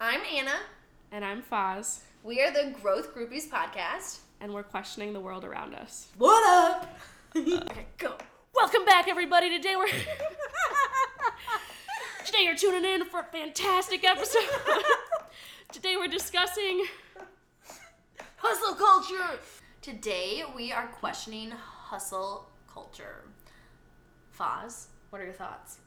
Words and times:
I'm 0.00 0.20
Anna. 0.32 0.54
And 1.10 1.24
I'm 1.24 1.42
Foz. 1.42 2.02
We 2.22 2.40
are 2.40 2.52
the 2.52 2.72
Growth 2.80 3.12
Groupies 3.16 3.48
podcast. 3.48 4.18
And 4.40 4.54
we're 4.54 4.62
questioning 4.62 5.12
the 5.12 5.18
world 5.18 5.44
around 5.44 5.74
us. 5.74 6.06
What 6.16 6.48
up? 6.48 6.96
okay, 7.36 7.86
go. 7.98 8.16
Welcome 8.54 8.84
back, 8.84 9.08
everybody. 9.08 9.50
Today 9.50 9.74
we're. 9.74 9.88
Today 12.24 12.42
you're 12.42 12.54
tuning 12.54 12.84
in 12.84 13.06
for 13.06 13.18
a 13.20 13.24
fantastic 13.24 14.04
episode. 14.04 14.42
Today 15.72 15.96
we're 15.96 16.06
discussing. 16.06 16.84
Hustle 18.36 18.76
culture! 18.76 19.40
Today 19.82 20.44
we 20.54 20.70
are 20.70 20.86
questioning 20.86 21.50
hustle 21.50 22.48
culture. 22.72 23.24
Foz, 24.38 24.86
what 25.10 25.20
are 25.20 25.24
your 25.24 25.34
thoughts? 25.34 25.78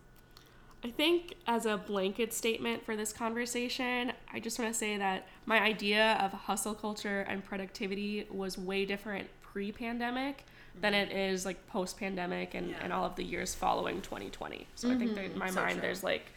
I 0.84 0.89
think, 0.89 1.36
as 1.45 1.66
a 1.68 1.77
blanket 1.77 2.34
statement 2.34 2.84
for 2.84 2.95
this 2.95 3.13
conversation, 3.13 4.13
I 4.34 4.39
just 4.39 4.57
want 4.57 4.71
to 4.73 4.77
say 4.77 4.98
that 4.98 5.27
my 5.45 5.59
idea 5.61 6.17
of 6.22 6.31
hustle 6.31 6.73
culture 6.73 7.22
and 7.30 7.45
productivity 7.45 8.26
was 8.31 8.58
way 8.58 8.86
different 8.86 9.27
pre 9.41 9.72
pandemic 9.72 10.44
than 10.80 10.94
it 10.94 11.12
is 11.12 11.45
like 11.45 11.67
post 11.67 11.99
pandemic 11.99 12.53
and, 12.55 12.70
Yeah. 12.72 12.77
and 12.81 12.94
all 12.94 13.05
of 13.05 13.16
the 13.16 13.23
years 13.23 13.53
following 13.53 14.02
2020. 14.02 14.67
So 14.75 14.89
I 14.89 14.95
think 14.98 15.13
that 15.16 15.25
in 15.25 15.38
my 15.38 15.49
So 15.49 15.55
mind, 15.62 15.73
true. 15.73 15.81
there's 15.81 16.03
like 16.03 16.31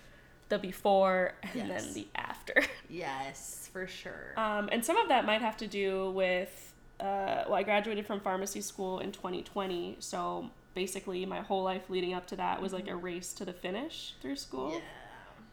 the 0.49 0.59
before 0.59 1.35
and 1.43 1.69
Yes. 1.69 1.85
then 1.85 1.95
the 1.95 2.07
after. 2.17 2.63
Yes, 2.91 3.69
for 3.73 3.87
sure. 3.87 4.35
Um, 4.37 4.69
and 4.71 4.85
some 4.85 4.97
of 4.99 5.09
that 5.09 5.25
might 5.25 5.41
have 5.41 5.57
to 5.59 5.67
do 5.67 6.11
with, 6.11 6.75
uh, 7.01 7.45
well, 7.47 7.55
I 7.55 7.63
graduated 7.63 8.07
from 8.07 8.21
pharmacy 8.21 8.61
school 8.61 8.99
in 9.01 9.11
2020. 9.11 9.97
So 10.01 10.51
basically, 10.75 11.25
my 11.27 11.41
whole 11.41 11.63
life 11.63 11.89
leading 11.89 12.15
up 12.15 12.27
to 12.29 12.37
that 12.37 12.61
was 12.61 12.73
like 12.73 12.89
a 12.89 12.97
race 12.97 13.33
to 13.35 13.45
the 13.45 13.53
finish 13.53 14.15
through 14.21 14.37
school. 14.37 14.73
yeah. 14.73 14.81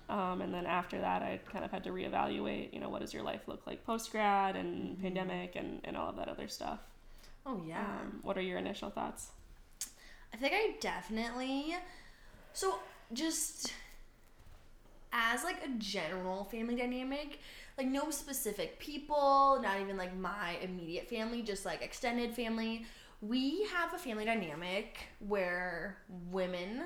Um, 0.10 0.42
and 0.42 0.54
then 0.54 0.66
after 0.66 1.00
that, 1.00 1.22
I 1.22 1.40
kind 1.50 1.64
of 1.64 1.72
had 1.72 1.86
to 1.86 1.92
reevaluate, 1.92 2.74
you 2.74 2.82
know, 2.82 2.90
what 2.90 3.00
does 3.00 3.14
your 3.14 3.24
life 3.24 3.42
look 3.48 3.66
like 3.66 3.86
post 3.86 4.12
grad 4.12 4.58
and 4.58 5.02
pandemic 5.02 5.56
and, 5.56 5.80
and 5.86 5.96
all 5.96 6.10
of 6.10 6.18
that 6.18 6.28
other 6.28 6.50
stuff. 6.50 6.80
Oh, 7.46 7.62
yeah. 7.66 7.80
Um, 7.80 8.20
what 8.22 8.38
are 8.38 8.42
your 8.42 8.58
initial 8.58 8.90
thoughts? 8.90 9.30
I 10.34 10.38
think 10.38 10.54
I 10.54 10.76
definitely. 10.82 11.78
So, 12.54 12.80
just 13.14 13.74
as 15.14 15.44
like 15.44 15.64
a 15.66 15.70
general 15.78 16.46
family 16.46 16.76
dynamic, 16.76 17.40
like 17.78 17.88
no 17.88 18.12
specific 18.12 18.80
people, 18.80 19.60
not 19.62 19.80
even 19.80 19.98
like 19.98 20.16
my 20.18 20.58
immediate 20.62 21.10
family, 21.10 21.42
just 21.42 21.66
like 21.66 21.82
extended 21.82 22.36
family. 22.36 22.86
We 23.22 23.66
have 23.66 23.94
a 23.94 23.98
family 23.98 24.26
dynamic 24.26 24.98
where 25.20 25.98
women. 26.30 26.84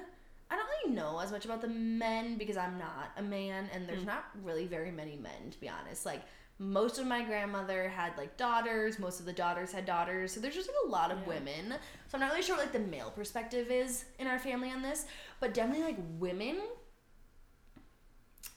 I 0.52 0.56
don't 0.56 0.68
really 0.68 0.96
know 0.96 1.20
as 1.20 1.32
much 1.32 1.46
about 1.46 1.62
the 1.62 1.68
men 1.68 2.38
because 2.38 2.56
I'm 2.56 2.78
not 2.78 3.12
a 3.18 3.24
man, 3.24 3.68
and 3.74 3.88
there's 3.88 4.04
mm. 4.04 4.08
not 4.08 4.26
really 4.44 4.68
very 4.68 4.92
many 4.92 5.16
men 5.16 5.50
to 5.52 5.60
be 5.60 5.70
honest. 5.70 6.06
Like 6.06 6.22
most 6.60 7.00
of 7.00 7.06
my 7.06 7.24
grandmother 7.24 7.90
had 7.90 8.18
like 8.18 8.38
daughters, 8.38 9.00
most 9.00 9.20
of 9.20 9.26
the 9.26 9.34
daughters 9.34 9.72
had 9.72 9.86
daughters, 9.86 10.32
so 10.32 10.40
there's 10.40 10.56
just 10.56 10.70
like 10.70 10.78
a 10.86 10.90
lot 10.90 11.12
of 11.12 11.20
Yeah. 11.20 11.28
women. 11.28 11.72
So 12.08 12.16
I'm 12.16 12.20
not 12.20 12.32
really 12.32 12.44
sure 12.44 12.56
what 12.56 12.66
like 12.66 12.74
the 12.74 12.80
male 12.80 13.12
perspective 13.12 13.72
is 13.72 14.06
in 14.20 14.28
our 14.28 14.40
family 14.40 14.72
on 14.72 14.82
this, 14.82 15.06
but 15.40 15.54
definitely 15.54 15.84
like 15.84 15.98
women. 16.20 16.62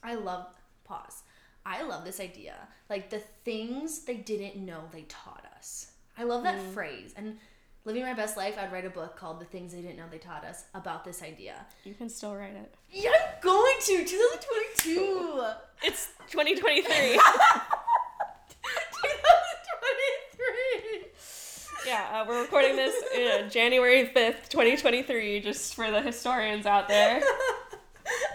I 0.02 0.14
love 0.14 0.46
pause. 0.84 1.22
I 1.66 1.82
love 1.82 2.04
this 2.04 2.20
idea. 2.20 2.54
Like 2.88 3.10
the 3.10 3.18
things 3.44 4.04
they 4.04 4.16
didn't 4.16 4.64
know 4.64 4.84
they 4.92 5.02
taught 5.02 5.44
us. 5.56 5.92
I 6.16 6.24
love 6.24 6.44
that 6.44 6.58
mm. 6.58 6.72
phrase. 6.72 7.14
And 7.16 7.38
living 7.88 8.02
my 8.02 8.12
best 8.12 8.36
life, 8.36 8.58
I'd 8.60 8.70
write 8.70 8.84
a 8.84 8.90
book 8.90 9.16
called 9.16 9.40
The 9.40 9.46
Things 9.46 9.72
They 9.72 9.80
Didn't 9.80 9.96
Know 9.96 10.04
They 10.10 10.18
Taught 10.18 10.44
Us 10.44 10.64
about 10.74 11.06
this 11.06 11.22
idea. 11.22 11.64
You 11.84 11.94
can 11.94 12.10
still 12.10 12.36
write 12.36 12.52
it. 12.54 12.74
Yeah, 12.90 13.08
I'm 13.16 13.40
going 13.42 13.74
to 13.80 14.04
2022. 14.04 15.42
It's 15.82 16.08
2023. 16.30 16.84
2023. 16.92 17.16
yeah, 21.86 22.08
uh, 22.12 22.26
we're 22.28 22.42
recording 22.42 22.76
this 22.76 22.94
uh, 23.14 23.48
January 23.48 24.12
5th, 24.14 24.50
2023, 24.50 25.40
just 25.40 25.74
for 25.74 25.90
the 25.90 26.02
historians 26.02 26.66
out 26.66 26.88
there. 26.88 27.22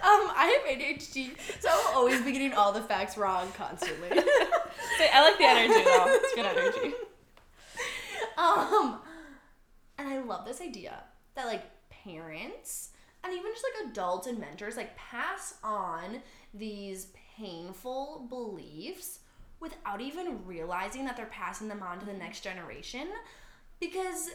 Um, 0.04 0.30
I 0.36 0.62
have 0.68 0.78
ADHD, 0.78 1.32
so 1.60 1.70
I'll 1.72 1.98
always 1.98 2.22
be 2.22 2.32
getting 2.32 2.54
all 2.54 2.72
the 2.72 2.82
facts 2.82 3.18
wrong 3.18 3.52
constantly. 3.54 4.10
I 4.12 5.22
like 5.22 5.40
the 5.40 5.46
energy 5.46 5.84
though. 5.84 6.06
It's 6.10 6.36
good 6.36 6.46
energy. 6.46 6.94
Um, 8.38 9.00
and 10.04 10.14
I 10.14 10.20
love 10.20 10.46
this 10.46 10.62
idea 10.62 11.04
that 11.36 11.46
like 11.48 11.64
parents 11.90 12.90
and 13.24 13.34
even 13.34 13.52
just 13.54 13.64
like 13.64 13.90
adults 13.92 14.28
and 14.28 14.38
mentors 14.38 14.76
like 14.76 14.96
pass 14.98 15.56
on 15.64 16.22
these 16.54 17.08
painful 17.38 18.26
beliefs 18.30 19.20
without 19.60 20.02
even 20.02 20.46
realizing 20.46 21.06
that 21.06 21.16
they're 21.16 21.26
passing 21.28 21.70
them 21.70 21.82
on 21.82 22.00
to 22.00 22.06
the 22.06 22.14
next 22.14 22.42
generation 22.42 23.08
because 23.80 24.32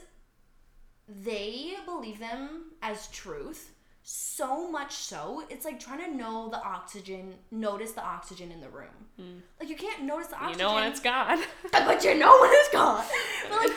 they 1.06 1.75
believe 1.85 2.19
them 2.19 2.73
as 2.83 3.09
truth 3.09 3.73
so 4.03 4.71
much 4.71 4.95
so 4.95 5.43
it's 5.50 5.67
like 5.67 5.79
trying 5.79 5.99
to 5.99 6.17
know 6.17 6.49
the 6.49 6.62
oxygen 6.62 7.35
notice 7.50 7.93
the 7.93 8.03
oxygen 8.03 8.50
in 8.50 8.61
the 8.61 8.69
room 8.71 9.43
like 9.61 9.69
you 9.69 9.77
can't 9.77 10.05
notice 10.05 10.29
the 10.29 10.37
Hmm. 10.37 10.45
You 10.45 10.49
oxygen 10.50 10.67
know 10.67 10.75
when 10.75 10.85
it's 10.85 11.00
gone. 11.00 11.39
but 11.73 12.05
you 12.05 12.15
know 12.15 12.39
when 12.41 12.50
it's 12.53 12.69
gone. 12.73 13.05
But 13.50 13.59
like 13.59 13.73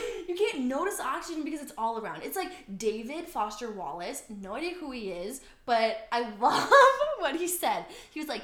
notice 0.72 1.00
oxygen 1.00 1.44
because 1.44 1.62
it's 1.62 1.74
all 1.78 2.00
around. 2.00 2.24
It's 2.24 2.38
like 2.38 2.52
David 2.78 3.26
Foster 3.28 3.72
Wallace. 3.72 4.24
No 4.30 4.56
idea 4.56 4.74
who 4.80 4.92
he 4.92 5.10
is, 5.12 5.42
but 5.66 6.08
I 6.12 6.30
love 6.40 6.72
what 7.20 7.36
he 7.36 7.48
said. 7.48 7.86
He 8.12 8.20
was 8.20 8.30
like, 8.30 8.44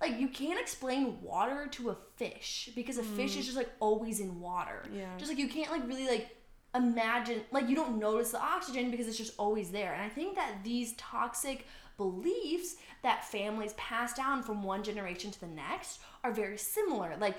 like 0.00 0.18
you 0.18 0.28
can't 0.28 0.58
explain 0.58 1.20
water 1.22 1.68
to 1.72 1.90
a 1.90 1.96
fish 2.16 2.70
because 2.74 2.96
a 2.96 3.02
fish 3.02 3.36
is 3.36 3.42
mm. 3.42 3.46
just 3.46 3.56
like 3.56 3.70
always 3.80 4.20
in 4.20 4.40
water. 4.40 4.82
Yeah. 4.94 5.16
Just 5.18 5.30
like 5.30 5.38
you 5.38 5.48
can't 5.48 5.70
like 5.70 5.86
really 5.86 6.08
like 6.08 6.36
imagine 6.74 7.42
like 7.52 7.68
you 7.68 7.76
don't 7.76 7.98
notice 7.98 8.30
the 8.30 8.40
oxygen 8.40 8.90
because 8.90 9.06
it's 9.06 9.18
just 9.18 9.34
always 9.38 9.70
there. 9.70 9.92
And 9.92 10.02
I 10.02 10.08
think 10.08 10.36
that 10.36 10.64
these 10.64 10.94
toxic 10.94 11.66
beliefs 11.98 12.76
that 13.02 13.26
families 13.26 13.74
pass 13.74 14.14
down 14.14 14.42
from 14.42 14.62
one 14.62 14.82
generation 14.82 15.30
to 15.30 15.40
the 15.40 15.46
next 15.46 16.00
are 16.24 16.32
very 16.32 16.56
similar. 16.56 17.14
Like 17.20 17.36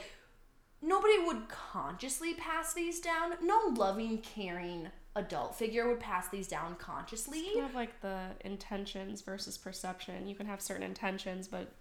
nobody 0.81 1.19
would 1.25 1.47
consciously 1.50 2.34
pass 2.34 2.74
these 2.74 3.00
down. 3.00 3.34
No 3.42 3.59
loving, 3.75 4.19
caring 4.19 4.88
adult 5.16 5.56
figure 5.56 5.88
would 5.88 6.00
pass 6.00 6.30
these 6.30 6.47
down 6.47 6.75
consciously. 6.75 7.44
kind 7.53 7.66
of 7.66 7.75
like 7.75 8.00
the 8.02 8.28
intentions 8.46 9.22
versus 9.22 9.58
perception. 9.58 10.28
You 10.28 10.36
can 10.36 10.46
have 10.46 10.62
certain 10.62 10.84
intentions, 10.84 11.47
but 11.47 11.72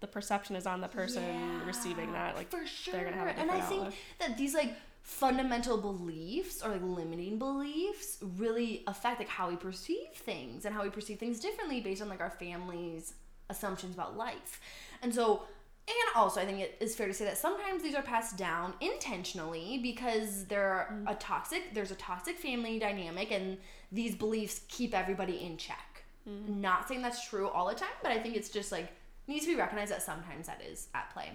the 0.00 0.06
perception 0.06 0.54
is 0.54 0.66
on 0.66 0.80
the 0.82 0.88
person 0.88 1.22
Yeah, 1.22 1.64
receiving 1.64 2.12
that. 2.12 2.36
Like 2.36 2.50
for 2.50 2.66
sure. 2.66 2.92
they're 2.94 3.04
gonna 3.04 3.16
have 3.16 3.28
a 3.28 3.38
and 3.40 3.50
I 3.50 3.60
think 3.62 3.80
outlook. 3.80 3.94
that 4.20 4.36
these 4.36 4.52
like 4.54 4.74
fundamental 5.02 5.78
beliefs 5.78 6.62
or 6.62 6.70
like 6.70 6.82
limiting 6.82 7.38
beliefs 7.38 8.18
really 8.36 8.82
affect 8.86 9.18
like 9.18 9.28
how 9.28 9.48
we 9.50 9.56
perceive 9.56 10.08
things 10.14 10.64
and 10.64 10.74
how 10.74 10.82
we 10.82 10.90
perceive 10.90 11.18
things 11.18 11.40
differently 11.40 11.80
based 11.80 12.00
on 12.02 12.08
like 12.08 12.20
our 12.20 12.30
family's 12.30 13.14
assumptions 13.50 13.94
about 13.94 14.16
life. 14.16 14.60
And 15.02 15.14
so 15.14 15.42
and 15.86 16.16
also 16.16 16.40
I 16.40 16.46
think 16.46 16.60
it 16.60 16.76
is 16.80 16.94
fair 16.94 17.06
to 17.06 17.14
say 17.14 17.24
that 17.26 17.36
sometimes 17.36 17.82
these 17.82 17.94
are 17.94 18.02
passed 18.02 18.36
down 18.36 18.74
intentionally 18.80 19.80
because 19.82 20.46
they're 20.46 20.88
mm. 20.92 21.10
a 21.10 21.14
toxic 21.16 21.74
there's 21.74 21.90
a 21.90 21.96
toxic 21.96 22.38
family 22.38 22.78
dynamic 22.78 23.30
and 23.30 23.58
these 23.92 24.14
beliefs 24.14 24.62
keep 24.68 24.94
everybody 24.94 25.44
in 25.44 25.56
check. 25.56 26.04
Mm. 26.28 26.56
Not 26.56 26.88
saying 26.88 27.02
that's 27.02 27.28
true 27.28 27.48
all 27.48 27.68
the 27.68 27.74
time, 27.74 27.88
but 28.02 28.12
I 28.12 28.18
think 28.18 28.34
it's 28.34 28.48
just 28.48 28.72
like 28.72 28.92
needs 29.26 29.44
to 29.44 29.52
be 29.52 29.58
recognized 29.58 29.92
that 29.92 30.02
sometimes 30.02 30.46
that 30.46 30.62
is 30.62 30.88
at 30.94 31.10
play. 31.12 31.30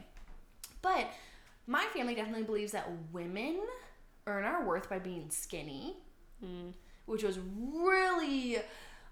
But 0.81 1.11
my 1.67 1.85
family 1.93 2.15
definitely 2.15 2.43
believes 2.43 2.71
that 2.71 2.89
women 3.11 3.59
earn 4.25 4.45
our 4.45 4.65
worth 4.65 4.89
by 4.89 4.97
being 4.97 5.29
skinny, 5.29 5.97
mm. 6.43 6.73
which 7.05 7.23
was 7.23 7.37
really 7.71 8.57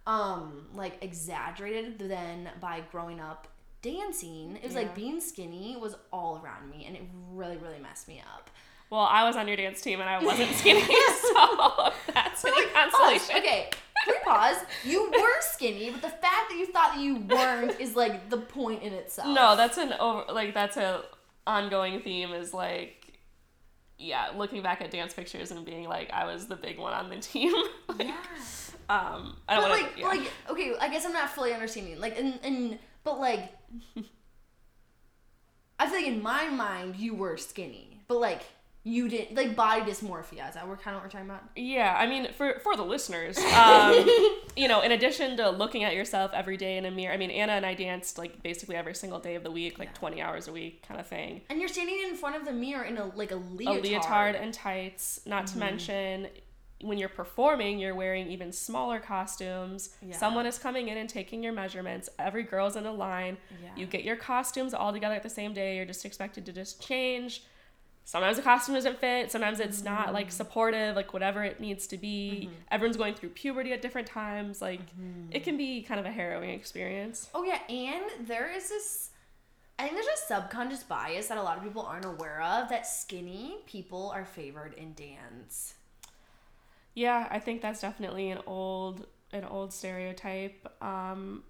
um 0.07 0.65
like 0.73 0.97
exaggerated 1.03 1.99
then 1.99 2.49
by 2.59 2.81
growing 2.91 3.19
up 3.19 3.47
dancing. 3.91 4.57
It 4.57 4.63
was 4.63 4.73
Yeah. 4.73 4.79
like 4.81 4.95
being 4.95 5.19
skinny 5.21 5.75
was 5.79 5.95
all 6.11 6.41
around 6.43 6.69
me 6.69 6.85
and 6.85 6.95
it 6.95 7.03
really 7.31 7.57
really 7.57 7.79
messed 7.79 8.07
me 8.07 8.21
up. 8.35 8.49
Well, 8.89 9.01
I 9.01 9.25
was 9.25 9.35
on 9.35 9.47
your 9.47 9.57
dance 9.57 9.81
team 9.81 9.99
and 9.99 10.09
I 10.09 10.23
wasn't 10.23 10.51
skinny, 10.55 10.81
so 11.21 11.91
that's 12.13 12.45
any 12.45 12.67
consolation. 12.67 13.35
Pause. 13.35 13.39
Okay, 13.39 13.69
can 14.05 14.13
we 14.13 14.19
pause? 14.23 14.57
You 14.85 15.09
were 15.11 15.41
skinny, 15.41 15.89
but 15.91 16.01
the 16.01 16.09
fact 16.09 16.49
that 16.49 16.55
you 16.57 16.65
thought 16.67 16.93
that 16.95 17.01
you 17.01 17.15
weren't 17.17 17.79
is 17.81 17.95
like 17.95 18.29
the 18.29 18.37
point 18.37 18.83
in 18.83 18.93
itself. 18.93 19.27
No, 19.27 19.55
that's 19.57 19.77
an 19.77 19.93
over 19.93 20.31
like 20.31 20.53
that's 20.53 20.77
a 20.77 21.03
ongoing 21.45 22.01
theme 22.01 22.31
is 22.33 22.53
like 22.53 22.93
yeah, 23.99 24.27
looking 24.37 24.61
back 24.61 24.79
at 24.81 24.91
dance 24.91 25.13
pictures 25.13 25.49
and 25.51 25.65
being 25.65 25.87
like 25.89 26.11
I 26.13 26.25
was 26.25 26.47
the 26.47 26.55
big 26.55 26.77
one 26.77 26.93
on 26.93 27.09
the 27.09 27.15
team. 27.31 27.53
like, 27.89 28.07
Yeah. 28.07 28.13
um 28.89 29.35
I 29.49 29.55
But 29.55 29.61
don't 29.61 29.69
want 29.69 29.81
like, 29.81 29.97
yeah. 29.97 30.07
like, 30.07 30.31
okay, 30.49 30.73
I 30.79 30.87
guess 30.89 31.03
I'm 31.05 31.13
not 31.13 31.29
fully 31.31 31.51
understanding. 31.53 31.99
Like, 31.99 32.17
and 32.17 32.39
and 32.43 32.79
but 33.07 33.19
like, 33.21 33.51
I 35.79 35.85
feel 35.87 35.95
like 35.99 36.07
in 36.07 36.21
my 36.21 36.47
mind 36.49 36.95
you 36.95 37.13
were 37.13 37.37
skinny, 37.37 38.01
but 38.07 38.19
like 38.19 38.41
you 38.83 39.09
didn't 39.09 39.35
like 39.35 39.55
body 39.55 39.81
dysmorphia. 39.81 40.47
Is 40.47 40.55
that 40.55 40.67
what 40.67 40.81
kind 40.81 40.95
of 40.95 41.01
what 41.01 41.03
we're 41.03 41.09
talking 41.09 41.29
about? 41.29 41.43
Yeah, 41.55 41.95
I 41.99 42.07
mean, 42.07 42.31
for 42.33 42.59
for 42.63 42.75
the 42.75 42.83
listeners, 42.83 43.37
um, 43.37 43.93
you 44.55 44.67
know, 44.67 44.81
in 44.81 44.91
addition 44.91 45.37
to 45.37 45.49
looking 45.49 45.83
at 45.83 45.93
yourself 45.93 46.31
every 46.33 46.57
day 46.57 46.77
in 46.77 46.85
a 46.85 46.91
mirror, 46.91 47.13
I 47.13 47.17
mean, 47.17 47.29
Anna 47.31 47.51
and 47.53 47.65
I 47.65 47.73
danced 47.73 48.17
like 48.17 48.41
basically 48.43 48.75
every 48.75 48.95
single 48.95 49.19
day 49.19 49.35
of 49.35 49.43
the 49.43 49.51
week, 49.51 49.77
like 49.77 49.89
Yeah. 49.89 49.93
twenty 49.99 50.21
hours 50.21 50.47
a 50.47 50.53
week, 50.53 50.87
kind 50.87 50.99
of 50.99 51.05
thing. 51.07 51.41
And 51.49 51.59
you're 51.59 51.69
standing 51.69 51.99
in 52.07 52.15
front 52.15 52.37
of 52.37 52.45
the 52.45 52.53
mirror 52.53 52.83
in 52.83 52.97
a 52.97 53.05
like 53.15 53.31
a 53.31 53.35
A 53.35 53.39
leotard. 53.39 53.83
leotard 53.83 54.35
and 54.35 54.53
tights. 54.53 55.19
Not 55.25 55.45
Mm-hmm. 55.45 55.53
to 55.53 55.59
mention, 55.59 56.27
when 56.81 56.97
you're 56.97 57.09
performing, 57.09 57.79
you're 57.79 57.95
wearing 57.95 58.27
even 58.27 58.51
smaller 58.51 58.99
costumes. 58.99 59.89
Yeah. 60.01 60.15
Someone 60.15 60.45
is 60.45 60.59
coming 60.59 60.89
in 60.89 60.97
and 60.97 61.09
taking 61.09 61.43
your 61.43 61.53
measurements. 61.53 62.09
Every 62.19 62.43
girl's 62.43 62.75
in 62.75 62.85
a 62.85 62.91
line. 62.91 63.37
Yeah. 63.61 63.69
You 63.75 63.85
get 63.87 64.03
your 64.03 64.15
costumes 64.15 64.73
all 64.73 64.93
together 64.93 65.15
at 65.15 65.23
the 65.23 65.29
same 65.29 65.53
day. 65.53 65.77
You're 65.77 65.85
just 65.85 66.05
expected 66.05 66.45
to 66.45 66.53
just 66.53 66.81
change. 66.81 67.43
Sometimes 68.07 68.37
the 68.37 68.43
costume 68.43 68.75
doesn't 68.75 68.99
fit. 68.99 69.31
Sometimes 69.31 69.59
it's 69.59 69.83
not 69.83 70.05
mm-hmm. 70.05 70.13
like 70.13 70.31
supportive, 70.31 70.95
like 70.95 71.13
whatever 71.13 71.43
it 71.43 71.59
needs 71.59 71.87
to 71.87 71.97
be. 71.97 72.43
Mm-hmm. 72.43 72.53
Everyone's 72.71 72.95
going 72.95 73.15
through 73.15 73.29
puberty 73.29 73.73
at 73.73 73.81
different 73.81 74.07
times. 74.07 74.61
Like 74.61 74.79
mm-hmm. 74.79 75.31
it 75.31 75.43
can 75.43 75.57
be 75.57 75.81
kind 75.81 75.99
of 75.99 76.05
a 76.05 76.11
harrowing 76.11 76.51
experience. 76.51 77.29
Oh 77.35 77.43
yeah, 77.43 77.59
and 77.67 78.27
there 78.27 78.49
is 78.49 78.69
this. 78.69 79.09
I 79.77 79.83
think 79.83 79.95
there's 79.95 80.07
a 80.07 80.25
subconscious 80.25 80.83
bias 80.83 81.27
that 81.27 81.37
a 81.37 81.43
lot 81.43 81.57
of 81.57 81.63
people 81.63 81.81
aren't 81.81 82.05
aware 82.05 82.41
of 82.41 82.69
that 82.69 82.87
skinny 82.87 83.57
people 83.65 84.09
are 84.15 84.25
favored 84.25 84.73
in 84.75 84.93
dance. 84.93 85.73
Yeah, 86.97 87.27
I 87.29 87.37
think 87.37 87.61
that's 87.61 87.81
definitely 87.81 88.31
an 88.31 88.39
old 88.47 89.05
an 89.31 89.43
old 89.43 89.71
stereotype. 89.71 90.67
Um, 90.81 91.43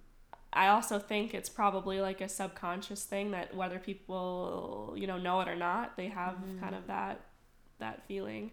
I 0.51 0.67
also 0.67 0.99
think 0.99 1.33
it's 1.33 1.47
probably 1.47 2.01
like 2.01 2.19
a 2.19 2.27
subconscious 2.27 3.05
thing 3.05 3.31
that 3.31 3.55
whether 3.55 3.79
people 3.79 4.93
you 4.97 5.07
know 5.07 5.17
know 5.17 5.39
it 5.39 5.47
or 5.47 5.55
not, 5.55 5.95
they 5.95 6.09
have 6.09 6.35
kind 6.59 6.75
of 6.75 6.87
that 6.87 7.21
that 7.79 8.05
feeling. 8.09 8.51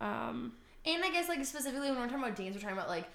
Um, 0.00 0.54
And 0.84 1.04
I 1.04 1.10
guess 1.10 1.28
like 1.28 1.44
specifically 1.44 1.90
when 1.90 2.00
we're 2.00 2.08
talking 2.08 2.24
about 2.24 2.34
dance, 2.34 2.56
we're 2.56 2.60
talking 2.60 2.76
about 2.76 2.88
like 2.88 3.06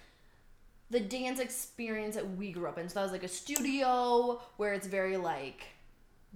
the 0.89 1.01
dance 1.01 1.41
experience 1.41 2.15
that 2.15 2.37
we 2.37 2.53
grew 2.53 2.67
up 2.69 2.77
in. 2.77 2.87
So 2.87 2.95
that 2.95 3.03
was 3.03 3.11
like 3.11 3.23
a 3.23 3.27
studio 3.27 4.39
where 4.55 4.71
it's 4.73 4.87
very 4.87 5.17
like 5.17 5.65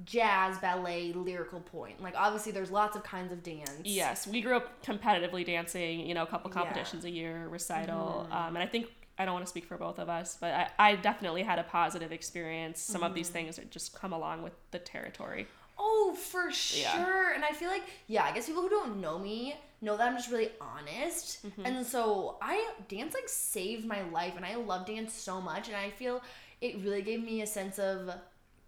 jazz, 0.06 0.58
ballet, 0.60 1.14
lyrical 1.14 1.60
pointe. 1.60 2.02
Like 2.02 2.16
obviously 2.18 2.52
there's 2.52 2.72
lots 2.72 2.96
of 2.96 3.04
kinds 3.04 3.32
of 3.32 3.44
dance. 3.44 3.72
yes, 3.84 4.26
we 4.28 4.42
grew 4.42 4.56
up 4.58 4.84
competitively 4.84 5.46
dancing. 5.46 6.02
You 6.08 6.14
know, 6.14 6.24
a 6.24 6.28
couple 6.28 6.50
Yeah. 6.50 6.56
competitions 6.56 7.06
a 7.06 7.10
year, 7.10 7.48
recital, 7.50 8.28
um, 8.32 8.56
and 8.56 8.60
I 8.60 8.66
think. 8.68 8.88
I 9.20 9.26
don't 9.26 9.34
want 9.36 9.46
to 9.46 9.50
speak 9.50 9.66
for 9.66 9.78
both 9.78 10.00
of 10.00 10.10
us, 10.10 10.36
but 10.42 10.52
I, 10.52 10.70
I 10.80 10.96
definitely 10.96 11.44
had 11.44 11.60
a 11.60 11.64
positive 11.64 12.12
experience. 12.12 12.80
Some 12.82 13.04
of 13.04 13.14
these 13.14 13.30
things 13.30 13.58
that 13.58 13.70
just 13.70 13.94
come 13.94 14.14
along 14.14 14.42
with 14.42 14.54
the 14.72 14.80
territory. 14.80 15.46
Oh, 15.78 16.16
for 16.18 16.46
Yeah. 16.46 16.52
sure. 16.96 17.34
And 17.34 17.46
I 17.46 17.52
feel 17.52 17.70
like, 17.70 17.84
yeah, 18.08 18.24
I 18.24 18.32
guess 18.32 18.48
people 18.48 18.64
who 18.64 18.70
don't 18.70 19.00
know 19.00 19.20
me 19.20 19.56
know 19.82 19.96
that 19.96 20.08
I'm 20.08 20.16
just 20.18 20.32
really 20.32 20.50
honest. 20.60 21.46
Mm-hmm. 21.46 21.66
And 21.68 21.86
so 21.86 22.38
I 22.42 22.68
dance 22.88 23.14
like 23.14 23.28
saved 23.30 23.86
my 23.86 24.02
life 24.10 24.34
and 24.38 24.46
I 24.46 24.56
love 24.56 24.88
dance 24.88 25.14
so 25.14 25.40
much 25.40 25.68
and 25.68 25.78
I 25.78 25.92
feel 25.92 26.22
it 26.62 26.78
really 26.84 27.04
gave 27.04 27.22
me 27.22 27.42
a 27.44 27.48
sense 27.48 27.78
of 27.78 28.10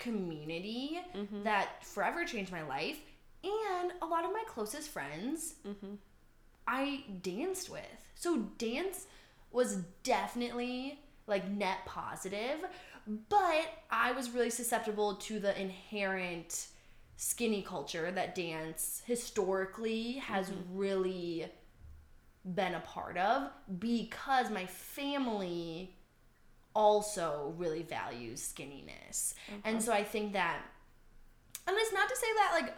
community 0.04 1.00
Mm-hmm. 1.16 1.44
that 1.44 1.84
forever 1.86 2.26
changed 2.26 2.52
my 2.52 2.62
life. 2.64 3.00
And 3.44 3.92
a 4.02 4.06
lot 4.06 4.24
of 4.26 4.32
my 4.32 4.44
closest 4.48 4.90
friends 4.90 5.56
Mm-hmm. 5.68 5.96
I 6.68 7.04
danced 7.22 7.70
with. 7.70 7.82
So 8.16 8.38
dance 8.58 9.08
was 9.52 9.78
definitely 10.04 11.00
like 11.28 11.50
net 11.50 11.80
positive, 11.86 12.60
but 13.30 13.66
I 13.92 14.14
was 14.14 14.30
really 14.32 14.50
susceptible 14.50 15.16
to 15.16 15.40
the 15.40 15.60
inherent 15.62 16.68
skinny 17.18 17.62
culture 17.62 18.12
that 18.12 18.34
dance 18.36 19.02
historically 19.06 20.14
has 20.14 20.52
really 20.74 21.46
been 22.46 22.74
a 22.76 22.80
part 22.82 23.18
of 23.18 23.50
because 23.80 24.50
my 24.50 24.66
family 24.66 25.96
also 26.76 27.54
really 27.58 27.84
values 27.84 28.54
skinniness. 28.54 29.34
And 29.64 29.82
so 29.82 29.92
I 29.94 30.04
think 30.04 30.34
that 30.34 30.60
and 31.68 31.78
it's 31.80 31.94
not 31.94 32.10
to 32.10 32.16
say 32.16 32.28
that 32.36 32.52
like 32.62 32.74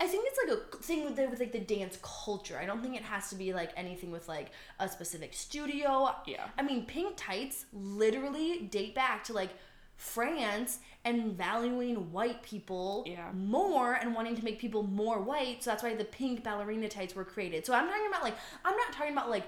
I 0.00 0.06
think 0.08 0.26
it's 0.26 0.38
like 0.48 0.58
a 0.58 0.76
thing 0.82 1.04
with 1.04 1.14
the, 1.14 1.28
with 1.28 1.38
like 1.38 1.52
the 1.52 1.60
dance 1.60 1.96
culture. 2.02 2.58
I 2.60 2.66
don't 2.66 2.82
think 2.82 2.96
it 2.96 3.02
has 3.02 3.28
to 3.30 3.36
be 3.36 3.52
like 3.52 3.70
anything 3.76 4.10
with 4.10 4.26
like 4.26 4.50
a 4.80 4.88
specific 4.88 5.32
studio. 5.32 6.12
Yeah. 6.26 6.48
I 6.58 6.62
mean, 6.62 6.86
pink 6.86 7.14
tights 7.16 7.66
literally 7.72 8.62
date 8.62 8.96
back 8.96 9.22
to 9.24 9.32
like 9.32 9.50
France 9.96 10.80
and 11.04 11.34
valuing 11.36 12.10
white 12.10 12.42
people 12.42 13.04
Yeah. 13.06 13.30
more 13.32 13.94
and 13.94 14.12
wanting 14.12 14.34
to 14.34 14.42
make 14.42 14.58
people 14.58 14.82
more 14.82 15.20
white. 15.20 15.62
So 15.62 15.70
that's 15.70 15.84
why 15.84 15.94
the 15.94 16.04
pink 16.04 16.42
ballerina 16.42 16.88
tights 16.88 17.14
were 17.14 17.24
created. 17.24 17.64
So 17.64 17.72
I'm 17.72 17.86
talking 17.86 18.08
about 18.08 18.24
like 18.24 18.34
I'm 18.64 18.76
not 18.76 18.92
talking 18.92 19.12
about 19.12 19.30
like 19.30 19.44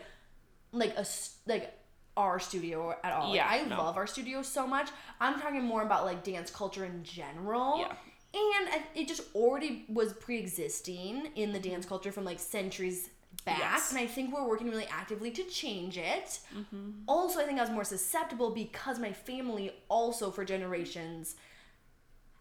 like 0.70 0.96
a 0.96 1.04
like 1.46 1.72
our 2.16 2.38
studio 2.38 2.94
at 3.02 3.12
all. 3.12 3.28
Like, 3.28 3.36
Yeah, 3.36 3.48
I 3.48 3.64
no. 3.64 3.78
love 3.78 3.96
our 3.96 4.06
studio 4.06 4.42
so 4.42 4.66
much. 4.66 4.90
I'm 5.20 5.40
talking 5.40 5.64
more 5.64 5.82
about 5.82 6.04
like 6.04 6.22
dance 6.24 6.50
culture 6.50 6.84
in 6.84 7.02
general. 7.02 7.78
Yeah. 7.78 7.92
And 8.34 8.82
it 8.94 9.06
just 9.06 9.22
already 9.34 9.84
was 9.88 10.12
pre-existing 10.12 11.28
in 11.36 11.52
the 11.52 11.58
mm-hmm. 11.58 11.70
dance 11.70 11.86
culture 11.86 12.10
from 12.10 12.24
like 12.24 12.40
centuries 12.40 13.10
back, 13.44 13.58
Yes. 13.58 13.90
and 13.90 13.98
I 13.98 14.06
think 14.06 14.34
we're 14.34 14.46
working 14.46 14.68
really 14.68 14.86
actively 14.86 15.30
to 15.32 15.42
change 15.44 15.98
it. 15.98 16.40
Mm-hmm. 16.56 16.90
Also, 17.06 17.40
I 17.40 17.44
think 17.44 17.58
I 17.58 17.62
was 17.62 17.70
more 17.70 17.84
susceptible 17.84 18.50
because 18.50 18.98
my 18.98 19.12
family 19.12 19.72
also 19.88 20.30
for 20.30 20.44
generations 20.44 21.36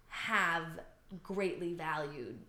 have 0.07 0.65
greatly 1.21 1.73
valued 1.73 2.39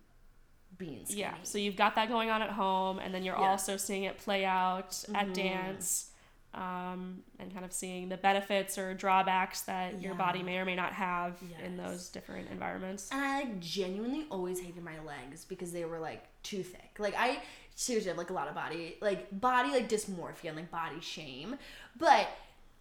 being 0.77 1.05
skinny. 1.05 1.21
Yeah, 1.21 1.35
so 1.43 1.57
you've 1.57 1.75
got 1.75 1.95
that 1.95 2.09
going 2.09 2.29
on 2.29 2.41
at 2.41 2.51
home, 2.51 2.99
and 2.99 3.13
then 3.13 3.23
you're 3.23 3.35
Yeah. 3.35 3.49
also 3.49 3.77
seeing 3.77 4.03
it 4.03 4.17
play 4.17 4.45
out 4.45 5.03
at 5.13 5.25
mm-hmm. 5.25 5.33
dance, 5.33 6.11
um, 6.55 7.21
and 7.37 7.53
kind 7.53 7.65
of 7.65 7.73
seeing 7.73 8.07
the 8.07 8.17
benefits 8.17 8.77
or 8.77 8.93
drawbacks 8.93 9.61
that 9.61 10.01
your 10.01 10.15
body 10.15 10.41
may 10.41 10.57
or 10.57 10.65
may 10.65 10.75
not 10.75 10.93
have 10.93 11.37
in 11.63 11.75
those 11.75 12.07
different 12.09 12.49
environments. 12.49 13.09
And 13.11 13.21
I 13.21 13.39
like 13.41 13.59
genuinely 13.59 14.25
always 14.31 14.59
hated 14.61 14.83
my 14.83 14.97
legs 15.05 15.43
because 15.43 15.73
they 15.73 15.83
were 15.83 15.99
like 15.99 16.23
too 16.43 16.63
thick. 16.63 16.95
Like 16.97 17.13
I 17.17 17.41
seriously 17.75 18.07
have 18.07 18.17
like 18.17 18.29
a 18.29 18.33
lot 18.33 18.47
of 18.47 18.55
body 18.55 18.95
like 19.01 19.27
body 19.37 19.69
like 19.71 19.89
dysmorphia 19.89 20.45
and 20.45 20.55
like 20.55 20.71
body 20.71 21.01
shame. 21.01 21.57
But 21.97 22.29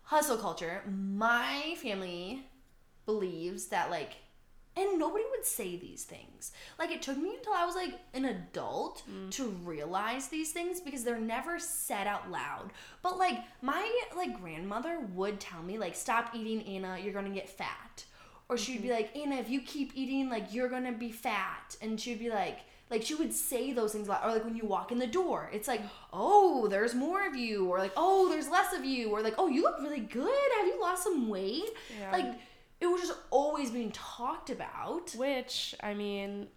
hustle 0.05 0.37
culture, 0.37 0.83
my 0.89 1.75
family 1.83 2.47
believes 3.07 3.67
that 3.67 3.91
like 3.91 4.13
and 4.77 4.99
nobody 4.99 5.25
would 5.31 5.45
say 5.45 5.77
these 5.77 6.05
things. 6.05 6.53
Like 6.79 6.91
it 6.91 7.03
took 7.03 7.17
me 7.17 7.35
until 7.37 7.53
I 7.53 7.65
was 7.65 7.75
like 7.77 7.95
an 8.13 8.25
adult 8.25 9.03
mm. 9.11 9.31
to 9.33 9.49
realize 9.65 10.29
these 10.29 10.53
things 10.53 10.81
because 10.81 11.05
they're 11.05 11.19
never 11.19 11.59
said 11.59 12.07
out 12.07 12.31
loud. 12.31 12.73
But 13.03 13.19
like 13.19 13.39
my 13.63 13.89
like 14.17 14.41
grandmother 14.41 14.99
would 15.15 15.39
tell 15.41 15.63
me 15.63 15.79
like 15.79 15.95
stop 15.95 16.35
eating 16.35 16.63
Anna, 16.63 16.99
you're 16.99 17.23
to 17.23 17.31
get 17.31 17.49
fat. 17.49 18.05
Or 18.49 18.59
she'd 18.59 18.83
be 18.83 18.89
mm-hmm. 18.89 18.97
like, 18.97 19.17
Anna, 19.17 19.37
if 19.37 19.49
you 19.49 19.61
keep 19.61 19.93
eating, 19.95 20.29
like 20.29 20.53
you're 20.53 20.69
gonna 20.69 20.93
be 20.93 21.11
fat. 21.11 21.77
And 21.81 21.99
she'd 21.99 22.19
be 22.19 22.31
like, 22.31 22.59
like 22.91 23.03
she 23.03 23.15
would 23.15 23.33
say 23.33 23.73
those 23.73 23.93
things 23.93 24.09
a 24.09 24.11
lot. 24.11 24.25
Or 24.25 24.33
like 24.33 24.45
when 24.45 24.57
you 24.57 24.67
walk 24.67 24.93
in 24.93 24.99
the 24.99 25.07
door, 25.07 25.49
it's 25.53 25.67
like, 25.69 25.81
oh, 26.13 26.69
there's 26.69 26.95
more 26.95 27.27
of 27.27 27.35
you. 27.35 27.67
Or 27.67 27.79
like, 27.79 27.93
oh, 27.97 28.29
there's 28.29 28.49
less 28.49 28.75
of 28.75 28.85
you. 28.85 29.11
Or 29.11 29.23
like, 29.23 29.35
oh, 29.39 29.49
you 29.49 29.63
look 29.63 29.81
really 29.81 30.01
good. 30.01 30.53
Have 30.59 30.67
you 30.67 30.79
lost 30.81 31.05
some 31.05 31.29
weight? 31.29 31.71
Yeah. 31.99 32.13
Like 32.13 32.35
it 32.81 32.87
was 32.87 33.03
just 33.03 33.19
always 33.31 33.71
being 33.71 33.93
talked 33.93 34.51
about. 34.51 35.15
Which, 35.17 35.75
I 35.83 35.95
mean, 35.95 36.49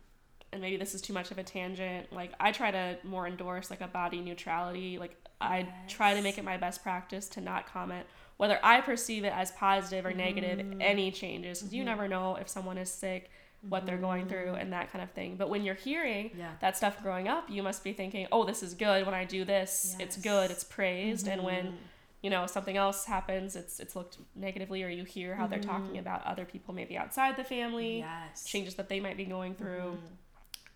and 0.52 0.62
maybe 0.62 0.78
this 0.78 0.96
is 0.96 1.02
too 1.02 1.14
much 1.14 1.32
of 1.32 1.38
a 1.38 1.44
tangent, 1.44 2.12
like, 2.14 2.32
I 2.40 2.52
try 2.52 2.72
to 2.72 2.98
more 3.04 3.28
endorse, 3.28 3.70
like, 3.70 3.82
a 3.82 3.88
body 3.88 4.22
neutrality. 4.22 4.98
Like, 4.98 5.16
I 5.40 5.68
try 5.88 6.14
to 6.14 6.22
make 6.22 6.38
it 6.38 6.44
my 6.44 6.58
best 6.58 6.84
practice 6.84 7.28
to 7.30 7.42
not 7.42 7.72
comment 7.72 8.06
whether 8.38 8.60
I 8.64 8.82
perceive 8.82 9.24
it 9.26 9.34
as 9.34 9.52
positive 9.52 10.06
or 10.06 10.14
negative, 10.14 10.60
mm. 10.60 10.78
any 10.80 11.12
changes. 11.12 11.62
'cause 11.62 11.74
you 11.74 11.82
mm-hmm. 11.82 11.90
never 11.90 12.08
know 12.08 12.36
if 12.36 12.48
someone 12.48 12.78
is 12.78 12.92
sick, 12.92 13.30
what 13.68 13.86
they're 13.86 13.98
going 13.98 14.28
through, 14.28 14.54
mm. 14.54 14.62
and 14.62 14.72
that 14.74 14.92
kind 14.92 15.04
of 15.04 15.12
thing. 15.12 15.36
But 15.36 15.50
when 15.50 15.64
you're 15.64 15.76
hearing 15.76 16.32
Yeah. 16.38 16.52
that 16.60 16.78
stuff 16.78 17.02
growing 17.02 17.28
up, 17.28 17.50
you 17.50 17.64
must 17.64 17.84
be 17.84 17.94
thinking, 17.94 18.28
oh, 18.32 18.46
this 18.46 18.62
is 18.62 18.76
good. 18.76 19.06
When 19.06 19.16
I 19.16 19.26
do 19.26 19.44
this, 19.44 19.96
it's 20.00 20.16
good, 20.18 20.52
it's 20.52 20.64
praised. 20.64 21.28
And 21.28 21.44
when 21.44 21.66
mm-hmm. 21.66 21.76
You 22.22 22.30
know 22.30 22.46
something 22.48 22.78
else 22.78 23.06
happens 23.06 23.56
it's 23.56 23.80
it's 23.80 23.96
looked 23.96 24.18
negatively 24.36 24.84
or 24.84 24.90
you 24.90 25.04
hear 25.04 25.36
how 25.36 25.48
they're 25.48 25.60
talking 25.60 25.90
mm-hmm. 25.90 26.00
about 26.00 26.26
other 26.26 26.46
people 26.46 26.74
maybe 26.74 26.98
outside 26.98 27.38
the 27.38 27.44
family 27.44 28.00
Yes. 28.00 28.44
changes 28.44 28.76
that 28.76 28.90
they 28.90 29.00
might 29.00 29.18
be 29.18 29.26
going 29.26 29.56
through 29.56 29.98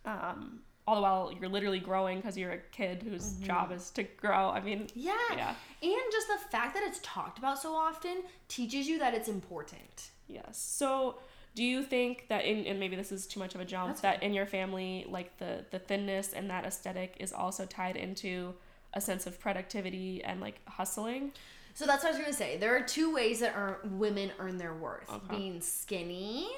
mm-hmm. 0.06 0.10
um 0.10 0.60
all 0.88 0.96
the 0.96 1.02
while 1.02 1.32
you're 1.40 1.50
literally 1.50 1.80
growing 1.80 2.18
because 2.18 2.38
you're 2.38 2.52
a 2.52 2.58
kid 2.72 3.04
whose 3.04 3.34
mm-hmm. 3.34 3.46
job 3.46 3.72
is 3.72 3.90
to 3.92 4.04
grow 4.04 4.50
i 4.50 4.60
mean 4.60 4.88
Yeah. 4.94 5.14
Yeah. 5.36 5.56
And 5.84 6.12
just 6.12 6.28
the 6.28 6.38
fact 6.50 6.76
that 6.76 6.84
it's 6.84 7.00
talked 7.02 7.40
about 7.40 7.60
so 7.60 7.74
often 7.74 8.24
teaches 8.48 8.88
you 8.88 9.00
that 9.00 9.14
it's 9.14 9.28
important. 9.28 10.12
yes 10.28 10.58
so 10.58 11.18
do 11.54 11.64
you 11.64 11.84
think 11.84 12.28
that 12.30 12.46
in 12.46 12.66
and 12.66 12.80
maybe 12.80 12.96
this 12.96 13.12
is 13.12 13.28
too 13.28 13.40
much 13.40 13.56
of 13.56 13.62
a 13.62 13.66
jump 13.66 13.90
That's 13.90 14.02
that 14.02 14.24
in 14.24 14.34
your 14.34 14.46
family 14.46 15.06
like 15.10 15.38
the 15.38 15.66
the 15.72 15.80
thinness 15.80 16.34
and 16.34 16.50
that 16.50 16.66
aesthetic 16.66 17.18
is 17.20 17.34
also 17.34 17.66
tied 17.66 17.96
into 17.96 18.54
a 18.94 19.02
sense 19.02 19.26
of 19.28 19.40
productivity 19.40 20.24
and 20.24 20.42
like 20.42 20.60
hustling 20.68 21.32
So 21.74 21.86
that's 21.86 22.04
what 22.04 22.14
I 22.14 22.18
was 22.18 22.22
gonna 22.22 22.34
say. 22.34 22.58
There 22.58 22.76
are 22.76 22.82
two 22.82 23.14
ways 23.14 23.40
that 23.40 23.54
earn, 23.56 23.98
women 23.98 24.32
earn 24.40 24.58
their 24.58 24.74
worth: 24.74 25.10
Okay. 25.10 25.38
being 25.38 25.62
skinny 25.62 26.50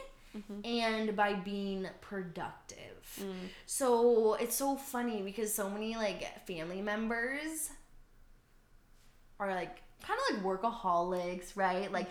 and 0.66 1.16
by 1.16 1.34
being 1.34 1.88
productive. 2.02 3.20
Mm. 3.22 3.34
So 3.68 4.34
it's 4.34 4.56
so 4.56 4.76
funny 4.76 5.22
because 5.22 5.54
so 5.54 5.70
many 5.70 5.96
like 5.96 6.48
family 6.48 6.82
members 6.82 7.70
are 9.40 9.54
like 9.54 9.82
kind 10.02 10.20
of 10.30 10.44
like 10.44 10.44
workaholics, 10.44 11.56
right? 11.56 11.92
Like 11.92 12.10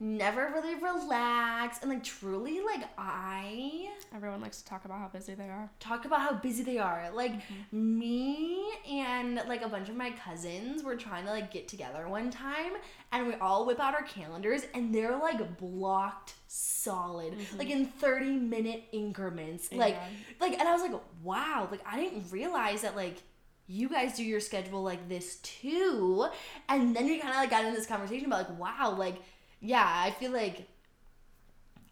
never 0.00 0.50
really 0.54 0.76
relax 0.76 1.80
and 1.80 1.90
like 1.90 2.04
truly 2.04 2.60
like 2.60 2.88
I 2.96 3.88
Everyone 4.14 4.40
likes 4.40 4.62
to 4.62 4.64
talk 4.64 4.84
about 4.84 5.00
how 5.00 5.08
busy 5.08 5.34
they 5.34 5.48
are. 5.48 5.70
talk 5.80 6.04
about 6.04 6.20
how 6.20 6.34
busy 6.34 6.62
they 6.62 6.78
are. 6.78 7.10
Like 7.12 7.32
mm-hmm. 7.32 7.98
me 7.98 8.72
and 8.88 9.36
like 9.48 9.62
a 9.62 9.68
bunch 9.68 9.88
of 9.88 9.96
my 9.96 10.12
cousins 10.12 10.82
were 10.82 10.96
trying 10.96 11.24
to 11.24 11.30
like 11.30 11.50
get 11.50 11.68
together 11.68 12.08
one 12.08 12.30
time 12.30 12.72
and 13.12 13.26
we 13.26 13.34
all 13.34 13.66
whip 13.66 13.80
out 13.80 13.94
our 13.94 14.02
calendars 14.02 14.62
and 14.72 14.94
they're 14.94 15.18
like 15.18 15.58
blocked 15.58 16.34
solid. 16.46 17.34
Mm-hmm. 17.34 17.58
Like 17.58 17.70
in 17.70 17.86
30 17.86 18.36
minute 18.36 18.84
increments. 18.92 19.72
Like 19.72 19.94
Yeah. 19.94 20.08
like 20.40 20.58
and 20.58 20.68
I 20.68 20.72
was 20.72 20.82
like, 20.82 21.00
wow, 21.22 21.68
like 21.70 21.80
I 21.84 21.96
didn't 21.96 22.30
realize 22.30 22.82
that 22.82 22.94
like 22.94 23.18
you 23.66 23.88
guys 23.88 24.16
do 24.16 24.24
your 24.24 24.40
schedule 24.40 24.82
like 24.82 25.08
this 25.08 25.36
too. 25.36 26.26
And 26.68 26.96
then 26.96 27.04
we 27.04 27.18
kind 27.18 27.34
of 27.34 27.36
like 27.36 27.50
got 27.50 27.64
in 27.64 27.74
this 27.74 27.86
conversation 27.86 28.26
about 28.26 28.48
like, 28.48 28.58
wow, 28.58 28.94
like 28.96 29.16
yeah, 29.60 29.86
I 29.86 30.10
feel 30.10 30.30
like 30.32 30.68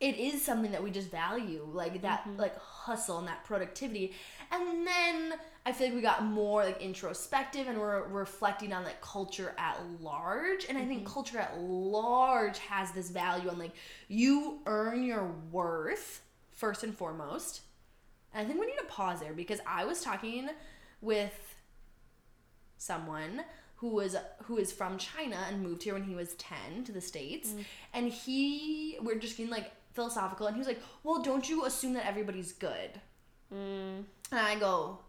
it 0.00 0.16
is 0.16 0.44
something 0.44 0.72
that 0.72 0.82
we 0.82 0.90
just 0.90 1.10
value 1.10 1.66
like 1.72 2.02
that 2.02 2.20
mm-hmm. 2.20 2.38
like 2.38 2.56
hustle 2.58 3.18
and 3.18 3.28
that 3.28 3.44
productivity. 3.44 4.12
And 4.52 4.86
then 4.86 5.34
i 5.64 5.72
feel 5.72 5.88
like 5.88 5.96
we 5.96 6.02
got 6.02 6.24
more 6.24 6.64
like 6.64 6.80
introspective 6.80 7.66
and 7.66 7.78
we're 7.78 8.06
reflecting 8.08 8.72
on 8.72 8.84
like 8.84 9.00
culture 9.00 9.54
at 9.58 9.78
large. 10.00 10.66
And 10.68 10.76
i 10.76 10.84
think 10.84 11.04
mm-hmm. 11.04 11.12
culture 11.12 11.38
at 11.38 11.58
large 11.58 12.58
has 12.58 12.92
this 12.92 13.10
value 13.10 13.48
on 13.48 13.58
like 13.58 13.74
you 14.08 14.60
earn 14.66 15.02
your 15.02 15.32
worth 15.50 16.22
first 16.52 16.84
and 16.84 16.94
foremost. 16.94 17.62
And 18.34 18.44
i 18.44 18.48
think 18.48 18.60
we 18.60 18.66
need 18.66 18.78
to 18.78 18.84
pause 18.84 19.20
there 19.20 19.32
because 19.32 19.60
i 19.66 19.84
was 19.84 20.02
talking 20.02 20.50
with 21.00 21.54
someone 22.78 23.42
who 23.76 23.88
was 23.88 24.16
who 24.44 24.56
is 24.58 24.72
from 24.72 24.98
China 24.98 25.36
and 25.48 25.62
moved 25.62 25.82
here 25.82 25.94
when 25.94 26.04
he 26.04 26.14
was 26.14 26.34
10 26.34 26.84
to 26.84 26.92
the 26.92 27.00
states. 27.00 27.50
Mm. 27.50 27.64
And 27.94 28.12
he 28.12 28.96
we're 29.00 29.18
just 29.18 29.36
getting 29.36 29.50
like 29.50 29.70
philosophical 29.92 30.46
and 30.46 30.56
he 30.56 30.58
was 30.58 30.68
like 30.68 30.82
well 31.04 31.22
don't 31.22 31.48
you 31.48 31.64
assume 31.64 31.94
that 31.94 32.06
everybody's 32.06 32.52
good? 32.52 33.00
Mm. 33.52 34.04
and 34.32 34.40
I 34.40 34.58
go 34.58 35.00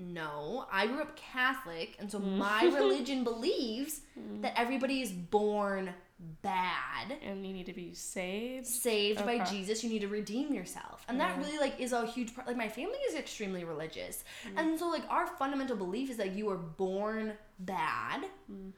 no. 0.00 0.66
I 0.70 0.86
grew 0.86 1.00
up 1.00 1.16
Catholic 1.16 1.96
and 1.98 2.10
so 2.10 2.20
mm. 2.20 2.36
my 2.36 2.64
religion 2.74 3.24
believes 3.24 4.00
mm. 4.18 4.42
that 4.42 4.52
everybody 4.56 5.00
is 5.00 5.10
born 5.10 5.92
bad 6.42 7.16
And 7.22 7.46
you 7.46 7.52
need 7.52 7.66
to 7.66 7.72
be 7.72 7.94
saved. 7.94 8.66
saved 8.66 9.24
by 9.24 9.44
Jesus, 9.44 9.84
you 9.84 9.90
need 9.90 10.00
to 10.00 10.08
redeem 10.08 10.52
yourself. 10.52 11.04
And 11.08 11.20
that 11.20 11.38
really 11.38 11.58
like 11.58 11.78
is 11.78 11.92
a 11.92 12.06
huge 12.06 12.34
part 12.34 12.46
like 12.46 12.56
my 12.56 12.68
family 12.68 12.98
is 13.08 13.14
extremely 13.14 13.64
religious. 13.64 14.24
Mm. 14.46 14.60
And 14.60 14.78
so 14.78 14.88
like 14.88 15.04
our 15.08 15.26
fundamental 15.26 15.76
belief 15.76 16.10
is 16.10 16.16
that 16.16 16.32
you 16.32 16.50
are 16.50 16.56
born 16.56 17.34
bad 17.60 18.24
mm. 18.50 18.72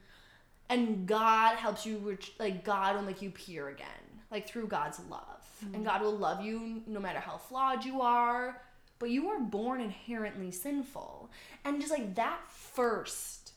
and 0.68 1.06
God 1.06 1.56
helps 1.56 1.86
you 1.86 1.98
ret- 1.98 2.30
like 2.38 2.64
God 2.64 2.96
will 2.96 3.02
make 3.02 3.22
you 3.22 3.30
pure 3.30 3.70
again, 3.70 3.88
like 4.30 4.46
through 4.46 4.66
God's 4.66 5.00
love. 5.08 5.24
And 5.72 5.82
mm. 5.82 5.84
God 5.84 6.02
will 6.02 6.16
love 6.16 6.44
you 6.44 6.82
no 6.86 7.00
matter 7.00 7.20
how 7.20 7.38
flawed 7.38 7.84
you 7.84 8.02
are, 8.02 8.60
but 8.98 9.08
you 9.10 9.28
are 9.30 9.40
born 9.40 9.80
inherently 9.80 10.50
sinful. 10.50 11.30
And 11.64 11.80
just 11.80 11.92
like 11.92 12.14
that 12.16 12.40
first 12.48 13.52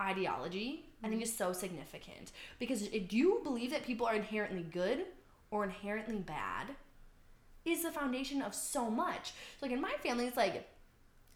ideology, 0.00 0.91
I 1.02 1.08
think 1.08 1.22
mm-hmm. 1.22 1.22
is 1.22 1.36
so 1.36 1.52
significant 1.52 2.32
because 2.58 2.82
if 2.82 3.12
you 3.12 3.40
believe 3.42 3.70
that 3.70 3.84
people 3.84 4.06
are 4.06 4.14
inherently 4.14 4.62
good 4.62 5.06
or 5.50 5.64
inherently 5.64 6.18
bad, 6.18 6.68
is 7.64 7.82
the 7.82 7.90
foundation 7.90 8.42
of 8.42 8.54
so 8.54 8.90
much. 8.90 9.32
So 9.58 9.66
like 9.66 9.72
in 9.72 9.80
my 9.80 9.94
family, 10.02 10.26
it's 10.26 10.36
like 10.36 10.68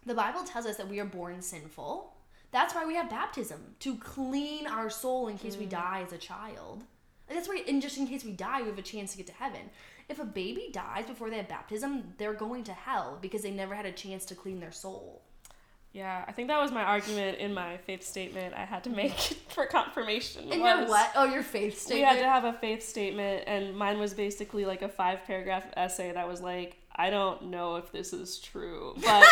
the 0.04 0.14
Bible 0.14 0.42
tells 0.44 0.66
us 0.66 0.76
that 0.76 0.88
we 0.88 1.00
are 1.00 1.04
born 1.04 1.42
sinful. 1.42 2.14
That's 2.52 2.74
why 2.74 2.86
we 2.86 2.94
have 2.94 3.10
baptism 3.10 3.74
to 3.80 3.96
clean 3.96 4.66
our 4.66 4.88
soul 4.88 5.28
in 5.28 5.36
case 5.36 5.56
we 5.56 5.66
mm. 5.66 5.70
die 5.70 6.02
as 6.06 6.12
a 6.12 6.18
child. 6.18 6.84
Like, 7.28 7.36
that's 7.36 7.48
why, 7.48 7.62
and 7.66 7.82
just 7.82 7.98
in 7.98 8.06
case 8.06 8.24
we 8.24 8.32
die, 8.32 8.62
we 8.62 8.68
have 8.68 8.78
a 8.78 8.82
chance 8.82 9.12
to 9.12 9.16
get 9.16 9.26
to 9.26 9.32
heaven. 9.32 9.70
If 10.08 10.20
a 10.20 10.24
baby 10.24 10.70
dies 10.72 11.06
before 11.06 11.28
they 11.28 11.38
have 11.38 11.48
baptism, 11.48 12.14
they're 12.18 12.34
going 12.34 12.62
to 12.64 12.72
hell 12.72 13.18
because 13.20 13.42
they 13.42 13.50
never 13.50 13.74
had 13.74 13.86
a 13.86 13.92
chance 13.92 14.24
to 14.26 14.36
clean 14.36 14.60
their 14.60 14.72
soul. 14.72 15.22
Yeah, 15.96 16.26
I 16.28 16.32
think 16.32 16.48
that 16.48 16.60
was 16.60 16.72
my 16.72 16.82
argument 16.82 17.38
in 17.38 17.54
my 17.54 17.78
faith 17.78 18.02
statement 18.02 18.52
I 18.54 18.66
had 18.66 18.84
to 18.84 18.90
make 18.90 19.12
for 19.48 19.64
confirmation. 19.64 20.46
Was 20.46 20.58
your 20.58 20.86
what? 20.88 21.10
Oh, 21.14 21.24
your 21.24 21.42
faith 21.42 21.78
statement. 21.78 22.00
We 22.00 22.04
had 22.04 22.22
to 22.22 22.28
have 22.28 22.44
a 22.44 22.52
faith 22.58 22.86
statement, 22.86 23.44
and 23.46 23.74
mine 23.74 23.98
was 23.98 24.12
basically 24.12 24.66
like 24.66 24.82
a 24.82 24.90
five 24.90 25.24
paragraph 25.24 25.64
essay 25.74 26.12
that 26.12 26.28
was 26.28 26.42
like, 26.42 26.76
I 26.94 27.08
don't 27.08 27.44
know 27.44 27.76
if 27.76 27.92
this 27.92 28.12
is 28.12 28.38
true. 28.38 28.94
But 29.02 29.24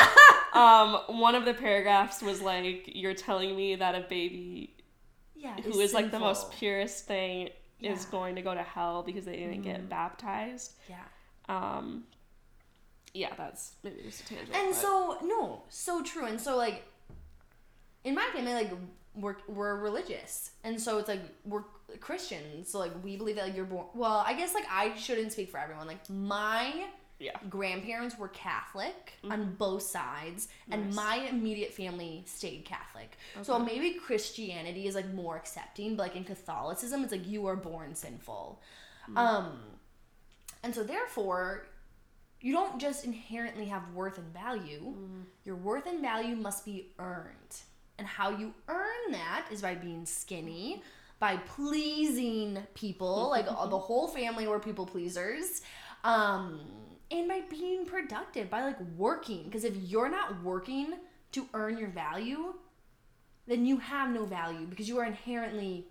um, 0.58 1.18
one 1.18 1.34
of 1.34 1.44
the 1.44 1.52
paragraphs 1.52 2.22
was 2.22 2.40
like, 2.40 2.84
You're 2.86 3.12
telling 3.12 3.54
me 3.54 3.76
that 3.76 3.94
a 3.94 4.00
baby 4.08 4.74
yeah, 5.34 5.56
who 5.56 5.78
is 5.80 5.92
like 5.92 6.10
the 6.10 6.18
most 6.18 6.50
purest 6.52 7.06
thing 7.06 7.50
is 7.78 8.06
going 8.06 8.36
to 8.36 8.42
go 8.42 8.54
to 8.54 8.62
hell 8.62 9.02
because 9.02 9.26
they 9.26 9.36
didn't 9.36 9.60
get 9.60 9.90
baptized. 9.90 10.72
Yeah. 10.88 10.96
Um, 11.46 12.04
yeah, 13.14 13.32
that's 13.36 13.76
maybe 13.82 14.02
just 14.02 14.22
a 14.22 14.26
tangent. 14.26 14.54
And 14.54 14.68
but- 14.70 14.76
so 14.76 15.18
no, 15.22 15.62
so 15.68 16.02
true. 16.02 16.26
And 16.26 16.40
so 16.40 16.56
like 16.56 16.84
in 18.04 18.14
my 18.14 18.28
family, 18.34 18.52
like 18.52 18.70
we're 19.14 19.36
we're 19.48 19.76
religious, 19.76 20.50
and 20.64 20.80
so 20.80 20.98
it's 20.98 21.08
like 21.08 21.22
we're 21.44 21.62
Christians. 22.00 22.68
So 22.68 22.78
like 22.78 22.92
we 23.02 23.16
believe 23.16 23.36
that 23.36 23.46
like 23.46 23.56
you're 23.56 23.64
born. 23.64 23.86
Well, 23.94 24.24
I 24.26 24.34
guess 24.34 24.52
like 24.52 24.66
I 24.70 24.94
shouldn't 24.96 25.32
speak 25.32 25.50
for 25.50 25.58
everyone. 25.58 25.86
Like 25.86 26.10
my 26.10 26.86
yeah, 27.20 27.36
grandparents 27.48 28.18
were 28.18 28.28
Catholic 28.28 29.12
on 29.30 29.54
both 29.56 29.82
sides, 29.82 30.48
and 30.70 30.86
Mm-hmm. 30.86 30.96
My 30.96 31.16
immediate 31.30 31.72
family 31.72 32.24
stayed 32.26 32.64
Catholic. 32.64 33.16
So 33.42 33.58
maybe 33.58 33.92
Christianity 33.92 34.88
is 34.88 34.96
like 34.96 35.12
more 35.14 35.36
accepting, 35.36 35.94
but 35.94 36.02
like 36.08 36.16
in 36.16 36.24
Catholicism, 36.24 37.04
it's 37.04 37.12
like 37.12 37.26
you 37.28 37.46
are 37.46 37.56
born 37.56 37.94
sinful. 37.94 38.60
Mm. 39.10 39.16
Um, 39.16 39.58
and 40.64 40.74
so 40.74 40.82
therefore, 40.82 41.66
you 42.44 42.52
don't 42.52 42.78
just 42.78 43.06
inherently 43.06 43.64
have 43.64 43.82
worth 43.94 44.18
and 44.18 44.30
value. 44.34 44.80
Mm. 44.80 45.22
Your 45.46 45.56
worth 45.56 45.86
and 45.86 46.02
value 46.02 46.36
must 46.36 46.66
be 46.66 46.90
earned, 46.98 47.56
and 47.96 48.06
how 48.06 48.28
you 48.28 48.52
earn 48.68 49.12
that 49.12 49.46
is 49.50 49.62
by 49.62 49.74
being 49.74 50.04
skinny. 50.04 50.82
By 51.18 51.38
pleasing 51.38 52.58
people, 52.74 53.30
like 53.30 53.46
uh, 53.48 53.66
the 53.66 53.78
whole 53.88 54.08
family 54.08 54.46
were 54.46 54.60
people 54.60 54.84
pleasers, 54.84 55.62
um, 56.04 56.60
and 57.10 57.26
by 57.28 57.40
being 57.48 57.86
productive, 57.86 58.50
by 58.50 58.62
like 58.62 58.80
working. 58.94 59.44
Because 59.44 59.64
if 59.64 59.74
you're 59.76 60.10
not 60.10 60.42
working 60.42 60.92
to 61.32 61.46
earn 61.54 61.78
your 61.78 61.88
value, 61.88 62.52
then 63.46 63.64
you 63.64 63.78
have 63.78 64.10
no 64.10 64.26
value 64.26 64.66
because 64.66 64.86
you 64.86 64.98
are 64.98 65.06
inherently 65.06 65.86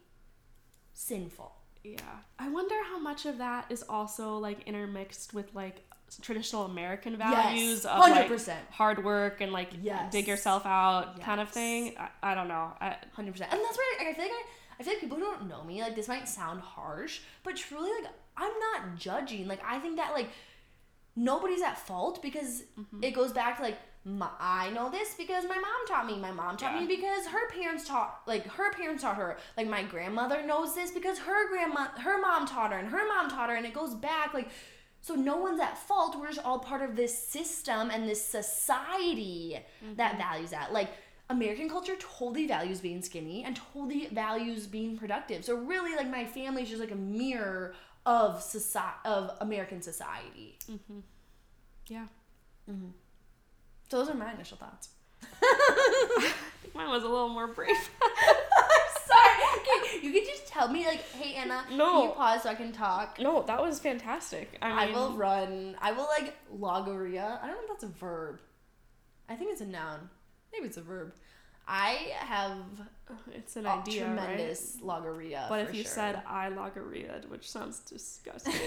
sinful. 0.94 1.52
yeah. 1.84 1.98
I 2.38 2.50
wonder 2.50 2.76
how 2.84 3.00
much 3.00 3.26
of 3.26 3.40
that 3.40 3.66
is 3.72 3.84
also 3.90 4.38
like 4.38 4.68
intermixed 4.68 5.34
with 5.34 5.56
like 5.56 5.83
traditional 6.22 6.65
American 6.65 7.17
values 7.17 7.86
of 7.86 8.00
like 8.00 8.27
100%. 8.29 8.53
hard 8.72 9.03
work 9.03 9.41
and 9.41 9.51
like 9.51 9.70
Yes. 9.82 10.12
dig 10.12 10.27
yourself 10.27 10.65
out 10.65 11.20
kind 11.22 11.39
of 11.41 11.50
thing. 11.50 11.96
I, 11.98 12.32
I 12.32 12.36
don't 12.36 12.48
know. 12.48 12.72
Hundred 13.13 13.32
percent, 13.32 13.51
and 13.53 13.62
that's 13.63 13.77
why 13.77 13.98
I 14.01 14.13
feel 14.13 14.24
like 14.24 14.32
I, 14.32 14.43
I 14.79 14.84
feel 14.84 14.93
like 14.93 15.01
people 15.01 15.17
who 15.17 15.24
don't 15.24 15.48
know 15.48 15.63
me 15.63 15.82
like 15.82 15.96
this 15.96 16.08
might 16.08 16.27
sound 16.27 16.62
harsh, 16.62 17.22
but 17.43 17.55
truly 17.55 17.89
like 18.01 18.12
I'm 18.38 18.51
not 18.60 18.96
judging. 18.98 19.48
Like 19.48 19.62
I 19.65 19.79
think 19.79 19.98
that 19.98 20.13
like 20.13 20.29
nobody's 21.15 21.62
at 21.62 21.77
fault 21.77 22.22
because 22.22 22.63
Mm-hmm. 22.79 23.03
it 23.03 23.12
goes 23.13 23.32
back 23.32 23.58
to 23.58 23.63
like 23.63 23.77
my, 24.05 24.27
I 24.38 24.70
know 24.72 24.89
this 24.91 25.13
because 25.13 25.46
my 25.46 25.55
mom 25.55 25.88
taught 25.88 26.05
me. 26.05 26.17
My 26.20 26.32
mom 26.32 26.58
taught 26.58 26.74
Yeah. 26.74 26.82
me 26.82 26.88
because 26.88 27.25
her 27.27 27.50
parents 27.50 27.88
taught 27.88 28.20
like 28.27 28.46
her 28.48 28.72
parents 28.74 29.01
taught 29.03 29.15
her. 29.15 29.38
Like 29.55 29.67
my 29.67 29.84
grandmother 29.84 30.43
knows 30.46 30.75
this 30.75 30.91
because 30.91 31.20
her 31.20 31.50
grandma 31.50 31.86
her 32.00 32.20
mom 32.20 32.46
taught 32.46 32.74
her 32.74 32.77
and 32.79 32.89
her 32.89 33.08
mom 33.08 33.29
taught 33.29 33.50
her 33.50 33.55
and 33.55 33.65
it 33.65 33.74
goes 33.74 33.93
back 33.93 34.34
like 34.34 34.50
so 35.04 35.16
no 35.16 35.36
one's 35.36 35.60
at 35.60 35.78
fault. 35.78 36.18
We're 36.18 36.28
just 36.28 36.46
all 36.46 36.60
part 36.60 36.82
of 36.82 36.96
this 36.96 37.16
system 37.16 37.92
and 37.92 38.08
this 38.08 38.26
society 38.26 39.60
that 39.98 40.18
values 40.18 40.52
that. 40.52 40.72
Like 40.72 40.92
American 41.30 41.70
culture 41.70 41.96
totally 42.00 42.48
values 42.48 42.80
being 42.80 43.02
skinny 43.02 43.44
and 43.44 43.60
totally 43.74 44.08
values 44.14 44.66
being 44.66 44.98
productive. 44.98 45.44
So 45.44 45.58
really, 45.58 45.94
like 45.98 46.10
my 46.10 46.24
family's 46.24 46.70
just 46.70 46.80
like 46.80 46.92
a 46.92 46.96
mirror 46.96 47.76
of 48.06 48.42
society 48.42 49.00
of 49.04 49.32
American 49.42 49.82
society. 49.82 50.58
Mm-hmm. 50.72 51.00
yeah. 51.88 52.06
Mm-hmm. 52.72 52.92
So 53.90 54.00
those 54.00 54.10
are 54.10 54.14
my 54.14 54.34
initial 54.34 54.56
thoughts. 54.56 54.88
I 55.44 56.32
think 56.62 56.76
mine 56.76 56.90
was 56.90 57.04
a 57.04 57.10
little 57.10 57.28
more 57.28 57.48
brief. 57.48 57.92
Okay, 59.63 60.05
you 60.05 60.12
can 60.13 60.24
just 60.25 60.48
tell 60.48 60.67
me 60.67 60.86
like, 60.86 61.01
hey 61.13 61.36
Anna, 61.36 61.63
can 61.67 61.77
No. 61.77 62.03
you 62.03 62.10
pause 62.12 62.43
so 62.43 62.50
I 62.50 62.55
can 62.55 62.72
talk? 62.72 63.17
no, 63.20 63.41
that 63.43 63.62
was 63.62 63.79
fantastic. 63.79 64.58
I 64.62 64.88
I 64.88 64.91
will 64.91 65.13
run. 65.13 65.75
I 65.82 65.91
will 65.91 66.08
like 66.17 66.36
logorrhea. 66.53 67.39
I 67.41 67.48
don't 67.48 67.55
know 67.55 67.62
if 67.63 67.70
that's 67.70 67.84
a 67.84 67.88
verb. 67.88 68.39
I 69.29 69.36
think 69.36 69.51
it's 69.51 69.62
a 69.62 69.65
noun. 69.65 70.10
Maybe 70.51 70.65
it's 70.67 70.77
a 70.77 70.82
verb. 70.82 71.13
I 71.67 72.12
have 72.20 72.58
It's 73.34 73.55
an 73.55 73.65
a 73.65 73.70
idea, 73.70 74.08
right? 74.08 74.15
tremendous 74.17 74.77
logorrhea. 74.82 75.46
But 75.50 75.62
if 75.62 75.74
you 75.74 75.84
sure. 75.84 75.91
said 75.91 76.22
I 76.27 76.50
logorrhea, 76.50 77.22
which 77.29 77.50
sounds 77.50 77.79
disgusting. 77.79 78.53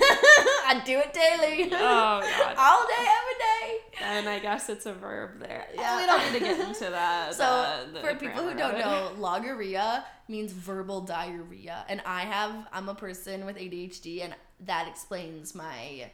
I 0.68 0.82
do 0.84 0.98
it 0.98 1.12
daily. 1.12 1.70
oh 1.72 2.20
god. 2.20 2.54
All 2.58 2.86
day, 2.86 3.06
every 3.18 3.38
day. 3.38 3.78
And 4.02 4.28
I 4.28 4.38
guess 4.38 4.68
it's 4.68 4.86
a 4.86 4.92
verb 4.92 5.40
there. 5.40 5.66
Yeah. 5.74 5.98
We 6.00 6.06
don't 6.06 6.32
need 6.32 6.38
to 6.38 6.44
get 6.44 6.60
into 6.68 6.90
that. 6.90 7.34
So, 7.34 7.44
uh, 7.44 8.00
for 8.00 8.14
people 8.14 8.42
who 8.48 8.56
don't 8.56 8.78
know, 8.78 9.10
logorrhea 9.18 10.04
means 10.28 10.52
verbal 10.52 11.02
diarrhea. 11.02 11.84
And 11.88 12.00
I 12.06 12.20
have, 12.22 12.52
I'm 12.72 12.88
a 12.88 12.94
person 12.94 13.44
with 13.46 13.56
ADHD, 13.56 14.22
and 14.24 14.34
that 14.60 14.88
explains 14.88 15.54
my 15.54 16.10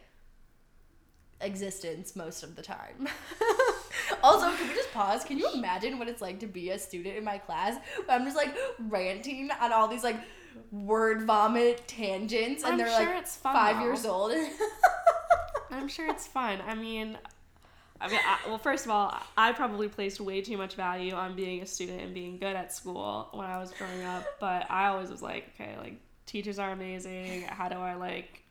existence 1.43 2.15
most 2.15 2.43
of 2.43 2.55
the 2.55 2.61
time. 2.61 3.07
also, 4.23 4.51
can 4.55 4.67
we 4.67 4.73
just 4.73 4.91
pause? 4.91 5.23
Can 5.23 5.37
you 5.37 5.49
imagine 5.53 5.99
what 5.99 6.07
it's 6.07 6.21
like 6.21 6.39
to 6.39 6.47
be 6.47 6.69
a 6.71 6.79
student 6.79 7.17
in 7.17 7.23
my 7.23 7.37
class? 7.37 7.77
I'm 8.09 8.23
just 8.25 8.37
like 8.37 8.55
ranting 8.89 9.49
on 9.61 9.71
all 9.71 9.87
these 9.87 10.03
like 10.03 10.17
word 10.71 11.23
vomit 11.23 11.87
tangents, 11.87 12.63
and 12.63 12.73
I'm 12.73 12.77
they're 12.77 12.87
sure 12.87 13.15
like 13.15 13.27
five 13.27 13.77
though. 13.77 13.83
years 13.83 14.05
old. 14.05 14.33
I'm 15.71 15.87
sure 15.87 16.09
it's 16.09 16.27
fun. 16.27 16.59
I 16.67 16.75
mean, 16.75 17.17
I 17.99 18.07
mean, 18.09 18.19
I, 18.25 18.37
well, 18.47 18.57
first 18.57 18.85
of 18.85 18.91
all, 18.91 19.17
I 19.37 19.53
probably 19.53 19.87
placed 19.87 20.19
way 20.19 20.41
too 20.41 20.57
much 20.57 20.75
value 20.75 21.13
on 21.13 21.35
being 21.35 21.61
a 21.61 21.65
student 21.65 22.01
and 22.01 22.13
being 22.13 22.37
good 22.37 22.55
at 22.55 22.73
school 22.73 23.29
when 23.31 23.47
I 23.47 23.57
was 23.59 23.71
growing 23.71 24.03
up. 24.03 24.25
But 24.39 24.69
I 24.69 24.87
always 24.87 25.09
was 25.09 25.21
like, 25.21 25.51
okay, 25.55 25.77
like 25.77 25.95
teachers 26.25 26.59
are 26.59 26.71
amazing. 26.71 27.43
How 27.43 27.69
do 27.69 27.75
I 27.75 27.95
like, 27.95 28.42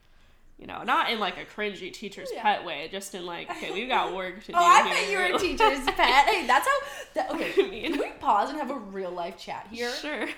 you 0.63 0.69
know, 0.69 0.85
not 0.85 1.11
in 1.11 1.19
like 1.19 1.35
a 1.39 1.45
cringy 1.45 1.93
teacher's 1.93 2.29
oh, 2.31 2.37
Yeah. 2.37 2.43
pet 2.43 2.65
way, 2.65 2.89
just 2.93 3.17
in 3.17 3.27
like, 3.27 3.51
okay, 3.51 3.73
we've 3.73 3.89
got 3.89 4.15
work 4.17 4.39
to 4.45 4.53
do. 4.53 4.57
Oh, 4.57 4.63
I 4.65 4.85
bet 4.85 5.11
you 5.11 5.19
were 5.19 5.25
a 5.25 5.37
teacher's 5.37 5.85
pet. 5.87 6.29
Hey, 6.29 6.47
that's 6.47 6.69
how. 6.69 6.79
That, 7.15 7.31
okay, 7.33 7.53
I 7.59 7.69
mean- 7.69 7.93
can 7.95 7.99
we 8.01 8.11
pause 8.21 8.49
and 8.49 8.59
have 8.61 8.71
a 8.71 8.79
real 8.79 9.11
life 9.11 9.37
chat 9.37 9.67
here? 9.73 9.91
Sure. 9.91 10.29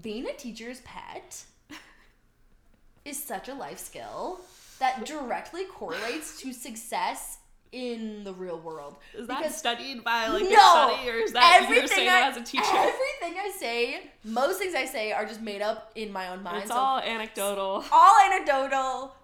being 0.00 0.26
a 0.26 0.32
teacher's 0.32 0.80
pet 0.80 1.44
is 3.04 3.22
such 3.22 3.48
a 3.50 3.54
life 3.54 3.78
skill 3.78 4.40
that 4.78 5.04
directly 5.04 5.64
correlates 5.64 6.40
to 6.40 6.54
success 6.54 7.36
in 7.70 8.24
the 8.24 8.32
real 8.32 8.58
world. 8.58 8.96
Is 9.14 9.26
that 9.26 9.38
Because- 9.42 9.54
studied 9.58 10.02
by 10.02 10.28
like 10.28 10.44
a 10.44 10.46
study, 10.46 11.10
or 11.10 11.14
is 11.16 11.32
that 11.34 11.58
you 11.60 11.64
everything 11.66 11.88
saying 11.88 12.08
I, 12.08 12.20
that 12.20 12.30
as 12.30 12.36
a 12.38 12.42
teacher? 12.42 12.64
Everything 12.66 13.38
I 13.38 13.52
say, 13.58 14.00
most 14.24 14.58
things 14.58 14.74
I 14.74 14.86
say 14.86 15.12
are 15.12 15.26
just 15.26 15.42
made 15.42 15.60
up 15.60 15.92
in 15.94 16.10
my 16.10 16.28
own 16.28 16.42
mind. 16.42 16.62
it's 16.62 16.68
so 16.70 16.76
all 16.78 16.98
anecdotal. 17.00 17.84
all 17.92 18.16
anecdotal. 18.32 19.14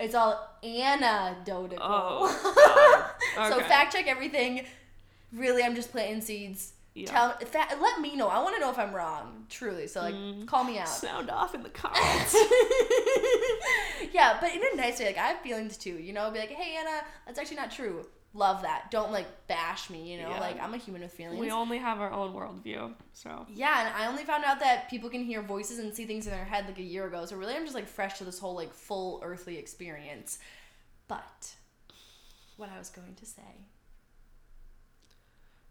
It's 0.00 0.14
all 0.14 0.48
anecdotal. 0.62 1.78
Oh, 1.80 3.12
God. 3.36 3.50
so 3.52 3.60
fact 3.60 3.92
check 3.92 4.06
everything. 4.06 4.64
Really, 5.32 5.62
I'm 5.62 5.74
just 5.74 5.90
planting 5.90 6.20
seeds. 6.20 6.72
Yeah. 6.94 7.06
Tell, 7.10 7.32
fa- 7.38 7.76
let 7.80 8.00
me 8.00 8.16
know. 8.16 8.28
I 8.28 8.42
want 8.42 8.56
to 8.56 8.60
know 8.60 8.70
if 8.70 8.78
I'm 8.78 8.92
wrong. 8.94 9.46
Truly. 9.48 9.86
So 9.86 10.00
like, 10.00 10.14
Mm. 10.14 10.46
call 10.46 10.64
me 10.64 10.78
out. 10.78 10.88
Sound 10.88 11.30
off 11.30 11.54
in 11.54 11.62
the 11.62 11.68
comments. 11.82 12.34
yeah, 14.12 14.38
but 14.40 14.54
in 14.54 14.60
a 14.72 14.76
nice 14.76 14.98
way. 14.98 15.06
Like 15.06 15.18
I 15.18 15.26
have 15.28 15.40
feelings 15.40 15.76
too. 15.76 15.92
You 15.98 16.12
know, 16.12 16.30
be 16.30 16.38
like, 16.38 16.50
hey 16.50 16.76
Anna, 16.76 17.02
that's 17.26 17.38
actually 17.38 17.56
not 17.56 17.70
true. 17.70 18.06
Love 18.34 18.62
that. 18.62 18.90
Don't 18.90 19.10
like 19.10 19.26
bash 19.46 19.88
me. 19.90 20.12
You 20.12 20.20
know, 20.22 20.28
Yeah. 20.30 20.40
like 20.40 20.60
I'm 20.60 20.74
a 20.74 20.76
human 20.76 21.02
with 21.02 21.12
feelings. 21.12 21.40
we 21.40 21.50
only 21.50 21.78
have 21.78 21.98
our 22.00 22.12
own 22.12 22.34
worldview, 22.34 22.92
so 23.14 23.46
yeah, 23.48 23.86
and 23.86 23.94
I 23.96 24.06
only 24.06 24.24
found 24.24 24.44
out 24.44 24.60
that 24.60 24.90
people 24.90 25.08
can 25.08 25.24
hear 25.24 25.40
voices 25.42 25.78
and 25.78 25.94
see 25.94 26.04
things 26.04 26.26
in 26.26 26.32
their 26.32 26.44
head 26.44 26.66
like 26.66 26.78
a 26.78 26.82
year 26.82 27.06
ago. 27.06 27.24
So 27.24 27.36
really, 27.36 27.54
I'm 27.54 27.64
just 27.64 27.74
like 27.74 27.88
fresh 27.88 28.18
to 28.18 28.24
this 28.24 28.38
whole 28.38 28.54
like 28.54 28.72
full 28.74 29.20
earthly 29.24 29.56
experience. 29.56 30.38
But 31.08 31.54
what 32.58 32.68
I 32.74 32.78
was 32.78 32.90
going 32.90 33.14
to 33.14 33.24
say. 33.26 33.42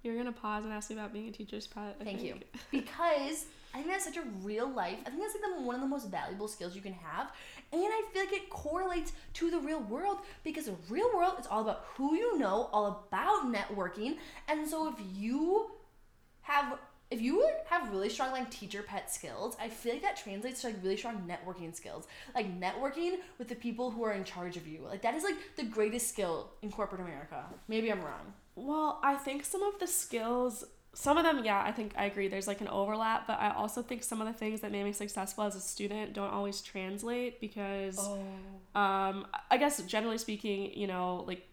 you're 0.04 0.16
gonna 0.16 0.32
pause 0.32 0.64
and 0.64 0.74
ask 0.74 0.90
me 0.90 0.96
about 0.96 1.12
being 1.14 1.28
a 1.28 1.32
teacher's 1.32 1.68
pet. 1.68 1.96
I 2.00 2.04
Thank 2.04 2.24
you. 2.24 2.36
Because 2.72 3.46
I 3.74 3.80
think 3.80 3.88
that's 3.90 4.06
such 4.06 4.18
a 4.18 4.24
real 4.42 4.70
life. 4.70 4.98
I 5.06 5.10
think 5.10 5.22
that's 5.22 5.36
like 5.36 5.58
the, 5.58 5.62
one 5.64 5.76
of 5.76 5.82
the 5.82 5.88
most 5.88 6.08
valuable 6.10 6.48
skills 6.48 6.76
you 6.76 6.82
can 6.82 6.94
have. 6.94 7.32
And 7.74 7.84
I 7.84 8.04
feel 8.14 8.24
like 8.24 8.34
it 8.34 8.50
correlates 8.50 9.14
to 9.34 9.52
the 9.52 9.60
real 9.60 9.82
world 9.82 10.20
because 10.44 10.66
the 10.66 10.76
real 10.90 11.10
world 11.14 11.36
is 11.40 11.48
all 11.48 11.62
about 11.62 11.86
who 11.96 12.16
you 12.16 12.38
know, 12.38 12.70
all 12.72 13.06
about 13.08 13.52
networking. 13.52 14.18
And 14.48 14.68
so 14.68 14.88
if 14.88 14.96
you 15.16 15.72
have 16.42 16.78
if 17.10 17.22
you 17.22 17.48
have 17.68 17.90
really 17.92 18.10
strong 18.10 18.32
like 18.32 18.52
teacher 18.52 18.84
pet 18.84 19.12
skills, 19.12 19.56
I 19.62 19.70
feel 19.70 19.94
like 19.94 20.02
that 20.02 20.18
translates 20.18 20.62
to 20.62 20.68
like 20.68 20.78
really 20.84 20.98
strong 20.98 21.30
networking 21.30 21.74
skills. 21.74 22.06
Like 22.36 22.60
networking 22.60 23.18
with 23.38 23.48
the 23.48 23.56
people 23.56 23.92
who 23.92 24.04
are 24.04 24.14
in 24.14 24.24
charge 24.24 24.58
of 24.58 24.68
you. 24.68 24.82
Like 24.82 25.02
that 25.04 25.16
is 25.16 25.24
like 25.24 25.36
the 25.56 25.64
greatest 25.64 26.10
skill 26.10 26.52
in 26.62 26.72
corporate 26.72 27.02
America. 27.02 27.46
Maybe 27.68 27.92
I'm 27.92 28.02
wrong. 28.02 28.34
Well, 28.56 29.00
I 29.04 29.16
think 29.16 29.46
some 29.46 29.64
of 29.64 29.80
the 29.80 29.88
skills, 29.88 30.66
some 30.98 31.20
of 31.20 31.24
them, 31.24 31.46
yeah, 31.46 31.62
I 31.64 31.72
think 31.72 31.94
I 31.96 32.06
agree. 32.06 32.28
There's 32.28 32.48
like 32.48 32.60
an 32.60 32.68
overlap, 32.70 33.28
but 33.28 33.40
I 33.40 33.52
also 33.52 33.84
think 33.84 34.02
some 34.04 34.20
of 34.20 34.26
the 34.26 34.34
things 34.34 34.62
that 34.62 34.72
made 34.72 34.84
me 34.84 34.92
successful 34.92 35.44
as 35.44 35.56
a 35.56 35.60
student 35.60 36.14
don't 36.14 36.32
always 36.32 36.60
translate 36.60 37.40
because, 37.40 38.00
Oh. 38.00 38.20
um, 38.74 39.28
I 39.52 39.58
guess 39.58 39.80
generally 39.84 40.18
speaking, 40.18 40.74
you 40.74 40.88
know, 40.88 41.24
like 41.28 41.48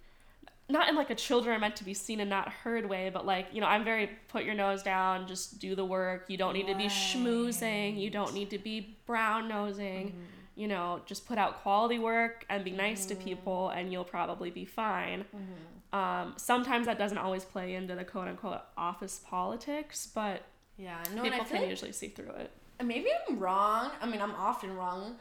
not 0.70 0.88
in 0.88 0.96
like 0.96 1.10
a 1.10 1.14
children 1.14 1.54
are 1.54 1.58
meant 1.58 1.76
to 1.76 1.84
be 1.84 1.92
seen 1.92 2.20
and 2.20 2.30
not 2.30 2.48
heard 2.48 2.88
way, 2.88 3.10
but 3.12 3.26
like, 3.26 3.48
you 3.52 3.60
know, 3.60 3.66
I'm 3.66 3.84
very 3.84 4.08
put 4.28 4.44
your 4.44 4.54
nose 4.54 4.82
down, 4.82 5.26
just 5.26 5.58
do 5.58 5.74
the 5.74 5.84
work. 5.84 6.24
You 6.28 6.38
don't 6.38 6.54
need 6.54 6.68
to 6.68 6.74
be 6.74 6.86
schmoozing. 6.86 8.00
You 8.00 8.08
don't 8.08 8.32
need 8.32 8.48
to 8.48 8.58
be 8.58 8.96
brown 9.04 9.46
nosing. 9.46 10.06
Mm-hmm. 10.08 10.20
You 10.56 10.68
know, 10.68 11.02
just 11.04 11.26
put 11.26 11.36
out 11.36 11.60
quality 11.60 11.98
work 11.98 12.46
and 12.48 12.64
be 12.64 12.70
nice 12.70 13.04
to 13.06 13.14
mm-hmm. 13.14 13.24
people, 13.24 13.68
and 13.68 13.92
you'll 13.92 14.04
probably 14.04 14.50
be 14.50 14.64
fine. 14.64 15.24
Mm-hmm. 15.24 15.73
Um, 15.94 16.34
sometimes 16.36 16.86
that 16.86 16.98
doesn't 16.98 17.18
always 17.18 17.44
play 17.44 17.74
into 17.74 17.94
the 17.94 18.04
quote 18.04 18.28
unquote 18.28 18.60
office 18.76 19.20
politics, 19.24 20.08
but 20.14 20.42
Yeah, 20.76 21.08
no, 21.14 21.22
people 21.22 21.44
can 21.44 21.60
like 21.60 21.68
usually 21.70 21.92
see 21.92 22.08
through 22.08 22.30
it. 22.32 22.50
maybe 22.82 23.08
I'm 23.28 23.38
wrong. 23.38 23.92
I 24.00 24.06
mean, 24.06 24.20
I'm 24.20 24.34
often 24.34 24.74
wrong. 24.76 25.16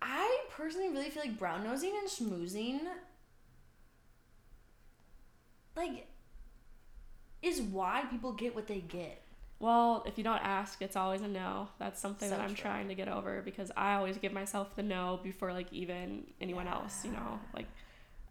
I 0.00 0.44
personally 0.50 0.88
really 0.90 1.10
feel 1.10 1.22
like 1.24 1.38
brown 1.38 1.64
nosing 1.64 1.92
and 1.98 2.08
schmoozing, 2.08 2.80
like, 5.76 6.06
is 7.42 7.60
why 7.60 8.04
people 8.10 8.32
get 8.32 8.54
what 8.54 8.66
they 8.66 8.80
get. 8.80 9.22
Well, 9.58 10.04
if 10.06 10.18
you 10.18 10.24
don't 10.24 10.42
ask, 10.42 10.82
it's 10.82 10.96
always 10.96 11.22
a 11.22 11.28
no. 11.28 11.68
That's 11.78 12.00
something 12.00 12.28
So 12.28 12.36
that 12.36 12.40
I'm 12.40 12.54
true. 12.54 12.56
trying 12.56 12.88
to 12.88 12.94
get 12.94 13.08
over 13.08 13.40
because 13.42 13.70
I 13.76 13.94
always 13.94 14.18
give 14.18 14.32
myself 14.32 14.76
the 14.76 14.82
no 14.82 15.18
before 15.22 15.52
like 15.52 15.72
even 15.72 16.26
anyone 16.40 16.68
else, 16.68 17.04
you 17.04 17.12
know, 17.12 17.40
like 17.54 17.66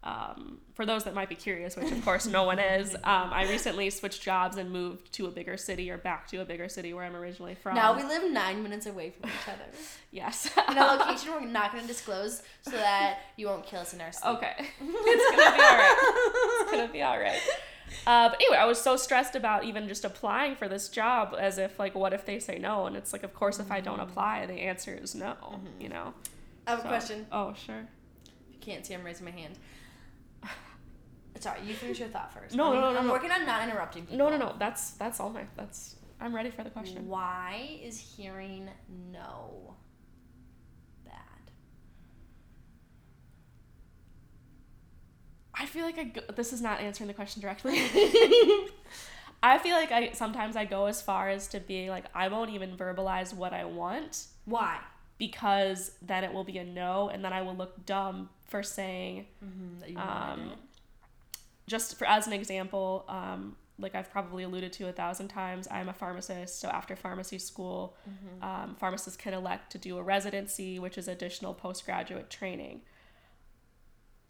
um, 0.06 0.58
for 0.74 0.86
those 0.86 1.02
that 1.02 1.14
might 1.14 1.28
be 1.28 1.34
curious, 1.34 1.76
which 1.76 1.90
of 1.90 2.04
course 2.04 2.26
no 2.26 2.44
one 2.44 2.60
is, 2.60 2.94
um, 2.94 3.00
I 3.04 3.48
recently 3.48 3.90
switched 3.90 4.22
jobs 4.22 4.56
and 4.56 4.70
moved 4.70 5.12
to 5.14 5.26
a 5.26 5.30
bigger 5.30 5.56
city 5.56 5.90
or 5.90 5.98
back 5.98 6.28
to 6.28 6.40
a 6.40 6.44
bigger 6.44 6.68
city 6.68 6.94
where 6.94 7.04
I'm 7.04 7.16
originally 7.16 7.56
from. 7.56 7.74
Now 7.74 7.96
we 7.96 8.04
live 8.04 8.30
nine 8.30 8.62
minutes 8.62 8.86
away 8.86 9.10
from 9.10 9.28
each 9.28 9.48
other 9.48 9.64
yes. 10.12 10.48
in 10.68 10.78
a 10.78 10.84
location 10.84 11.32
we're 11.32 11.40
not 11.46 11.72
going 11.72 11.82
to 11.82 11.88
disclose 11.88 12.42
so 12.62 12.70
that 12.70 13.18
you 13.36 13.48
won't 13.48 13.66
kill 13.66 13.80
us 13.80 13.94
in 13.94 14.00
our 14.00 14.12
sleep. 14.12 14.36
Okay. 14.36 14.54
it's 14.80 15.36
gonna 15.36 15.56
be 15.56 15.62
alright. 15.62 15.96
It's 16.60 16.70
gonna 16.70 16.92
be 16.92 17.02
alright. 17.02 17.40
Uh, 18.06 18.28
but 18.28 18.40
anyway, 18.40 18.58
I 18.58 18.66
was 18.66 18.80
so 18.80 18.96
stressed 18.96 19.34
about 19.34 19.64
even 19.64 19.88
just 19.88 20.04
applying 20.04 20.54
for 20.54 20.68
this 20.68 20.88
job 20.88 21.34
as 21.36 21.58
if 21.58 21.80
like 21.80 21.96
what 21.96 22.12
if 22.12 22.24
they 22.24 22.38
say 22.38 22.58
no? 22.58 22.86
And 22.86 22.96
it's 22.96 23.12
like 23.12 23.24
of 23.24 23.34
course 23.34 23.58
if 23.58 23.72
I 23.72 23.80
don't 23.80 24.00
apply 24.00 24.46
the 24.46 24.54
answer 24.54 24.94
is 24.94 25.16
no, 25.16 25.34
you 25.80 25.88
know. 25.88 26.14
I 26.66 26.70
have 26.70 26.84
a 26.84 26.88
question. 26.88 27.26
Oh 27.32 27.54
sure. 27.54 27.88
If 28.48 28.54
you 28.54 28.60
can't 28.60 28.86
see, 28.86 28.94
I'm 28.94 29.02
raising 29.02 29.24
my 29.24 29.32
hand. 29.32 29.58
Sorry, 31.38 31.60
you 31.66 31.74
finish 31.74 31.98
your 31.98 32.08
thought 32.08 32.32
first. 32.32 32.54
No, 32.54 32.68
I'm, 32.68 32.74
no, 32.74 32.92
no, 32.92 32.98
I'm 32.98 33.06
no. 33.06 33.12
working 33.12 33.30
on 33.30 33.44
not 33.44 33.62
interrupting 33.68 34.02
people. 34.06 34.18
No 34.18 34.30
no 34.30 34.38
no, 34.38 34.54
that's 34.58 34.92
that's 34.92 35.20
all 35.20 35.30
my 35.30 35.42
that's 35.56 35.96
I'm 36.20 36.34
ready 36.34 36.50
for 36.50 36.64
the 36.64 36.70
question. 36.70 37.06
Why 37.06 37.78
is 37.82 37.98
hearing 37.98 38.70
no 39.12 39.74
bad? 41.04 41.50
I 45.54 45.66
feel 45.66 45.84
like 45.84 45.98
I 45.98 46.04
go, 46.04 46.22
this 46.34 46.52
is 46.52 46.62
not 46.62 46.80
answering 46.80 47.08
the 47.08 47.14
question 47.14 47.42
directly. 47.42 47.74
I 49.42 49.58
feel 49.58 49.76
like 49.76 49.92
I 49.92 50.12
sometimes 50.12 50.56
I 50.56 50.64
go 50.64 50.86
as 50.86 51.02
far 51.02 51.28
as 51.28 51.48
to 51.48 51.60
be 51.60 51.90
like 51.90 52.06
I 52.14 52.28
won't 52.28 52.50
even 52.50 52.76
verbalize 52.76 53.34
what 53.34 53.52
I 53.52 53.64
want 53.64 54.26
Why? 54.44 54.78
because 55.18 55.92
then 56.02 56.24
it 56.24 56.32
will 56.32 56.44
be 56.44 56.58
a 56.58 56.64
no 56.64 57.10
and 57.10 57.24
then 57.24 57.32
I 57.32 57.42
will 57.42 57.54
look 57.54 57.84
dumb 57.86 58.30
for 58.46 58.62
saying 58.62 59.26
Mm-hmm, 59.44 59.96
Um, 59.98 60.52
just 61.66 61.98
for 61.98 62.06
as 62.06 62.26
an 62.26 62.32
example 62.32 63.04
um, 63.08 63.56
like 63.78 63.94
I've 63.94 64.10
probably 64.10 64.44
alluded 64.44 64.72
to 64.74 64.88
a 64.88 64.92
thousand 64.92 65.28
times, 65.28 65.68
I'm 65.70 65.88
a 65.88 65.92
pharmacist. 65.92 66.60
So 66.60 66.68
after 66.68 66.96
pharmacy 66.96 67.38
school, 67.38 67.94
um, 68.40 68.74
pharmacists 68.74 69.18
can 69.18 69.34
elect 69.34 69.70
to 69.72 69.78
do 69.78 69.98
a 69.98 70.02
residency, 70.02 70.78
which 70.78 70.96
is 70.96 71.08
additional 71.08 71.52
postgraduate 71.52 72.30
training. 72.30 72.80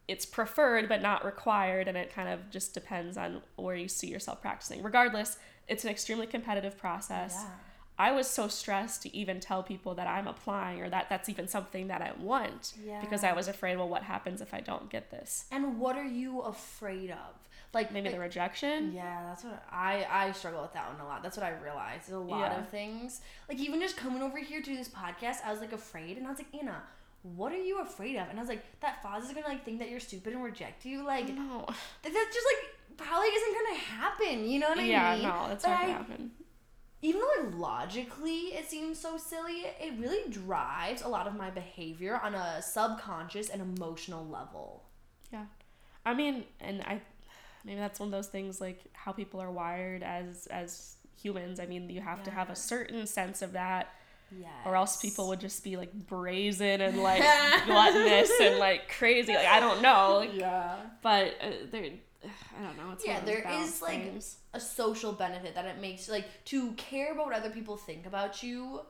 It's 0.09 0.27
preferred 0.27 0.89
but 0.89 1.01
not 1.03 1.25
required, 1.25 1.87
and 1.89 1.97
it 1.97 2.13
kind 2.13 2.29
of 2.29 2.51
just 2.51 2.75
depends 2.75 3.17
on 3.17 3.41
where 3.57 3.77
you 3.77 3.89
see 3.89 4.09
yourself 4.09 4.41
practicing. 4.41 4.83
Regardless, 4.83 5.39
it's 5.69 5.85
an 5.85 5.91
extremely 5.91 6.27
competitive 6.27 6.77
process. 6.77 7.35
Yeah. 7.37 7.51
I 7.99 8.13
was 8.13 8.29
so 8.29 8.47
stressed 8.49 9.03
to 9.03 9.17
even 9.17 9.41
tell 9.41 9.63
people 9.63 9.95
that 9.95 10.07
I'm 10.07 10.27
applying 10.27 10.83
or 10.83 10.91
that 10.91 11.09
that's 11.09 11.29
even 11.29 11.49
something 11.49 11.89
that 11.89 12.03
I 12.03 12.13
want 12.21 12.75
because 13.01 13.25
I 13.25 13.33
was 13.33 13.49
afraid, 13.49 13.77
well, 13.79 13.89
what 13.89 14.03
happens 14.03 14.41
if 14.43 14.53
I 14.53 14.61
don't 14.61 14.91
get 14.91 15.11
this? 15.11 15.47
And 15.51 15.79
what 15.81 15.97
are 15.97 16.05
you 16.05 16.41
afraid 16.41 17.11
of? 17.11 17.17
Like 17.73 17.93
Maybe 17.93 18.09
the 18.11 18.19
rejection. 18.21 18.93
Yeah, 18.95 19.23
that's 19.27 19.45
what 19.45 19.63
I 19.71 20.07
I 20.11 20.33
struggle 20.33 20.63
with 20.63 20.73
that 20.75 20.91
one 20.91 21.01
a 21.01 21.07
lot. 21.07 21.23
That's 21.23 21.37
what 21.37 21.45
I 21.45 21.53
realized. 21.63 22.03
There's 22.09 22.17
a 22.17 22.19
lot 22.21 22.53
Yeah. 22.53 22.59
of 22.61 22.69
things. 22.69 23.21
Like 23.49 23.59
even 23.59 23.81
just 23.81 23.97
coming 23.97 24.23
over 24.23 24.39
here 24.39 24.63
to 24.63 24.77
this 24.77 24.89
podcast, 24.89 25.39
I 25.45 25.51
was 25.51 25.61
like 25.61 25.73
afraid, 25.73 26.17
and 26.17 26.27
I 26.27 26.31
was 26.31 26.39
like, 26.39 26.55
Anna, 26.59 26.83
what 27.23 27.53
are 27.53 27.61
you 27.61 27.81
afraid 27.81 28.17
of? 28.17 28.29
And 28.31 28.39
I 28.39 28.43
was 28.43 28.49
like, 28.49 28.63
that 28.81 29.03
Foz 29.03 29.23
is 29.25 29.33
gonna 29.33 29.49
like 29.49 29.65
think 29.65 29.79
that 29.81 29.91
you're 29.91 30.01
stupid 30.01 30.33
and 30.33 30.43
reject 30.45 30.85
you. 30.87 31.05
Like 31.05 31.29
No. 31.29 31.65
that 31.67 32.13
that's 32.13 32.35
just 32.35 32.47
like 32.53 32.97
probably 32.99 33.29
isn't 33.29 33.55
gonna 33.55 33.79
happen. 33.79 34.49
You 34.49 34.59
know 34.61 34.69
what 34.71 34.79
I 34.79 34.85
yeah, 34.85 35.15
mean? 35.15 35.23
Yeah, 35.25 35.29
no, 35.43 35.49
that's 35.49 35.65
But 35.65 35.71
not 35.71 35.81
gonna 35.81 35.93
I- 35.93 35.97
happen. 35.97 36.31
Even 37.07 37.21
though 37.21 37.43
like 37.49 37.55
logically 37.59 38.39
it 38.59 38.69
seems 38.69 38.99
so 38.99 39.17
silly, 39.17 39.65
it 39.81 39.93
really 39.99 40.29
drives 40.31 41.03
a 41.03 41.09
lot 41.09 41.27
of 41.27 41.35
my 41.37 41.51
behavior 41.51 42.21
on 42.23 42.35
a 42.35 42.61
subconscious 42.63 43.49
and 43.49 43.61
emotional 43.63 44.27
level. 44.27 44.85
Yeah. 45.33 45.47
I 46.05 46.15
mean, 46.15 46.45
and 46.61 46.83
I 46.83 47.01
maybe 47.65 47.79
that's 47.81 47.99
one 48.01 48.09
of 48.09 48.13
those 48.13 48.29
things 48.29 48.61
like 48.61 48.81
how 48.93 49.13
people 49.13 49.41
are 49.41 49.51
wired 49.51 50.03
as 50.03 50.47
as 50.49 50.97
humans. 51.23 51.61
I 51.61 51.67
mean, 51.67 51.89
you 51.91 52.01
have 52.01 52.23
to 52.25 52.31
have 52.31 52.51
a 52.51 52.57
certain 52.57 53.07
sense 53.07 53.41
of 53.43 53.53
that 53.53 53.89
Yeah. 54.39 54.49
or 54.65 54.77
else 54.77 54.97
people 55.01 55.29
would 55.29 55.41
just 55.41 55.63
be 55.65 55.77
like 55.77 55.93
brazen 55.93 56.81
and 56.81 57.03
like 57.03 57.23
gluttonous 57.67 58.31
and 58.41 58.59
like 58.59 58.89
crazy. 58.89 59.35
Like 59.35 59.47
I 59.47 59.61
don't 59.61 59.81
know. 59.83 60.19
Like, 60.21 60.35
Yeah. 60.35 60.77
but 61.03 61.35
uh, 61.41 61.51
there 61.71 61.91
I 62.25 62.63
don't 62.63 62.77
know. 62.77 62.93
It's 62.93 63.05
Yeah, 63.07 63.15
one 63.15 63.23
of 63.23 63.27
those 63.27 63.35
there 63.45 63.63
is, 63.63 63.83
like, 63.83 64.03
things. 64.03 64.37
a 64.55 64.61
social 64.61 65.13
benefit 65.13 65.55
that 65.55 65.65
it 65.67 65.81
makes 65.81 66.09
like 66.09 66.27
to 66.47 66.73
care 66.73 67.13
about 67.13 67.27
what 67.27 67.35
other 67.35 67.51
people 67.51 67.77
think 67.77 68.07
about 68.07 68.43
you 68.43 68.81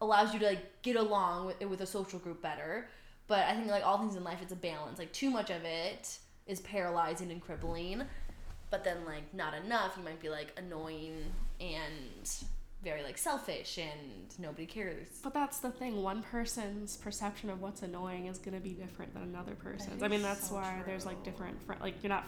allows 0.00 0.32
you 0.32 0.38
to 0.40 0.46
like 0.46 0.82
get 0.82 0.96
along 0.96 1.46
with 1.46 1.60
with 1.68 1.80
a 1.80 1.86
social 1.86 2.18
group 2.20 2.40
better 2.40 2.88
but 3.26 3.40
i 3.48 3.54
think 3.54 3.66
like 3.68 3.84
all 3.84 3.98
things 3.98 4.14
in 4.14 4.22
life 4.22 4.38
it's 4.40 4.52
a 4.52 4.56
balance 4.56 4.96
like 4.98 5.12
too 5.12 5.28
much 5.28 5.50
of 5.50 5.64
it 5.64 6.18
is 6.46 6.60
paralyzing 6.60 7.32
and 7.32 7.40
crippling 7.42 8.02
but 8.70 8.84
then 8.84 8.98
like 9.04 9.32
not 9.34 9.54
enough 9.54 9.94
you 9.98 10.04
might 10.04 10.20
be 10.20 10.28
like 10.28 10.52
annoying 10.56 11.24
and 11.60 12.30
very 12.82 13.02
like 13.02 13.18
selfish 13.18 13.78
and 13.78 14.34
nobody 14.38 14.66
cares 14.66 15.08
But 15.22 15.34
that's 15.34 15.58
the 15.58 15.70
thing. 15.70 16.02
One 16.02 16.22
person's 16.22 16.96
perception 16.96 17.50
of 17.50 17.60
what's 17.60 17.82
annoying 17.82 18.26
is 18.26 18.38
going 18.38 18.54
to 18.54 18.60
be 18.60 18.70
different 18.70 19.14
than 19.14 19.24
another 19.24 19.54
person's. 19.54 20.02
I 20.02 20.08
mean, 20.08 20.22
that's 20.22 20.48
so 20.48 20.54
why 20.54 20.82
there's 20.86 21.04
like 21.04 21.22
different 21.24 21.60
fri 21.62 21.76
like 21.80 22.02
you're 22.02 22.10
not 22.10 22.24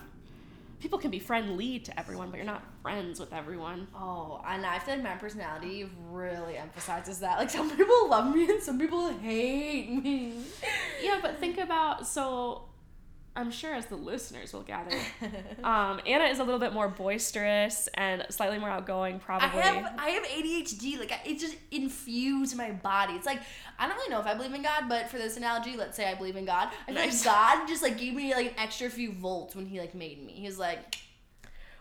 people 0.81 0.97
can 0.97 1.11
be 1.11 1.19
friendly 1.19 1.79
to 1.79 1.97
everyone, 1.99 2.31
but 2.31 2.37
you're 2.37 2.45
not 2.45 2.63
friends 2.81 3.19
with 3.19 3.31
everyone. 3.31 3.87
Oh, 3.95 4.41
and 4.45 4.65
I 4.65 4.79
feel 4.79 4.95
like 4.95 5.03
my 5.03 5.15
personality 5.15 5.87
really 6.09 6.57
emphasizes 6.57 7.19
that. 7.19 7.37
Like 7.37 7.51
some 7.51 7.69
people 7.69 8.09
love 8.09 8.33
me 8.33 8.49
and 8.49 8.61
some 8.61 8.79
people 8.79 9.09
hate 9.09 9.89
me. 9.91 10.33
Yeah, 11.01 11.19
but 11.21 11.37
think 11.37 11.59
about 11.59 12.07
so 12.07 12.63
I'm 13.33 13.49
sure 13.49 13.73
as 13.73 13.85
the 13.85 13.95
listeners 13.95 14.51
will 14.51 14.63
gather, 14.63 14.97
um, 15.63 16.01
Anna 16.05 16.25
is 16.25 16.39
a 16.39 16.43
little 16.43 16.59
bit 16.59 16.73
more 16.73 16.89
boisterous 16.89 17.87
and 17.93 18.25
slightly 18.29 18.59
more 18.59 18.69
outgoing, 18.69 19.19
Probably. 19.19 19.47
I 19.47 19.51
have 19.63 19.93
I 19.97 20.09
have 20.09 20.23
ADHD. 20.23 20.99
Like 20.99 21.13
it 21.25 21.39
just 21.39 21.55
infused 21.71 22.57
my 22.57 22.71
body. 22.71 23.13
It's 23.13 23.25
like 23.25 23.39
I 23.79 23.87
don't 23.87 23.95
really 23.95 24.09
know 24.09 24.19
if 24.19 24.27
I 24.27 24.33
believe 24.33 24.53
in 24.53 24.61
God, 24.61 24.89
but 24.89 25.09
for 25.09 25.17
this 25.17 25.37
analogy, 25.37 25.77
let's 25.77 25.95
say 25.95 26.09
I 26.09 26.13
believe 26.15 26.35
in 26.35 26.43
God. 26.45 26.69
I 26.83 26.85
feel 26.87 26.95
Nice. 26.95 27.25
like 27.25 27.33
God 27.35 27.67
just 27.67 27.81
like 27.81 27.97
gave 27.97 28.13
me 28.13 28.33
like 28.35 28.47
an 28.47 28.53
extra 28.57 28.89
few 28.89 29.13
volts 29.13 29.55
when 29.55 29.65
He 29.65 29.79
like 29.79 29.95
made 29.95 30.21
me. 30.25 30.33
He 30.33 30.45
was 30.45 30.59
like, 30.59 30.95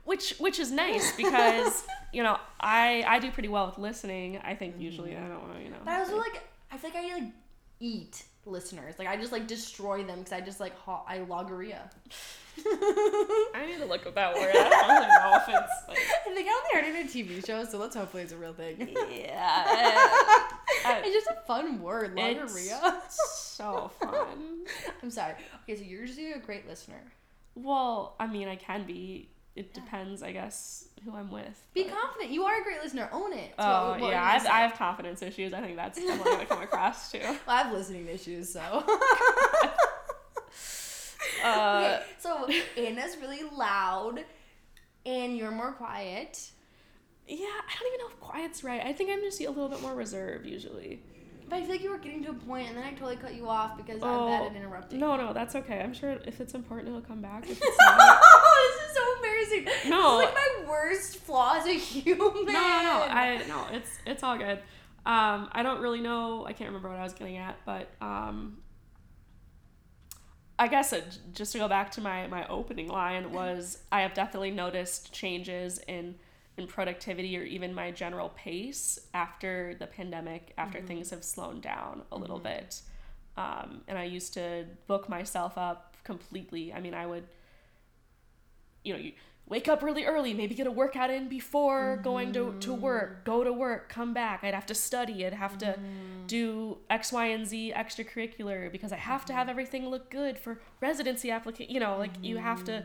which 0.05 0.35
which 0.39 0.59
is 0.61 0.71
nice 0.71 1.17
because 1.17 1.85
you 2.13 2.23
know 2.23 2.39
I 2.61 3.05
I 3.09 3.19
do 3.19 3.31
pretty 3.33 3.49
well 3.49 3.67
with 3.67 3.79
listening. 3.79 4.39
I 4.45 4.55
think 4.55 4.77
usually 4.79 5.17
I 5.17 5.21
don't 5.27 5.43
want 5.43 5.57
to 5.57 5.63
you 5.65 5.71
know. 5.71 5.79
but 5.85 5.95
I 5.95 5.99
also 6.01 6.17
like 6.17 6.43
I 6.71 6.79
feel 6.79 6.91
like 6.95 7.05
I 7.05 7.15
like 7.15 7.33
eat 7.81 8.23
listeners. 8.47 8.95
Like 8.99 9.09
I 9.09 9.17
just 9.17 9.33
like 9.33 9.47
destroy 9.47 10.03
them 10.05 10.19
because 10.19 10.33
I 10.33 10.41
just 10.41 10.61
like 10.61 10.77
ho- 10.79 11.03
I 11.07 11.19
logorrhea. 11.19 11.91
I 12.67 13.65
need 13.67 13.79
to 13.79 13.87
look 13.87 14.07
at 14.07 14.15
that 14.15 14.35
word. 14.35 14.51
I 14.55 14.99
don't 14.99 15.09
know 15.09 15.37
if 15.37 15.49
it's 15.49 15.89
like, 15.89 15.99
I 15.99 16.35
think 16.35 16.49
I 16.49 16.53
only 16.53 16.89
heard 16.89 16.95
it 16.95 17.01
in 17.01 17.07
a 17.07 17.09
TV 17.41 17.47
show, 17.47 17.65
so 17.65 17.79
let's 17.79 17.95
hopefully 17.97 18.23
it's 18.23 18.33
a 18.33 18.37
real 18.37 18.53
thing. 18.53 18.89
yeah. 19.11 19.65
I- 19.67 21.03
it's 21.05 21.15
just 21.15 21.29
a 21.29 21.41
fun 21.47 21.81
word, 21.81 22.15
logorrhea. 22.17 22.81
It's 23.07 23.47
so 23.57 23.91
fun. 24.01 24.65
I'm 25.03 25.11
sorry. 25.11 25.35
Okay, 25.65 25.77
so 25.77 25.85
you're 25.85 26.07
just 26.07 26.19
a 26.19 26.39
great 26.45 26.67
listener. 26.69 27.03
Well, 27.55 28.15
I 28.21 28.27
mean, 28.27 28.49
I 28.49 28.57
can 28.57 28.85
be. 28.85 29.29
It 29.57 29.75
depends, 29.75 30.23
I 30.23 30.33
guess, 30.33 30.87
who 31.05 31.15
I'm 31.15 31.31
with. 31.31 31.61
Be 31.75 31.83
but- 31.85 31.93
confident. 31.93 32.31
You 32.31 32.45
are 32.45 32.61
a 32.61 32.63
great 32.63 32.81
listener. 32.83 33.09
Own 33.13 33.33
it. 33.33 33.53
That's 33.57 33.69
Oh 33.69 33.91
what- 33.91 34.01
what 34.01 34.11
yeah, 34.13 34.23
I 34.25 34.31
have, 34.33 34.47
I 34.47 34.61
have 34.61 34.75
confidence 34.75 35.23
issues. 35.23 35.53
I 35.53 35.61
think 35.61 35.77
that's 35.77 35.99
what 35.99 36.11
I'm 36.13 36.23
gonna 36.25 36.47
come 36.47 36.63
across 36.63 37.11
too. 37.11 37.19
Well, 37.25 37.39
I 37.49 37.63
have 37.63 37.73
listening 37.73 38.07
issues, 38.09 38.53
so. 38.53 38.85
Uh, 41.45 41.99
okay, 42.01 42.03
so 42.19 42.49
Anna's 42.77 43.17
really 43.21 43.43
loud, 43.57 44.25
and 45.07 45.37
you're 45.37 45.51
more 45.51 45.73
quiet. 45.73 46.51
yeah, 47.27 47.37
I 47.47 47.75
don't 47.79 47.89
even 47.95 48.01
know 48.01 48.09
if 48.11 48.21
quiet's 48.21 48.63
right. 48.65 48.83
I 48.85 48.93
think 48.93 49.11
I'm 49.11 49.21
just 49.21 49.41
a 49.41 49.49
little 49.49 49.69
bit 49.69 49.81
more 49.81 49.95
reserved 49.95 50.45
usually. 50.47 51.03
But 51.49 51.57
I 51.57 51.61
feel 51.63 51.71
like 51.71 51.83
you 51.83 51.91
were 51.91 51.99
getting 51.99 52.23
to 52.25 52.31
a 52.31 52.35
point, 52.35 52.69
and 52.69 52.77
then 52.77 52.85
I 52.85 52.91
totally 52.93 53.17
cut 53.17 53.35
you 53.35 53.49
off 53.49 53.77
because 53.77 54.03
I'm 54.03 54.09
Oh, 54.09 54.27
bad 54.29 54.51
at 54.51 54.57
interrupting. 54.57 55.01
No, 55.01 55.17
no, 55.17 55.33
that's 55.33 55.55
okay. 55.57 55.81
I'm 55.81 55.95
sure 55.95 56.19
if 56.27 56.41
it's 56.41 56.55
important, 56.55 56.89
it'll 56.89 57.01
come 57.01 57.23
back. 57.23 57.45
If 57.49 57.59
it's 57.63 57.79
not, 57.79 58.21
this 58.61 58.89
is 58.89 58.97
so 58.97 59.15
embarrassing. 59.17 59.91
No. 59.91 60.19
This 60.19 60.29
is 60.29 60.35
like 60.35 60.35
my 60.35 60.71
worst 60.71 61.17
flaw 61.19 61.57
as 61.57 61.67
a 61.67 61.75
human. 61.75 62.47
no, 62.47 62.53
no, 62.53 62.83
no. 62.83 63.07
I 63.09 63.43
no, 63.49 63.67
it's 63.73 63.91
it's 64.07 64.23
all 64.23 64.39
good. 64.39 64.59
Um, 65.07 65.49
I 65.53 65.63
don't 65.63 65.81
really 65.81 66.01
know. 66.01 66.45
I 66.47 66.53
can't 66.53 66.69
remember 66.69 66.89
what 66.89 66.99
I 66.99 67.03
was 67.03 67.15
getting 67.15 67.39
at, 67.39 67.57
but 67.65 67.89
um, 68.01 68.59
I 70.59 70.69
guess 70.69 70.93
it, 70.93 71.19
just 71.33 71.53
to 71.53 71.59
go 71.59 71.69
back 71.69 71.91
to 71.93 72.01
my 72.01 72.27
my 72.27 72.47
opening 72.49 72.89
line 72.89 73.33
was 73.41 73.79
I 73.91 74.03
have 74.03 74.15
definitely 74.15 74.51
noticed 74.51 75.13
changes 75.13 75.79
in 75.89 76.17
in 76.57 76.67
productivity 76.67 77.37
or 77.39 77.43
even 77.43 77.75
my 77.75 77.91
general 77.91 78.29
pace 78.31 78.99
after 79.15 79.75
the 79.79 79.87
pandemic, 79.87 80.53
after 80.59 80.81
things 80.81 81.11
have 81.11 81.25
slowed 81.25 81.63
down 81.63 82.03
a 82.13 82.17
little 82.17 82.39
bit. 82.39 82.83
Um, 83.37 83.83
and 83.89 83.97
I 83.99 84.05
used 84.05 84.35
to 84.35 84.67
book 84.87 85.09
myself 85.09 85.57
up 85.57 85.97
completely. 86.05 86.73
I 86.73 86.81
mean, 86.81 86.95
I 86.95 87.07
would, 87.07 87.27
you 88.85 88.93
know, 88.93 88.99
you 88.99 89.13
wake 89.51 89.67
up 89.67 89.83
really 89.83 90.05
early, 90.05 90.33
maybe 90.33 90.55
get 90.55 90.69
a 90.69 90.71
workout 90.71 91.11
in 91.11 91.29
before 91.29 92.01
going 92.05 92.33
to, 92.33 92.55
to 92.61 92.71
mm-hmm. 92.71 92.81
work, 92.81 93.25
go 93.25 93.43
to 93.43 93.53
work, 93.53 93.89
come 93.89 94.15
back. 94.15 94.45
I'd 94.45 94.55
have 94.55 94.67
to 94.67 94.75
study, 94.75 95.27
I'd 95.27 95.35
have 95.35 95.59
to 95.59 95.67
mm. 95.67 96.27
do 96.29 96.79
X, 96.89 97.13
Y, 97.13 97.27
and 97.27 97.47
Z 97.47 97.73
extracurricular 97.77 98.71
because 98.71 98.93
I 98.93 98.97
have 98.97 99.27
to 99.27 99.33
have 99.33 99.43
mm-hmm. 99.43 99.51
everything 99.51 99.89
look 99.89 100.09
good 100.09 100.39
for 100.39 100.61
residency 100.81 101.33
application. 101.33 101.75
You 101.75 101.81
know, 101.81 101.99
like 101.99 102.13
you 102.23 102.37
have 102.37 102.63
to 102.65 102.73
mm. 102.73 102.85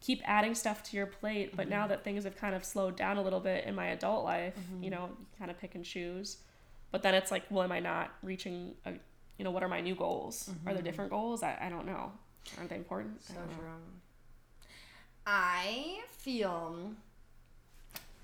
keep 0.00 0.22
adding 0.24 0.54
stuff 0.54 0.84
to 0.84 0.96
your 0.96 1.06
plate. 1.06 1.56
But 1.56 1.68
now 1.68 1.80
mm-hmm. 1.80 1.88
that 1.90 2.04
things 2.04 2.22
have 2.22 2.36
kind 2.36 2.54
of 2.54 2.64
slowed 2.64 2.96
down 2.96 3.16
a 3.16 3.22
little 3.22 3.40
bit 3.40 3.64
in 3.64 3.74
my 3.74 3.88
adult 3.88 4.24
life, 4.24 4.54
you 4.80 4.90
know, 4.90 5.10
you 5.18 5.26
kind 5.36 5.50
of 5.50 5.58
pick 5.58 5.74
and 5.74 5.84
choose. 5.84 6.38
But 6.92 7.02
then 7.02 7.14
it's 7.14 7.32
like, 7.32 7.42
well, 7.50 7.64
am 7.64 7.72
I 7.72 7.80
not 7.80 8.14
reaching 8.22 8.76
a, 8.86 8.92
you 9.38 9.44
know, 9.44 9.50
what 9.50 9.64
are 9.64 9.68
my 9.68 9.80
new 9.80 9.96
goals? 9.96 10.48
Are 10.64 10.72
there 10.72 10.84
different 10.84 11.10
goals? 11.10 11.42
I, 11.42 11.58
I 11.60 11.68
don't 11.68 11.84
know. 11.84 12.12
Aren't 12.58 12.70
they 12.70 12.76
important? 12.76 13.24
So 13.24 13.34
true. 13.34 13.66
I 15.26 16.00
feel 16.10 16.92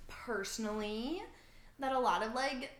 personally 0.09 1.23
that 1.79 1.93
a 1.93 1.99
lot 1.99 2.23
of 2.23 2.35
like 2.35 2.71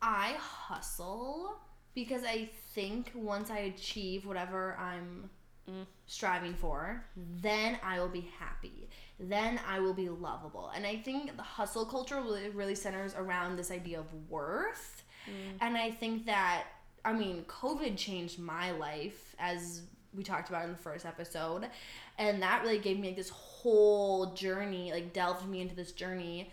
I 0.00 0.34
hustle 0.38 1.58
because 1.94 2.24
I 2.24 2.48
think 2.74 3.12
once 3.14 3.50
I 3.50 3.58
achieve 3.58 4.24
whatever 4.26 4.76
I'm 4.78 5.30
Mm. 5.70 5.86
striving 6.06 6.54
for, 6.54 7.04
then 7.16 7.78
I 7.84 8.00
will 8.00 8.08
be 8.08 8.28
happy. 8.36 8.88
Then 9.20 9.60
I 9.64 9.78
will 9.78 9.94
be 9.94 10.08
lovable. 10.08 10.70
And 10.70 10.84
I 10.84 10.96
think 10.96 11.36
the 11.36 11.42
hustle 11.44 11.86
culture 11.86 12.20
really, 12.20 12.48
really 12.48 12.74
centers 12.74 13.14
around 13.14 13.54
this 13.54 13.70
idea 13.70 14.00
of 14.00 14.06
worth. 14.28 15.04
And 15.60 15.76
I 15.76 15.92
think 15.92 16.26
that, 16.26 16.64
I 17.04 17.12
mean, 17.12 17.44
COVID 17.44 17.96
changed 17.96 18.40
my 18.40 18.72
life 18.72 19.36
as 19.38 19.82
we 20.14 20.22
talked 20.22 20.48
about 20.48 20.64
in 20.64 20.72
the 20.72 20.78
first 20.78 21.06
episode. 21.06 21.68
And 22.18 22.42
that 22.42 22.62
really 22.62 22.78
gave 22.78 22.98
me 22.98 23.08
like 23.08 23.16
this 23.16 23.30
whole 23.30 24.34
journey, 24.34 24.92
like 24.92 25.12
delved 25.12 25.48
me 25.48 25.60
into 25.60 25.74
this 25.74 25.92
journey. 25.92 26.52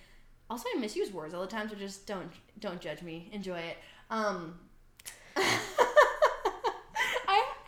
Also, 0.49 0.65
I 0.75 0.79
misuse 0.79 1.11
words 1.11 1.33
all 1.33 1.41
the 1.41 1.47
time, 1.47 1.69
so 1.69 1.75
just 1.75 2.07
don't 2.07 2.31
don't 2.59 2.81
judge 2.81 3.01
me. 3.01 3.29
Enjoy 3.31 3.59
it. 3.59 3.77
Um, 4.09 4.59
I 5.35 5.59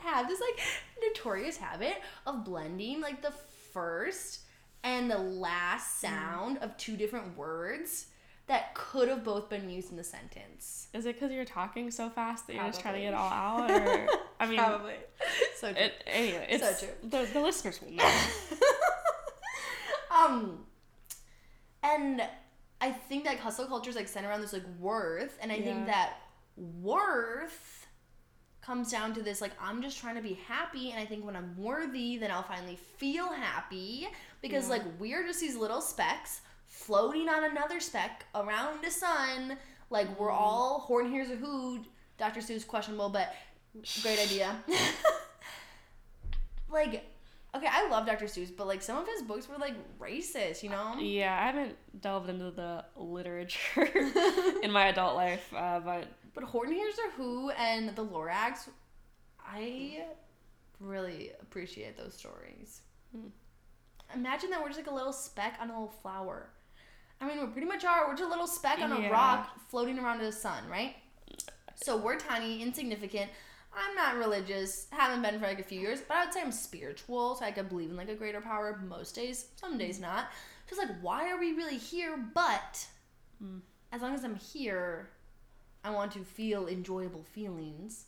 have 0.04 0.28
this 0.28 0.42
like 0.42 0.60
notorious 1.08 1.58
habit 1.58 2.02
of 2.26 2.44
blending 2.44 3.02
like 3.02 3.22
the 3.22 3.34
first 3.72 4.42
and 4.84 5.12
the 5.12 5.18
last 5.18 6.00
sound 6.00 6.58
of 6.60 6.76
two 6.78 6.98
different 6.98 7.38
words 7.38 8.08
that 8.52 8.76
could 8.76 9.08
have 9.08 9.24
both 9.24 9.50
been 9.50 9.70
used 9.70 9.92
in 9.92 9.96
the 9.98 10.04
sentence. 10.04 10.88
Is 10.94 11.06
it 11.06 11.16
because 11.16 11.32
you're 11.32 11.46
talking 11.46 11.90
so 11.90 12.10
fast 12.10 12.48
that 12.48 12.56
you're 12.58 12.66
just 12.66 12.82
trying 12.82 12.96
to 12.96 13.00
get 13.00 13.14
it 13.14 13.16
all 13.16 13.32
out? 13.32 13.72
Or 13.72 14.08
I 14.42 14.46
mean, 14.46 14.58
Probably. 14.58 14.96
So 15.56 15.72
true. 15.72 15.82
it, 15.82 15.94
anyway, 16.06 16.58
So 16.60 16.68
it's 16.68 16.80
true. 16.82 16.90
The, 17.10 17.30
the 17.32 17.40
listeners 17.40 17.80
will 17.82 17.92
know. 17.94 18.04
um 20.16 20.66
and 21.84 22.22
I 22.82 22.92
think 22.92 23.24
that 23.24 23.38
hustle 23.40 23.66
culture 23.68 23.90
is 23.90 23.96
like 23.96 24.08
centered 24.08 24.30
around 24.30 24.42
this 24.42 24.54
like 24.54 24.66
worth, 24.80 25.38
and 25.42 25.52
I 25.52 25.56
Yeah. 25.56 25.64
think 25.64 25.86
that 25.86 26.14
worth 26.58 27.88
comes 28.62 28.92
down 28.92 29.14
to 29.16 29.24
this 29.24 29.42
like 29.42 29.52
I'm 29.62 29.82
just 29.82 29.98
trying 29.98 30.16
to 30.16 30.22
be 30.22 30.34
happy, 30.48 30.92
and 30.92 31.00
I 31.00 31.06
think 31.06 31.26
when 31.26 31.36
I'm 31.36 31.56
worthy, 31.58 32.18
then 32.18 32.32
I'll 32.32 32.44
finally 32.44 32.78
feel 32.98 33.32
happy 33.32 34.08
because 34.42 34.66
Yeah. 34.66 34.72
like 34.76 34.84
we're 35.00 35.24
just 35.26 35.40
these 35.40 35.56
little 35.56 35.82
specks 35.82 36.42
floating 36.72 37.28
on 37.30 37.44
another 37.44 37.80
speck 37.82 38.26
around 38.34 38.82
the 38.84 38.90
sun. 38.90 39.58
Like 39.90 40.18
we're 40.20 40.30
Mhm. 40.30 40.40
all 40.40 40.80
Horton 40.80 41.12
Hears 41.12 41.30
a 41.30 41.36
Who. 41.36 41.84
Dr. 42.18 42.40
Seuss 42.40 42.66
questionable, 42.66 43.10
but 43.10 43.34
great 44.02 44.20
idea. 44.26 44.56
like, 46.70 47.04
okay, 47.56 47.68
I 47.70 47.88
love 47.90 48.06
Dr. 48.06 48.26
Seuss, 48.26 48.56
but 48.56 48.68
like 48.68 48.82
some 48.82 48.98
of 48.98 49.08
his 49.08 49.22
books 49.22 49.48
were 49.50 49.58
like 49.58 49.76
racist, 50.00 50.64
you 50.64 50.70
know? 50.70 50.96
Yeah, 50.98 51.38
I 51.40 51.46
haven't 51.48 51.76
delved 52.02 52.30
into 52.30 52.52
the 52.52 52.86
literature 52.96 53.84
in 54.64 54.72
my 54.72 54.88
adult 54.88 55.16
life, 55.16 55.54
uh, 55.54 55.80
but 55.82 56.08
But 56.34 56.46
Horton 56.46 56.74
Hears 56.74 56.96
a 56.98 57.12
Who 57.12 57.50
and 57.52 57.94
the 57.96 58.06
Lorax, 58.06 58.70
I 59.46 60.06
really 60.80 61.32
appreciate 61.42 61.98
those 61.98 62.14
stories. 62.16 62.82
Hmm. 63.12 63.28
Imagine 64.16 64.50
that 64.52 64.62
we're 64.62 64.68
just 64.70 64.80
like 64.80 64.90
a 64.90 64.94
little 64.94 65.14
speck 65.14 65.58
on 65.60 65.70
a 65.70 65.74
little 65.74 65.94
flower. 66.02 66.50
I 67.22 67.26
mean, 67.28 67.40
we 67.40 67.46
pretty 67.48 67.68
much 67.68 67.86
are. 67.86 68.08
We're 68.08 68.16
just 68.16 68.24
a 68.24 68.28
little 68.30 68.48
speck 68.48 68.80
on 68.80 68.92
a 68.92 69.00
Yeah. 69.00 69.10
rock 69.10 69.60
floating 69.70 70.00
around 70.00 70.20
the 70.20 70.32
sun, 70.32 70.68
right? 70.68 70.96
So 71.76 71.96
we're 71.98 72.18
tiny, 72.20 72.62
insignificant. 72.62 73.30
I'm 73.74 73.96
not 73.96 74.18
religious, 74.18 74.88
haven't 74.92 75.22
been 75.22 75.40
for 75.40 75.48
like 75.48 75.60
a 75.60 75.64
few 75.64 75.80
years, 75.80 76.02
but 76.02 76.18
I 76.18 76.26
would 76.26 76.34
say 76.34 76.42
I'm 76.42 76.52
spiritual, 76.52 77.36
so 77.36 77.46
I 77.46 77.52
could 77.52 77.70
believe 77.70 77.90
in 77.90 77.96
like 77.96 78.10
a 78.10 78.16
greater 78.16 78.42
power 78.42 78.78
most 78.86 79.16
days, 79.16 79.46
some 79.56 79.78
days 79.78 80.00
not. 80.00 80.28
Just 80.68 80.82
like, 80.82 80.92
why 81.02 81.30
are 81.32 81.38
we 81.40 81.54
really 81.54 81.78
here? 81.78 82.18
But 82.18 82.88
Hmm. 83.40 83.60
as 83.92 84.02
long 84.02 84.14
as 84.14 84.24
I'm 84.26 84.36
here, 84.36 85.10
I 85.84 85.90
want 85.92 86.12
to 86.14 86.24
feel 86.24 86.68
enjoyable 86.68 87.24
feelings. 87.24 88.06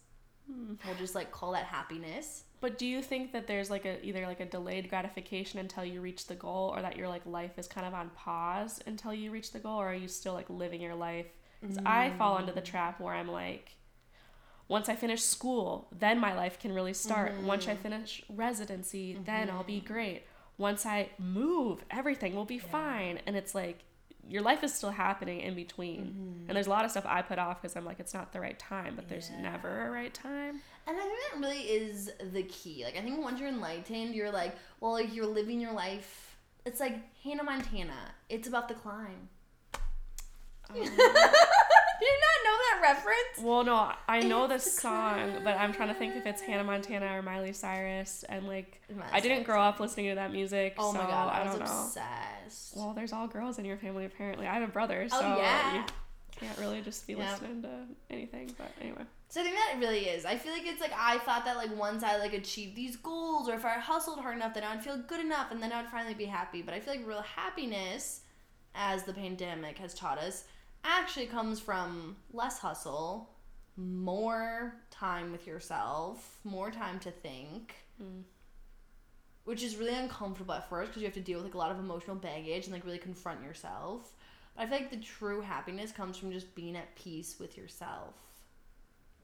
Hmm. 0.47 0.73
We'll 0.86 0.95
just 0.95 1.15
like 1.15 1.32
call 1.32 1.54
that 1.54 1.65
happiness. 1.65 2.43
But 2.63 2.78
do 2.78 2.86
you 2.86 3.02
think 3.02 3.34
that 3.34 3.45
there's 3.45 3.69
like 3.69 3.84
a 3.84 4.02
either 4.06 4.26
like 4.26 4.39
a 4.39 4.45
delayed 4.45 4.89
gratification 4.89 5.60
until 5.60 5.84
you 5.84 5.99
reach 5.99 6.28
the 6.28 6.36
goal, 6.36 6.71
or 6.73 6.82
that 6.82 6.95
your 6.95 7.10
like 7.10 7.26
life 7.26 7.60
is 7.60 7.67
kind 7.67 7.86
of 7.86 7.93
on 7.93 8.10
pause 8.12 8.80
until 8.88 9.13
you 9.13 9.32
reach 9.32 9.52
the 9.52 9.60
goal, 9.60 9.82
or 9.82 9.89
are 9.89 9.93
you 9.93 10.08
still 10.08 10.34
like 10.34 10.49
living 10.49 10.80
your 10.80 10.95
life? 10.95 11.26
'Cause 11.62 11.78
I 11.86 12.12
fall 12.12 12.38
into 12.38 12.54
the 12.54 12.62
mm. 12.62 12.71
trap 12.73 13.02
where 13.02 13.15
I'm 13.15 13.28
like, 13.28 13.76
once 14.69 14.88
I 14.88 14.95
finish 14.95 15.23
school, 15.23 15.89
then 15.91 16.19
my 16.19 16.34
life 16.34 16.58
can 16.58 16.71
really 16.71 16.93
start. 16.93 17.34
Once 17.41 17.67
I 17.67 17.73
mm-hmm. 17.73 17.84
finish 17.84 18.23
residency, 18.30 19.17
then 19.26 19.49
I'll 19.49 19.65
be 19.65 19.82
mm-hmm. 19.82 19.93
great. 19.93 20.23
Once 20.58 20.86
I 20.86 21.10
move, 21.19 21.84
everything 21.91 22.34
will 22.34 22.45
be 22.45 22.60
fine. 22.60 23.19
And 23.26 23.36
it's 23.36 23.54
like 23.54 23.80
your 24.29 24.41
life 24.41 24.63
is 24.63 24.73
still 24.73 24.91
happening 24.91 25.41
in 25.41 25.55
between. 25.55 26.45
And 26.47 26.55
there's 26.55 26.67
a 26.67 26.69
lot 26.69 26.86
of 26.86 26.91
stuff 26.91 27.05
I 27.07 27.21
put 27.21 27.39
off 27.39 27.62
because 27.62 27.75
I'm 27.75 27.86
like, 27.86 27.99
it's 27.99 28.13
not 28.13 28.31
the 28.31 28.39
right 28.39 28.57
time, 28.57 28.95
but 28.95 29.09
there's 29.09 29.29
never 29.41 29.88
a 29.88 29.91
right 29.91 30.13
time. 30.13 30.62
And 30.88 30.97
I 30.97 31.01
think 31.01 31.19
that 31.31 31.39
really 31.39 31.62
is 31.62 32.12
the 32.31 32.43
key. 32.43 32.83
Like 32.83 32.97
I 32.97 33.01
think 33.01 33.21
once 33.21 33.39
you're 33.39 33.49
enlightened, 33.49 34.15
you're 34.15 34.31
like, 34.31 34.55
well, 34.79 34.93
like 34.93 35.13
you're 35.13 35.25
living 35.25 35.59
your 35.59 35.73
life. 35.73 36.38
It's 36.65 36.79
like 36.79 36.95
Hannah 37.23 37.43
Montana. 37.43 38.12
It's 38.29 38.47
about 38.47 38.67
the 38.67 38.75
climb. 38.75 39.29
Um, 40.69 40.75
Do 40.75 40.79
you 40.79 42.19
not 42.19 42.38
know 42.43 42.57
that 42.81 42.81
reference? 42.81 43.39
Well, 43.41 43.63
no, 43.63 43.91
I 44.07 44.21
know 44.21 44.47
this 44.47 44.63
the 44.65 44.81
song, 44.81 45.31
but 45.43 45.57
I'm 45.57 45.73
trying 45.73 45.89
to 45.89 45.93
think 45.93 46.15
if 46.15 46.25
it's 46.25 46.41
Hannah 46.41 46.63
Montana 46.63 47.17
or 47.17 47.21
Miley 47.21 47.53
Cyrus. 47.53 48.23
And 48.29 48.47
like, 48.47 48.81
Miley 48.89 49.09
I 49.12 49.19
didn't 49.19 49.38
Cyrus. 49.38 49.45
grow 49.47 49.62
up 49.62 49.79
listening 49.79 50.09
to 50.09 50.15
that 50.15 50.31
music, 50.31 50.75
Oh 50.77 50.91
so 50.91 50.97
my 50.99 51.05
god, 51.05 51.33
I, 51.33 51.39
I 51.39 51.43
was 51.45 51.55
don't 51.57 51.65
know. 51.67 51.83
obsessed. 51.83 52.75
Well, 52.77 52.93
there's 52.93 53.13
all 53.13 53.27
girls 53.27 53.59
in 53.59 53.65
your 53.65 53.77
family 53.77 54.05
apparently. 54.05 54.47
I 54.47 54.53
have 54.55 54.63
a 54.67 54.71
brother, 54.71 55.07
oh, 55.12 55.19
so 55.19 55.25
oh 55.25 55.38
yeah. 55.38 55.75
you 55.75 55.83
can't 56.39 56.57
really 56.57 56.81
just 56.81 57.05
be 57.07 57.13
Yeah. 57.13 57.31
listening 57.31 57.62
to 57.63 57.69
anything. 58.09 58.53
But 58.57 58.71
anyway, 58.81 59.03
So 59.29 59.41
I 59.41 59.43
think 59.43 59.55
that 59.55 59.75
it 59.75 59.79
really 59.79 60.05
is. 60.09 60.25
I 60.25 60.36
feel 60.38 60.51
like 60.51 60.65
it's 60.65 60.81
like 60.81 60.93
I 60.97 61.19
thought 61.19 61.45
that 61.45 61.57
like 61.57 61.75
once 61.77 62.03
I 62.03 62.17
like 62.17 62.33
achieved 62.33 62.75
these 62.75 62.95
goals 62.97 63.47
or 63.49 63.53
if 63.55 63.65
I 63.65 63.73
hustled 63.79 64.19
hard 64.19 64.36
enough, 64.36 64.53
then 64.53 64.63
I 64.63 64.75
would 64.75 64.83
feel 64.83 64.97
good 64.97 65.19
enough 65.21 65.51
and 65.51 65.62
then 65.62 65.71
I 65.71 65.81
would 65.81 65.91
finally 65.91 66.13
be 66.15 66.25
happy. 66.25 66.62
But 66.62 66.73
I 66.73 66.79
feel 66.79 66.95
like 66.95 67.07
real 67.07 67.21
happiness, 67.21 68.21
as 68.75 69.03
the 69.03 69.13
pandemic 69.13 69.77
has 69.77 69.93
taught 69.93 70.17
us, 70.17 70.45
actually 70.83 71.27
comes 71.27 71.59
from 71.59 72.15
less 72.31 72.59
hustle, 72.59 73.29
more 73.75 74.75
time 74.91 75.31
with 75.31 75.47
yourself, 75.47 76.39
more 76.43 76.71
time 76.71 76.99
to 76.99 77.11
think. 77.11 77.75
Mm. 78.01 78.23
Which 79.45 79.61
is 79.61 79.75
really 79.75 79.95
uncomfortable 79.95 80.53
at 80.53 80.69
first 80.69 80.91
because 80.91 81.01
you 81.01 81.07
have 81.07 81.15
to 81.15 81.19
deal 81.21 81.37
with 81.37 81.45
like 81.45 81.53
a 81.53 81.57
lot 81.57 81.71
of 81.71 81.77
emotional 81.77 82.15
baggage 82.15 82.65
and 82.65 82.73
like 82.73 82.85
really 82.85 82.97
confront 82.97 83.43
yourself. 83.43 84.13
But 84.55 84.63
I 84.63 84.67
feel 84.67 84.77
like 84.77 84.89
the 84.89 84.97
true 84.97 85.41
happiness 85.41 85.91
comes 85.91 86.15
from 86.15 86.31
just 86.31 86.55
being 86.55 86.77
at 86.77 86.95
peace 86.95 87.35
with 87.39 87.57
yourself 87.57 88.13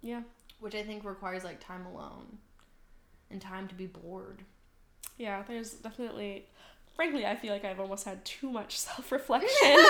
yeah, 0.01 0.21
which 0.59 0.75
I 0.75 0.83
think 0.83 1.03
requires 1.03 1.43
like 1.43 1.59
time 1.59 1.85
alone 1.85 2.37
and 3.29 3.41
time 3.41 3.67
to 3.67 3.75
be 3.75 3.87
bored. 3.87 4.43
yeah. 5.17 5.43
There's 5.47 5.71
definitely, 5.73 6.45
frankly, 6.95 7.25
I 7.25 7.35
feel 7.35 7.53
like 7.53 7.65
I've 7.65 7.79
almost 7.79 8.05
had 8.05 8.23
too 8.25 8.49
much 8.51 8.77
self 8.79 9.11
reflection. 9.11 9.77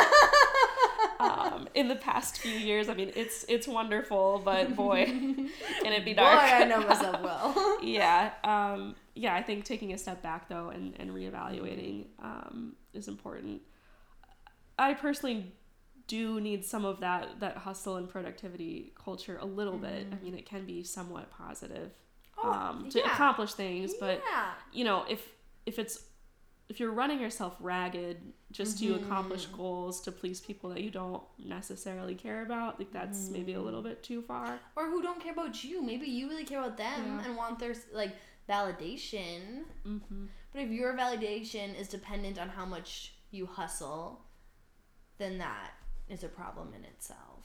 um, 1.19 1.67
in 1.73 1.87
the 1.87 1.95
past 1.95 2.39
few 2.39 2.51
years, 2.53 2.87
I 2.89 2.93
mean, 2.93 3.11
it's 3.15 3.45
it's 3.49 3.67
wonderful, 3.67 4.41
but 4.43 4.75
boy, 4.83 5.05
can 5.05 5.93
it 5.93 6.05
be 6.05 6.13
dark. 6.13 6.39
Boy, 6.39 6.55
I 6.55 6.63
know 6.65 6.81
myself 6.87 7.21
well. 7.21 7.77
yeah 7.83 8.31
um 8.43 8.95
yeah 9.15 9.33
i 9.35 9.41
think 9.41 9.63
taking 9.63 9.93
a 9.93 9.97
step 9.97 10.21
back 10.21 10.49
though 10.49 10.69
and, 10.69 10.93
and 10.99 11.11
reevaluating 11.11 12.05
um 12.21 12.75
is 12.93 13.07
important 13.07 13.61
i 14.77 14.93
personally 14.93 15.51
do 16.07 16.39
need 16.41 16.65
some 16.65 16.83
of 16.85 16.99
that 16.99 17.39
that 17.39 17.55
hustle 17.57 17.95
and 17.95 18.09
productivity 18.09 18.91
culture 19.01 19.37
a 19.41 19.45
little 19.45 19.77
bit 19.77 20.07
i 20.11 20.23
mean 20.23 20.35
it 20.35 20.45
can 20.45 20.65
be 20.65 20.83
somewhat 20.83 21.29
positive 21.31 21.91
Oh, 22.41 22.51
um 22.51 22.89
to 22.89 22.99
yeah. 22.99 23.11
accomplish 23.13 23.53
things 23.53 23.93
but 23.99 24.21
yeah. 24.31 24.51
you 24.71 24.83
know 24.85 25.03
if 25.09 25.27
if 25.65 25.77
it's 25.79 26.03
if 26.69 26.79
you're 26.79 26.91
running 26.91 27.19
yourself 27.19 27.55
ragged 27.59 28.17
just 28.51 28.77
to 28.79 28.93
accomplish 28.95 29.45
goals 29.47 30.01
to 30.01 30.11
please 30.11 30.39
people 30.39 30.69
that 30.69 30.81
you 30.81 30.91
don't 30.91 31.23
necessarily 31.43 32.15
care 32.15 32.41
about 32.43 32.79
like 32.79 32.91
that's 32.91 33.29
maybe 33.29 33.53
a 33.53 33.61
little 33.61 33.81
bit 33.81 34.01
too 34.03 34.21
far 34.21 34.59
Or 34.75 34.85
who 34.87 35.01
don't 35.01 35.19
care 35.21 35.33
about 35.33 35.63
you. 35.63 35.81
Maybe 35.81 36.07
you 36.07 36.29
really 36.29 36.45
care 36.45 36.59
about 36.59 36.77
them 36.77 37.01
Yeah. 37.05 37.25
and 37.25 37.35
want 37.37 37.59
their 37.59 37.75
like 37.93 38.15
validation. 38.47 39.63
mm-hmm. 39.85 40.25
But 40.53 40.61
if 40.63 40.69
your 40.71 40.93
validation 40.97 41.79
is 41.79 41.87
dependent 41.87 42.39
on 42.39 42.49
how 42.49 42.65
much 42.65 43.13
you 43.31 43.45
hustle, 43.45 44.21
then 45.17 45.37
that 45.37 45.71
is 46.07 46.23
a 46.23 46.27
problem 46.27 46.73
in 46.73 46.83
itself. 46.85 47.38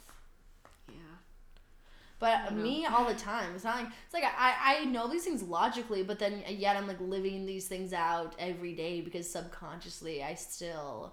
But 2.25 2.55
me 2.55 2.87
all 2.87 3.05
the 3.05 3.15
time. 3.15 3.55
It's 3.55 3.65
not 3.65 3.77
like 3.77 3.89
it's 4.07 4.15
like 4.15 4.25
I, 4.25 4.79
I 4.79 4.85
know 4.87 5.09
these 5.09 5.25
things 5.25 5.43
logically, 5.43 6.03
but 6.03 6.19
then 6.19 6.43
yet 6.49 6.75
I'm 6.75 6.87
like 6.87 6.99
living 6.99 7.45
these 7.45 7.69
things 7.69 7.93
out 7.93 8.35
every 8.39 8.73
day 8.73 9.03
because 9.03 9.31
subconsciously 9.31 10.23
I 10.23 10.33
still 10.33 11.13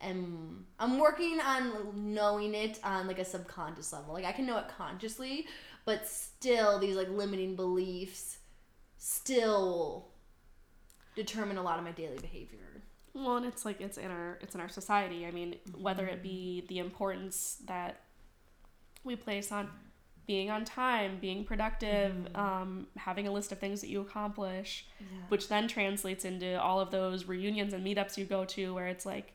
am 0.00 0.64
I'm 0.78 1.00
working 1.00 1.40
on 1.40 2.14
knowing 2.14 2.54
it 2.54 2.78
on 2.84 3.08
like 3.08 3.18
a 3.18 3.24
subconscious 3.24 3.92
level. 3.92 4.14
Like 4.14 4.24
I 4.24 4.30
can 4.30 4.46
know 4.46 4.58
it 4.58 4.66
consciously, 4.68 5.46
but 5.84 6.06
still 6.06 6.78
these 6.78 6.94
like 6.94 7.08
limiting 7.08 7.56
beliefs 7.56 8.38
still 8.98 10.06
determine 11.16 11.58
a 11.58 11.62
lot 11.62 11.80
of 11.80 11.84
my 11.84 11.90
daily 11.90 12.18
behavior. 12.18 12.60
Well, 13.12 13.38
and 13.38 13.46
it's 13.46 13.64
like 13.64 13.80
it's 13.80 13.98
in 13.98 14.12
our 14.12 14.38
it's 14.40 14.54
in 14.54 14.60
our 14.60 14.68
society. 14.68 15.26
I 15.26 15.32
mean, 15.32 15.56
whether 15.76 16.06
it 16.06 16.18
mm-hmm. 16.18 16.22
be 16.22 16.64
the 16.68 16.78
importance 16.78 17.58
that 17.66 18.02
we 19.02 19.16
place 19.16 19.50
on 19.50 19.68
being 20.26 20.50
on 20.50 20.64
time, 20.64 21.18
being 21.20 21.44
productive, 21.44 22.14
um, 22.34 22.86
having 22.96 23.26
a 23.26 23.32
list 23.32 23.52
of 23.52 23.58
things 23.58 23.80
that 23.80 23.88
you 23.88 24.00
accomplish, 24.00 24.86
which 25.28 25.48
then 25.48 25.68
translates 25.68 26.24
into 26.24 26.60
all 26.60 26.80
of 26.80 26.90
those 26.90 27.26
reunions 27.26 27.72
and 27.72 27.84
meetups 27.84 28.16
you 28.16 28.24
go 28.24 28.44
to, 28.44 28.74
where 28.74 28.86
it's 28.86 29.04
like, 29.04 29.34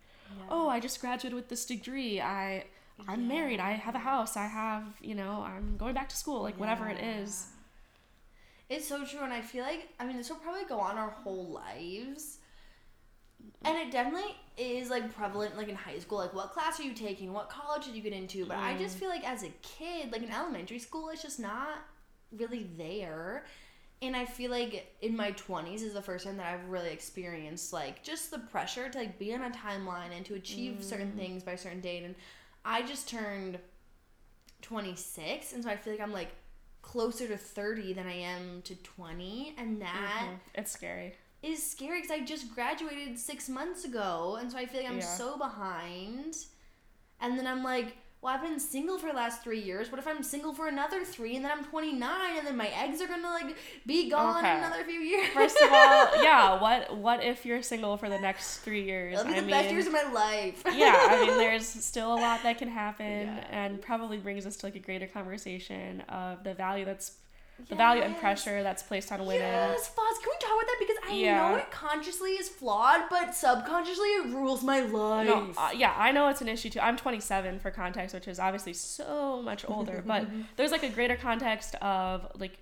oh, 0.49 0.69
I 0.69 0.79
just 0.79 1.01
graduated 1.01 1.35
with 1.35 1.49
this 1.49 1.65
degree. 1.65 2.21
I 2.21 2.65
I'm 3.07 3.27
married. 3.27 3.59
I 3.59 3.71
have 3.71 3.95
a 3.95 3.99
house. 3.99 4.35
I 4.37 4.47
have 4.47 4.83
you 5.01 5.15
know 5.15 5.43
I'm 5.45 5.77
going 5.77 5.93
back 5.93 6.09
to 6.09 6.17
school. 6.17 6.41
Like 6.41 6.59
whatever 6.59 6.89
it 6.89 6.99
is. 6.99 7.47
It's 8.69 8.87
so 8.87 9.05
true, 9.05 9.21
and 9.23 9.31
I 9.31 9.41
feel 9.41 9.63
like 9.63 9.89
I 9.99 10.05
mean 10.05 10.17
this 10.17 10.29
will 10.29 10.37
probably 10.37 10.65
go 10.67 10.79
on 10.79 10.97
our 10.97 11.11
whole 11.11 11.47
lives, 11.47 12.39
and 13.63 13.77
it 13.77 13.91
definitely 13.91 14.35
is 14.57 14.89
like 14.89 15.13
prevalent 15.15 15.55
like 15.57 15.69
in 15.69 15.75
high 15.75 15.99
school. 15.99 16.17
Like, 16.17 16.33
what 16.33 16.51
class 16.51 16.79
are 16.79 16.83
you 16.83 16.93
taking? 16.93 17.31
What 17.33 17.49
college 17.49 17.85
did 17.85 17.95
you 17.95 18.01
get 18.01 18.13
into? 18.13 18.45
But 18.45 18.57
I 18.57 18.77
just 18.77 18.97
feel 18.97 19.09
like 19.09 19.27
as 19.27 19.43
a 19.43 19.49
kid, 19.61 20.11
like 20.11 20.23
in 20.23 20.31
elementary 20.31 20.79
school, 20.79 21.09
it's 21.09 21.21
just 21.21 21.39
not 21.39 21.79
really 22.31 22.67
there. 22.77 23.45
And 24.01 24.15
I 24.15 24.25
feel 24.25 24.51
like 24.51 24.95
in 25.01 25.15
my 25.15 25.31
twenties 25.31 25.81
is 25.81 25.93
the 25.93 26.01
first 26.01 26.25
time 26.25 26.37
that 26.37 26.53
I've 26.53 26.69
really 26.69 26.89
experienced 26.91 27.73
like 27.73 28.03
just 28.03 28.29
the 28.31 28.39
pressure 28.39 28.89
to 28.89 28.97
like 28.97 29.17
be 29.17 29.33
on 29.33 29.41
a 29.41 29.49
timeline 29.49 30.15
and 30.15 30.23
to 30.27 30.35
achieve 30.35 30.83
certain 30.83 31.11
things 31.13 31.41
by 31.43 31.53
a 31.53 31.57
certain 31.57 31.81
date. 31.81 32.03
And 32.03 32.13
I 32.63 32.81
just 32.83 33.07
turned 33.09 33.57
twenty 34.61 34.95
six, 34.95 35.53
and 35.53 35.63
so 35.63 35.69
I 35.69 35.77
feel 35.77 35.93
like 35.93 36.01
I'm 36.01 36.11
like 36.13 36.29
closer 36.83 37.27
to 37.27 37.35
30 37.35 37.93
than 37.93 38.07
I 38.07 38.13
am 38.13 38.61
to 38.61 38.73
20 38.75 39.55
and 39.57 39.81
that 39.81 40.23
Mhm. 40.25 40.39
It's 40.55 40.71
scary. 40.71 41.15
Is 41.43 41.61
scary 41.65 42.01
because 42.01 42.11
I 42.11 42.25
just 42.25 42.53
graduated 42.53 43.17
6 43.19 43.49
months 43.49 43.85
ago 43.85 44.37
and 44.39 44.51
so 44.51 44.57
I 44.57 44.65
feel 44.65 44.81
like 44.81 44.89
I'm 44.89 44.97
Yeah. 44.97 45.05
so 45.05 45.37
behind 45.37 46.35
And 47.19 47.37
then 47.37 47.47
I'm 47.47 47.63
like, 47.63 47.95
well, 48.21 48.33
I've 48.35 48.41
been 48.43 48.59
single 48.59 48.97
for 48.99 49.07
the 49.07 49.13
last 49.15 49.43
three 49.43 49.59
years. 49.59 49.91
What 49.91 49.97
if 49.99 50.07
I'm 50.07 50.21
single 50.23 50.53
for 50.53 50.67
another 50.67 51.03
three 51.05 51.35
and 51.35 51.43
then 51.45 51.51
I'm 51.51 51.63
29 51.65 52.37
and 52.37 52.45
then 52.47 52.55
my 52.57 52.67
eggs 52.67 52.99
are 53.01 53.07
gonna 53.07 53.27
like 53.29 53.55
be 53.87 54.09
gone 54.09 54.37
Okay. 54.37 54.51
in 54.51 54.57
another 54.63 54.83
few 54.83 54.99
years? 54.99 55.29
First 55.33 55.57
of 55.61 55.69
all, 55.71 56.23
yeah. 56.23 56.59
What 56.61 56.97
what 56.97 57.23
if 57.23 57.45
you're 57.45 57.61
single 57.63 57.95
for 57.97 58.07
the 58.09 58.19
next 58.19 58.57
three 58.59 58.83
years? 58.85 59.13
It'll 59.19 59.25
be 59.25 59.33
I 59.33 59.35
the 59.35 59.41
mean, 59.47 59.49
best 59.51 59.71
years 59.71 59.87
of 59.87 59.93
my 59.93 60.03
life. 60.11 60.63
yeah. 60.75 60.95
I 61.11 61.25
mean, 61.25 61.37
there's 61.43 61.67
still 61.67 62.13
a 62.13 62.19
lot 62.19 62.41
that 62.43 62.57
can 62.59 62.69
happen, 62.69 63.27
Yeah. 63.27 63.47
and 63.51 63.81
probably 63.81 64.17
brings 64.17 64.45
us 64.45 64.57
to 64.57 64.65
like 64.67 64.75
a 64.75 64.79
greater 64.79 65.07
conversation 65.07 66.01
of 66.01 66.43
the 66.43 66.53
value 66.55 66.85
that's 66.85 67.13
the 67.69 67.75
value 67.75 68.01
and 68.03 68.15
pressure 68.17 68.61
that's 68.63 68.83
placed 68.83 69.11
on 69.11 69.19
women. 69.21 69.41
Yes, 69.41 69.89
Foz, 69.89 70.21
can 70.21 70.29
we 70.29 70.37
talk 70.39 70.51
about 70.51 70.67
that? 70.67 70.75
Because 70.79 70.97
I 71.09 71.13
Yeah. 71.15 71.49
know 71.51 71.55
it 71.57 71.71
consciously 71.71 72.31
is 72.31 72.47
flawed, 72.49 73.01
but 73.09 73.33
subconsciously 73.35 74.07
it 74.09 74.27
rules 74.27 74.63
my 74.63 74.81
life. 74.81 75.27
No, 75.27 75.51
uh, 75.57 75.71
yeah, 75.75 75.93
I 75.97 76.11
know 76.11 76.27
it's 76.29 76.41
an 76.41 76.47
issue 76.49 76.69
too. 76.69 76.79
I'm 76.79 76.97
27 76.97 77.59
for 77.59 77.71
context, 77.71 78.13
which 78.13 78.27
is 78.27 78.39
obviously 78.39 78.73
so 78.73 79.41
much 79.41 79.65
older, 79.67 80.03
but 80.05 80.27
there's 80.55 80.71
like 80.71 80.83
a 80.83 80.89
greater 80.89 81.15
context 81.15 81.75
of 81.75 82.27
like 82.39 82.59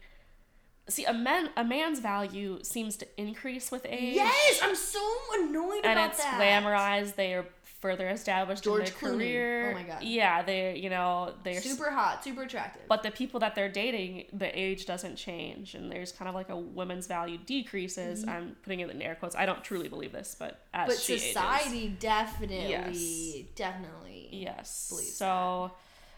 see 0.88 1.04
a 1.06 1.14
man 1.14 1.50
a 1.58 1.64
man's 1.64 2.00
value 2.00 2.60
seems 2.64 2.96
to 2.96 3.08
increase 3.20 3.72
with 3.72 3.86
age. 3.90 4.16
yes, 4.16 4.60
I'm 4.62 4.76
so 4.76 5.02
annoyed 5.34 5.84
and 5.84 5.98
about 6.00 6.16
that. 6.18 6.40
And 6.40 6.44
it's 6.44 6.66
glamorized. 6.68 7.16
They 7.16 7.34
are 7.34 7.46
further 7.86 8.08
established 8.10 8.64
George 8.64 8.88
in 8.90 8.96
Clooney. 8.96 9.02
their 9.02 9.12
career. 9.18 9.72
Oh 9.72 9.74
my 9.76 9.84
God. 9.84 10.04
Yeah, 10.04 10.42
they 10.50 10.78
you 10.78 10.90
know 10.90 11.34
they're 11.44 11.62
Super 11.62 11.90
hot, 11.92 12.24
super 12.24 12.44
attractive. 12.44 12.84
but 12.88 13.04
the 13.04 13.12
people 13.12 13.40
that 13.42 13.54
they're 13.56 13.70
dating, 13.84 14.26
the 14.34 14.50
age 14.66 14.86
doesn't 14.86 15.16
change, 15.16 15.76
and 15.76 15.92
there's 15.92 16.12
kind 16.12 16.28
of 16.30 16.36
like 16.36 16.50
a 16.50 16.58
women's 16.58 17.08
value 17.08 17.38
decreases. 17.46 18.26
I'm 18.28 18.56
putting 18.64 18.80
it 18.80 18.90
in 18.90 19.02
air 19.02 19.16
quotes. 19.16 19.36
I 19.36 19.46
don't 19.46 19.64
truly 19.64 19.88
believe 19.90 20.12
this, 20.20 20.36
but 20.38 20.52
as 20.74 20.82
Mm-hmm. 20.82 20.88
but 20.90 20.98
she 21.00 21.14
ages- 21.14 21.26
society 21.28 21.88
definitely, 22.00 22.70
Yes. 22.70 23.48
definitely. 23.56 24.30
Yes. 24.32 24.90
believes 24.90 25.14
so, 25.16 25.72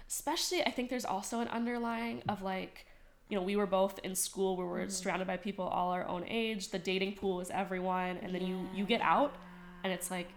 especially, 0.07 0.63
I 0.63 0.71
think 0.71 0.89
there's 0.89 1.05
also 1.05 1.39
an 1.41 1.47
underlying 1.49 2.23
of 2.29 2.41
like, 2.41 2.85
you 3.29 3.35
know, 3.37 3.43
we 3.43 3.55
were 3.57 3.65
both 3.67 3.99
in 4.07 4.15
school 4.15 4.55
where 4.57 4.65
we're 4.67 4.79
Mm-hmm. 4.81 4.89
surrounded 5.01 5.27
by 5.27 5.37
people 5.37 5.65
all 5.65 5.89
our 5.91 6.07
own 6.07 6.23
age. 6.27 6.69
The 6.69 6.79
dating 6.79 7.13
pool 7.19 7.41
is 7.41 7.49
everyone, 7.49 8.17
and 8.23 8.33
then 8.33 8.43
you 8.49 8.57
you 8.73 8.85
get 8.85 9.01
out, 9.01 9.35
and 9.83 9.91
it's 9.91 10.09
like, 10.09 10.29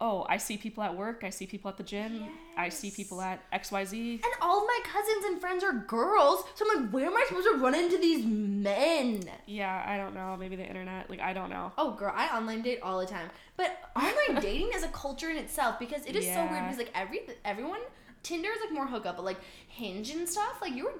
oh, 0.00 0.26
I 0.28 0.36
see 0.36 0.56
people 0.56 0.82
at 0.82 0.96
work, 0.96 1.22
I 1.24 1.30
see 1.30 1.46
people 1.46 1.70
at 1.70 1.76
the 1.76 1.82
gym, 1.82 2.26
I 2.56 2.68
see 2.68 2.90
people 2.90 3.20
at 3.20 3.42
X 3.52 3.72
Y 3.72 3.84
Z. 3.84 4.12
And 4.12 4.32
all 4.42 4.60
of 4.60 4.66
my 4.66 4.80
cousins 4.84 5.24
and 5.26 5.40
friends 5.40 5.64
are 5.64 5.72
girls, 5.72 6.44
so 6.54 6.66
I'm 6.70 6.82
like, 6.82 6.92
where 6.92 7.06
am 7.06 7.16
I 7.16 7.24
supposed 7.28 7.48
to 7.52 7.58
run 7.58 7.74
into 7.74 7.98
these 7.98 8.24
men? 8.24 9.22
Yeah, 9.46 9.84
I 9.86 9.96
don't 9.96 10.14
know. 10.14 10.36
Maybe 10.38 10.56
the 10.56 10.66
internet. 10.66 11.08
Like 11.08 11.20
I 11.20 11.32
don't 11.32 11.50
know. 11.50 11.72
Oh, 11.78 11.92
girl, 11.92 12.12
I 12.14 12.36
online 12.36 12.62
date 12.62 12.80
all 12.82 13.00
the 13.00 13.06
time. 13.06 13.28
But 13.56 13.78
online 13.96 14.40
dating 14.42 14.70
is 14.74 14.82
a 14.82 14.88
culture 14.88 15.30
in 15.30 15.36
itself 15.36 15.78
because 15.78 16.04
it 16.06 16.16
is 16.16 16.26
so 16.26 16.46
weird 16.50 16.64
because 16.64 16.78
like 16.78 16.92
every 16.94 17.20
everyone 17.44 17.80
Tinder 18.22 18.50
is 18.50 18.58
like 18.60 18.72
more 18.72 18.86
hookup, 18.86 19.16
but 19.16 19.24
like 19.24 19.38
Hinge 19.68 20.10
and 20.10 20.28
stuff, 20.28 20.58
like 20.60 20.74
you're 20.74 20.92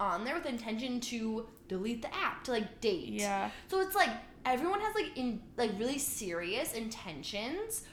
on 0.00 0.24
there 0.24 0.34
with 0.34 0.46
intention 0.46 1.00
to 1.00 1.46
delete 1.66 2.02
the 2.02 2.14
app 2.14 2.44
to 2.44 2.52
like 2.52 2.80
date. 2.80 3.08
Yeah. 3.08 3.50
So 3.68 3.80
it's 3.80 3.96
like 3.96 4.10
everyone 4.52 4.80
has 4.80 4.94
like 4.94 5.16
in 5.16 5.40
like 5.56 5.72
really 5.78 5.98
serious 5.98 6.72
intentions, 6.72 7.84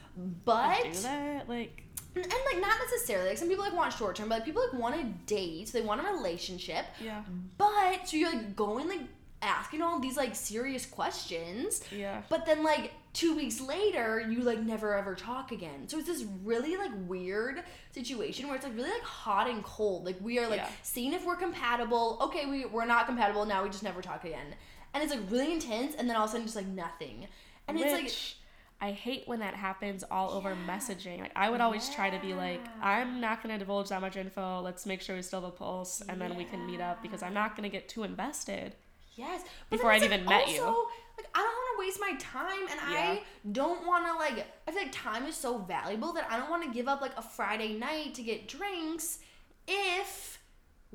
but 0.46 0.84
do 0.84 1.00
that 1.02 1.50
like 1.50 1.84
and, 2.16 2.24
and, 2.24 2.34
like 2.52 2.62
not 2.62 2.78
necessarily 2.80 3.30
like 3.30 3.38
some 3.38 3.50
people 3.50 3.64
like 3.66 3.76
want 3.76 3.92
short 3.94 4.16
term, 4.16 4.30
but 4.30 4.36
like 4.36 4.46
people 4.46 4.64
like 4.64 4.80
want 4.80 4.96
a 4.96 5.04
date, 5.26 5.68
so 5.68 5.78
they 5.80 5.86
want 5.86 6.02
a 6.02 6.12
relationship. 6.12 6.86
yeah 7.04 7.24
But 7.58 8.08
so 8.08 8.18
you're 8.18 8.32
like 8.32 8.56
going 8.56 8.88
like 8.88 9.02
asking 9.42 9.82
all 9.82 10.00
these 10.00 10.18
like 10.18 10.34
serious 10.36 10.86
questions. 10.86 11.82
yeah 11.92 12.22
But 12.30 12.46
then 12.46 12.64
like 12.64 12.94
two 13.14 13.36
weeks 13.36 13.60
later, 13.62 14.26
you 14.30 14.42
like 14.42 14.60
never 14.60 14.96
ever 14.98 15.14
talk 15.14 15.52
again. 15.52 15.88
So 15.88 15.98
it's 15.98 16.08
this 16.08 16.26
really 16.44 16.78
like 16.78 16.92
weird 17.06 17.64
situation 17.92 18.48
where 18.48 18.56
it's 18.56 18.66
like 18.66 18.76
really 18.76 18.90
like 18.92 19.04
hot 19.04 19.50
and 19.50 19.64
cold. 19.64 20.06
Like 20.06 20.16
we 20.22 20.40
are 20.40 20.48
like 20.48 20.60
Yeah. 20.62 20.70
seeing 20.84 21.14
if 21.14 21.26
we're 21.26 21.36
compatible. 21.36 22.18
Okay, 22.22 22.46
we 22.46 22.66
we're 22.66 22.86
not 22.86 23.06
compatible. 23.08 23.46
Now 23.46 23.64
we 23.64 23.70
just 23.70 23.84
never 23.84 24.02
talk 24.02 24.24
again. 24.24 24.56
And 24.96 25.04
it's 25.04 25.14
like 25.14 25.30
really 25.30 25.52
intense, 25.54 25.94
and 25.96 26.10
then 26.10 26.16
all 26.16 26.24
of 26.24 26.30
a 26.30 26.32
sudden 26.32 26.48
just 26.48 26.56
like 26.56 26.66
nothing. 26.68 27.28
And 27.68 27.78
it's 27.80 27.92
like 27.92 28.06
Which 28.06 28.38
I 28.82 28.92
hate 28.92 29.24
when 29.28 29.40
that 29.40 29.54
happens 29.54 30.04
all 30.10 30.32
over 30.32 30.56
messaging. 30.68 31.20
Like 31.20 31.34
I 31.36 31.50
would 31.50 31.62
always 31.62 31.90
try 31.90 32.10
to 32.10 32.20
be 32.20 32.34
like, 32.34 32.62
I'm 32.82 33.20
not 33.20 33.44
gonna 33.44 33.58
divulge 33.60 33.90
that 33.90 34.00
much 34.02 34.16
info. 34.16 34.62
Let's 34.62 34.86
make 34.86 35.02
sure 35.02 35.16
we 35.16 35.22
still 35.22 35.42
have 35.42 35.50
a 35.50 35.52
pulse, 35.52 36.02
and 36.08 36.20
then 36.20 36.36
we 36.38 36.46
can 36.46 36.66
meet 36.66 36.80
up 36.82 37.02
because 37.04 37.22
I'm 37.22 37.34
not 37.34 37.56
gonna 37.58 37.70
get 37.70 37.90
too 37.90 38.04
invested. 38.04 38.76
Yes. 39.16 39.44
But 39.70 39.78
Before 39.78 39.92
I've 39.92 40.02
it's, 40.02 40.14
even 40.14 40.26
like, 40.26 40.48
met 40.48 40.56
you. 40.56 40.62
also, 40.64 40.88
Like 41.18 41.28
I 41.34 41.40
don't 41.40 41.46
want 41.46 41.76
to 41.76 41.80
waste 41.86 42.00
my 42.02 42.16
time, 42.20 42.68
and 42.70 42.92
Yeah. 42.92 43.00
I 43.00 43.24
don't 43.52 43.86
want 43.86 44.06
to 44.08 44.14
like. 44.14 44.46
I 44.68 44.72
feel 44.72 44.82
like 44.82 44.92
time 44.94 45.26
is 45.26 45.36
so 45.36 45.58
valuable 45.58 46.14
that 46.14 46.28
I 46.30 46.38
don't 46.38 46.50
want 46.50 46.64
to 46.64 46.70
give 46.72 46.88
up 46.88 47.02
like 47.02 47.18
a 47.18 47.22
Friday 47.22 47.74
night 47.78 48.14
to 48.16 48.24
get 48.24 48.48
drinks 48.48 49.20
if 49.68 50.40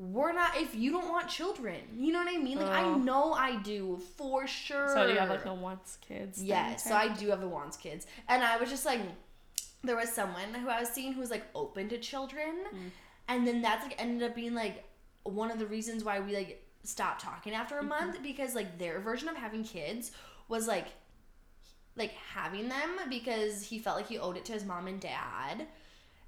we're 0.09 0.33
not. 0.33 0.57
If 0.57 0.73
you 0.73 0.91
don't 0.91 1.07
want 1.09 1.27
children, 1.29 1.75
you 1.95 2.11
know 2.11 2.19
what 2.23 2.33
I 2.33 2.37
mean. 2.39 2.57
Like 2.57 2.71
I 2.71 2.83
Oh. 2.83 2.95
know 2.97 3.33
I 3.33 3.57
do 3.61 3.99
for 4.17 4.47
sure. 4.47 4.89
So 4.95 5.05
you 5.05 5.17
have 5.19 5.29
like 5.29 5.43
the 5.43 5.53
wants 5.53 5.97
kids? 6.07 6.41
Yes, 6.41 6.85
so? 6.85 6.95
I 6.95 7.09
do 7.09 7.29
have 7.29 7.39
the 7.41 7.47
wants 7.47 7.77
kids, 7.77 8.07
and 8.27 8.43
I 8.43 8.57
was 8.57 8.69
just 8.69 8.85
like, 8.85 8.99
there 9.83 9.95
was 9.95 10.09
someone 10.11 10.53
who 10.55 10.69
I 10.69 10.79
was 10.79 10.89
seeing 10.89 11.13
who 11.13 11.19
was 11.19 11.29
like 11.29 11.45
open 11.53 11.87
to 11.89 11.97
children, 11.99 12.55
Mm. 12.73 12.89
and 13.27 13.45
then 13.47 13.61
that's 13.61 13.83
like 13.83 13.95
ended 14.01 14.27
up 14.27 14.35
being 14.35 14.55
like 14.55 14.83
one 15.23 15.51
of 15.51 15.59
the 15.59 15.67
reasons 15.67 16.03
why 16.03 16.19
we 16.19 16.35
like 16.35 16.63
stopped 16.83 17.21
talking 17.21 17.53
after 17.53 17.75
Mm-hmm. 17.75 17.85
a 17.85 17.89
month 17.89 18.23
because 18.23 18.55
like 18.55 18.79
their 18.79 18.99
version 18.99 19.29
of 19.29 19.35
having 19.35 19.63
kids 19.63 20.11
was 20.47 20.67
like 20.67 20.87
like 21.95 22.13
having 22.33 22.69
them 22.69 22.89
because 23.09 23.63
he 23.63 23.77
felt 23.77 23.97
like 23.97 24.07
he 24.07 24.17
owed 24.17 24.37
it 24.37 24.45
to 24.45 24.53
his 24.53 24.65
mom 24.65 24.87
and 24.87 24.99
dad. 24.99 25.67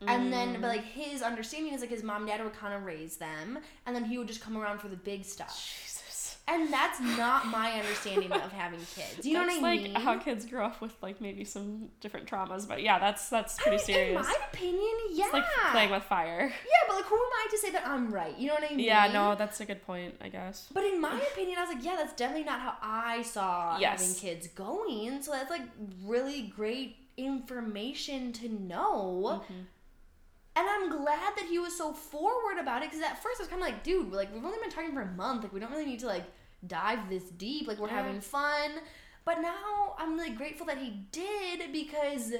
And 0.07 0.31
then, 0.33 0.55
Mm. 0.55 0.61
but 0.61 0.67
like 0.69 0.83
his 0.83 1.21
understanding 1.21 1.73
is 1.73 1.81
like 1.81 1.89
his 1.89 2.03
mom 2.03 2.23
and 2.23 2.27
dad 2.27 2.43
would 2.43 2.53
kind 2.53 2.73
of 2.73 2.83
raise 2.85 3.17
them, 3.17 3.59
and 3.85 3.95
then 3.95 4.05
he 4.05 4.17
would 4.17 4.27
just 4.27 4.41
come 4.41 4.57
around 4.57 4.79
for 4.79 4.87
the 4.87 4.95
big 4.97 5.23
stuff. 5.25 5.49
Jesus. 5.81 6.37
And 6.45 6.73
that's 6.73 6.99
not 6.99 7.47
my 7.59 7.71
understanding 7.71 8.29
of 8.33 8.51
having 8.51 8.79
kids. 8.79 9.25
You 9.25 9.33
know 9.35 9.45
that's 9.45 9.61
what 9.61 9.65
I 9.69 9.73
like 9.75 9.83
mean? 9.83 9.95
how 9.95 10.17
kids 10.19 10.45
grow 10.45 10.65
up 10.65 10.81
with 10.81 10.93
like 11.01 11.21
maybe 11.21 11.45
some 11.45 11.87
different 12.01 12.27
traumas, 12.29 12.67
but 12.67 12.81
yeah, 12.83 12.99
that's 12.99 13.29
that's 13.29 13.57
I 13.59 13.63
pretty 13.63 13.77
mean, 13.77 13.85
serious. 13.85 14.09
In 14.27 14.33
my 14.33 14.35
opinion, 14.51 14.93
yeah. 15.11 15.23
It's 15.25 15.33
like 15.33 15.45
playing 15.71 15.91
with 15.91 16.03
fire. 16.03 16.41
yeah, 16.51 16.87
but 16.87 16.95
like, 16.97 17.05
who 17.05 17.15
am 17.15 17.21
I 17.21 17.47
to 17.51 17.57
say 17.57 17.71
that 17.71 17.87
I'm 17.87 18.13
right? 18.13 18.37
You 18.37 18.47
know 18.47 18.55
what 18.55 18.69
I 18.69 18.75
mean? 18.75 18.79
Yeah, 18.85 19.09
no, 19.13 19.35
that's 19.35 19.61
a 19.61 19.65
good 19.65 19.85
point, 19.85 20.15
I 20.21 20.27
guess. 20.27 20.67
But 20.73 20.83
in 20.83 20.99
my 20.99 21.17
opinion, 21.31 21.59
I 21.59 21.61
was 21.65 21.73
like, 21.75 21.85
yeah, 21.85 21.95
that's 21.95 22.13
definitely 22.13 22.43
not 22.43 22.59
how 22.59 22.75
I 22.81 23.21
saw 23.21 23.77
Yes. 23.79 24.01
having 24.01 24.15
kids 24.15 24.47
going. 24.49 25.21
So 25.23 25.31
that's 25.31 25.49
like 25.49 25.61
really 26.03 26.41
great 26.53 26.97
information 27.15 28.33
to 28.33 28.49
know. 28.49 29.43
Mm-hmm. 29.43 29.61
And 30.55 30.67
I'm 30.69 30.89
glad 30.89 31.35
that 31.35 31.45
he 31.49 31.57
was 31.57 31.75
so 31.75 31.93
forward 31.93 32.59
about 32.59 32.83
it 32.83 32.89
because 32.91 33.03
at 33.03 33.21
first 33.23 33.39
I 33.39 33.43
was 33.43 33.47
kind 33.49 33.61
of 33.61 33.67
like, 33.67 33.83
dude, 33.83 34.11
like 34.11 34.33
we've 34.33 34.45
only 34.45 34.59
been 34.61 34.69
talking 34.69 34.93
for 34.93 35.01
a 35.01 35.11
month. 35.13 35.43
Like 35.43 35.53
we 35.53 35.59
don't 35.59 35.71
really 35.71 35.85
need 35.85 35.99
to 36.01 36.07
like 36.07 36.25
dive 36.67 37.09
this 37.09 37.23
deep. 37.23 37.67
Like 37.67 37.79
we're 37.79 37.87
Yeah. 37.87 38.03
having 38.03 38.21
fun. 38.21 38.71
But 39.25 39.41
now 39.41 39.95
I'm 39.97 40.15
really 40.15 40.31
grateful 40.31 40.65
that 40.67 40.77
he 40.77 41.05
did 41.11 41.71
because 41.71 42.33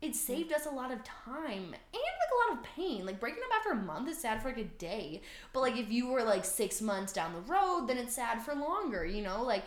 it 0.00 0.14
saved 0.14 0.52
us 0.52 0.64
a 0.66 0.70
lot 0.70 0.90
of 0.90 1.02
time 1.04 1.64
and 1.64 1.74
like 1.92 2.32
a 2.32 2.50
lot 2.50 2.58
of 2.58 2.64
pain. 2.64 3.04
Like 3.04 3.20
breaking 3.20 3.42
up 3.50 3.56
after 3.58 3.72
a 3.72 3.76
month 3.76 4.08
is 4.08 4.18
sad 4.18 4.40
for 4.40 4.48
like 4.48 4.58
a 4.58 4.64
day, 4.64 5.20
but 5.52 5.60
like 5.60 5.76
if 5.76 5.90
you 5.90 6.08
were 6.08 6.22
like 6.22 6.44
six 6.44 6.80
months 6.80 7.12
down 7.12 7.32
the 7.34 7.40
road, 7.40 7.86
then 7.88 7.98
it's 7.98 8.14
sad 8.14 8.40
for 8.42 8.54
longer. 8.54 9.04
You 9.04 9.22
know, 9.22 9.42
like 9.42 9.64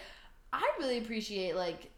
I 0.54 0.68
really 0.80 0.98
appreciate 0.98 1.56
like 1.56 1.92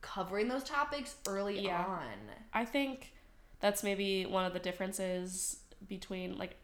covering 0.00 0.48
those 0.48 0.64
topics 0.64 1.16
early 1.26 1.60
Yeah. 1.60 1.84
on. 1.84 2.30
I 2.52 2.64
think 2.64 3.12
that's 3.60 3.82
maybe 3.82 4.26
one 4.26 4.44
of 4.44 4.52
the 4.52 4.58
differences 4.58 5.58
between 5.88 6.36
like 6.38 6.56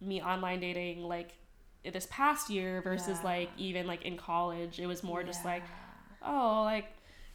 me 0.00 0.20
online 0.22 0.60
dating 0.60 1.02
like 1.02 1.32
this 1.90 2.06
past 2.10 2.48
year 2.50 2.80
versus 2.82 3.18
Yeah. 3.20 3.24
like 3.24 3.50
even 3.56 3.86
like 3.86 4.02
in 4.02 4.16
college. 4.16 4.78
It 4.78 4.86
was 4.86 5.02
more 5.02 5.22
just 5.22 5.44
like, 5.44 5.62
oh, 6.22 6.62
like 6.64 6.86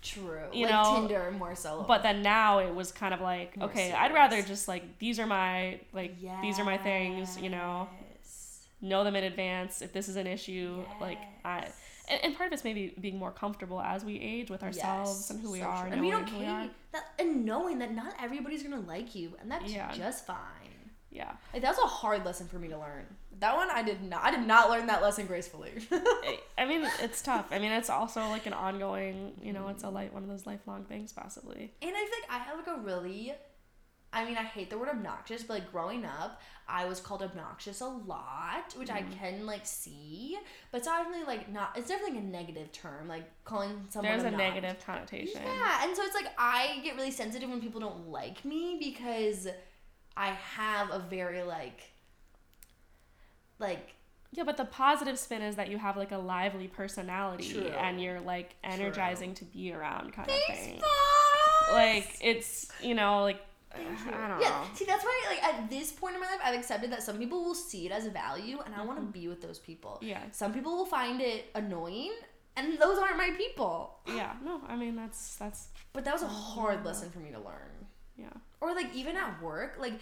True. 0.02 0.44
You 0.54 0.66
like 0.68 0.72
know, 0.76 0.96
Tinder 1.08 1.32
more 1.32 1.56
so. 1.56 1.84
but 1.88 2.04
then 2.04 2.22
now 2.22 2.60
it 2.60 2.74
was 2.74 2.92
kind 2.92 3.14
of 3.14 3.20
like, 3.22 3.58
More 3.58 3.68
okay, 3.70 3.92
I'd 3.92 4.14
rather 4.14 4.42
just 4.42 4.68
like 4.68 5.00
these 5.00 5.20
are 5.20 5.26
my 5.26 5.80
like 5.92 6.16
these 6.42 6.60
are 6.60 6.64
my 6.66 6.78
things, 6.78 7.38
you 7.40 7.50
know. 7.50 7.90
Know 8.80 9.04
them 9.04 9.16
in 9.16 9.24
advance 9.24 9.82
if 9.82 9.92
this 9.92 10.08
is 10.08 10.18
an 10.18 10.28
issue. 10.28 10.84
Like 11.02 11.18
I 11.44 11.62
Yes. 11.62 11.82
And, 12.10 12.24
and 12.24 12.36
part 12.36 12.48
of 12.48 12.54
it's 12.54 12.64
maybe 12.64 12.94
being 13.00 13.18
more 13.18 13.32
comfortable 13.32 13.82
as 13.82 14.04
we 14.06 14.20
age 14.20 14.50
with 14.50 14.64
ourselves 14.64 15.12
Yes, 15.12 15.30
and 15.30 15.42
who 15.42 15.52
we 15.52 15.60
so 15.60 15.66
are, 15.66 15.76
true. 15.84 15.86
and 15.86 15.94
and 15.94 16.02
we 16.02 16.10
knowing 16.10 16.26
don't 16.26 16.34
who 16.34 16.40
we 16.40 16.70
that 16.94 17.04
and 17.20 17.46
knowing 17.46 17.80
that 17.80 17.94
not 17.94 18.14
everybody's 18.22 18.64
gonna 18.64 18.80
like 18.82 19.16
you, 19.16 19.36
and 19.42 19.52
that's 19.52 19.72
Yeah. 19.72 19.92
just 19.94 20.26
fine. 20.26 20.38
Yeah. 21.10 21.32
Like 21.54 21.62
that 21.64 21.70
was 21.70 21.80
a 21.80 21.88
hard 21.88 22.26
lesson 22.26 22.48
for 22.48 22.60
me 22.60 22.68
to 22.68 22.78
learn. 22.78 23.06
That 23.40 23.56
one 23.56 23.70
I 23.72 23.82
did 23.84 24.04
not. 24.04 24.24
I 24.24 24.32
did 24.32 24.46
not 24.46 24.70
learn 24.70 24.88
that 24.88 25.02
lesson 25.02 25.26
gracefully. 25.26 25.72
I- 25.92 26.40
I 26.60 26.66
mean, 26.66 26.88
it's 27.02 27.22
tough. 27.22 27.48
I 27.52 27.60
mean, 27.60 27.72
it's 27.72 27.90
also 27.90 28.22
like 28.30 28.46
an 28.48 28.54
ongoing, 28.54 29.34
you 29.42 29.54
know, 29.54 29.68
it's 29.70 29.84
a 29.84 29.90
light 29.90 30.12
one 30.14 30.24
of 30.24 30.30
those 30.30 30.46
lifelong 30.48 30.86
things, 30.86 31.14
possibly. 31.14 31.72
And 31.82 31.92
I 31.96 32.06
think 32.06 32.26
I 32.30 32.38
have 32.40 32.58
like 32.58 32.68
a 32.68 32.80
really, 32.82 33.34
I 34.18 34.26
mean, 34.26 34.36
I 34.36 34.44
hate 34.44 34.72
the 34.72 34.78
word 34.80 34.90
obnoxious, 34.90 35.44
but 35.44 35.54
like 35.60 35.72
growing 35.72 36.04
up, 36.04 36.42
I 36.68 36.86
was 36.86 37.00
called 37.00 37.22
obnoxious 37.22 37.82
a 37.82 37.86
lot, 37.86 38.74
which 38.76 38.90
I 38.90 39.04
Mm. 39.04 39.20
can 39.20 39.46
like 39.46 39.66
see, 39.66 40.38
but 40.72 40.80
it's 40.80 40.88
definitely 40.88 41.24
like 41.26 41.50
not. 41.50 41.78
It's 41.78 41.88
definitely 41.88 42.18
a 42.18 42.22
negative 42.24 42.72
term, 42.72 43.08
like 43.08 43.26
calling 43.46 43.86
someone. 43.90 44.12
There's 44.18 44.34
a 44.34 44.36
negative 44.36 44.78
connotation. 44.84 45.42
Yeah, 45.46 45.84
and 45.86 45.96
so 45.96 46.02
it's 46.04 46.16
like 46.16 46.32
I 46.38 46.80
get 46.84 46.96
really 46.96 47.12
sensitive 47.12 47.48
when 47.48 47.62
people 47.62 47.80
don't 47.80 48.08
like 48.10 48.44
me 48.44 48.78
because 48.80 49.48
I 50.18 50.30
have 50.30 50.90
a 50.90 50.98
very 50.98 51.44
like 51.44 51.92
like 53.60 53.94
Yeah, 54.32 54.44
but 54.44 54.58
the 54.58 54.66
positive 54.66 55.18
spin 55.20 55.44
is 55.44 55.56
that 55.58 55.70
you 55.70 55.78
have 55.78 55.96
like 55.96 56.12
a 56.12 56.18
lively 56.18 56.68
personality 56.68 57.54
True. 57.54 57.68
and 57.68 58.02
you're 58.02 58.20
like 58.20 58.56
energizing 58.64 59.36
to 59.36 59.46
be 59.46 59.72
around 59.74 60.12
kind 60.14 60.28
of 60.30 60.56
thing. 60.56 60.80
Fox! 60.80 61.72
Like 61.72 62.18
it's 62.20 62.68
you 62.82 62.96
know 62.96 63.22
like 63.22 63.42
yeah, 63.76 64.28
know. 64.38 64.64
see 64.74 64.86
that's 64.86 65.04
why 65.04 65.24
like 65.30 65.44
at 65.44 65.70
this 65.70 65.92
point 65.92 66.16
in 66.16 66.22
my 66.22 66.28
life 66.28 66.40
I've 66.44 66.58
accepted 66.58 66.92
that 66.92 67.04
some 67.04 67.18
people 67.18 67.44
will 67.44 67.56
see 67.56 67.86
it 67.86 67.92
as 67.92 68.06
a 68.06 68.10
value 68.10 68.60
and 68.66 68.74
I 68.74 68.84
want 68.84 68.98
to 68.98 69.04
mm-hmm. 69.04 69.12
be 69.12 69.28
with 69.28 69.42
those 69.42 69.60
people. 69.60 70.00
Yeah. 70.02 70.22
Some 70.32 70.54
people 70.54 70.76
will 70.76 70.86
find 70.86 71.22
it 71.22 71.46
annoying 71.56 72.14
and 72.56 72.80
those 72.80 72.98
aren't 72.98 73.18
my 73.18 73.32
people. 73.38 74.00
Yeah. 74.08 74.34
No, 74.44 74.62
I 74.68 74.76
mean 74.76 74.96
that's 74.96 75.36
that's 75.36 75.70
But 75.94 76.06
that 76.06 76.14
was 76.14 76.24
a 76.24 76.28
hard 76.28 76.86
lesson 76.86 77.10
for 77.10 77.20
me 77.20 77.32
to 77.32 77.40
learn. 77.40 77.88
yeah. 78.18 78.34
Or 78.62 78.74
like 78.74 78.94
even 78.96 79.16
at 79.16 79.42
work, 79.42 79.78
like 79.80 79.94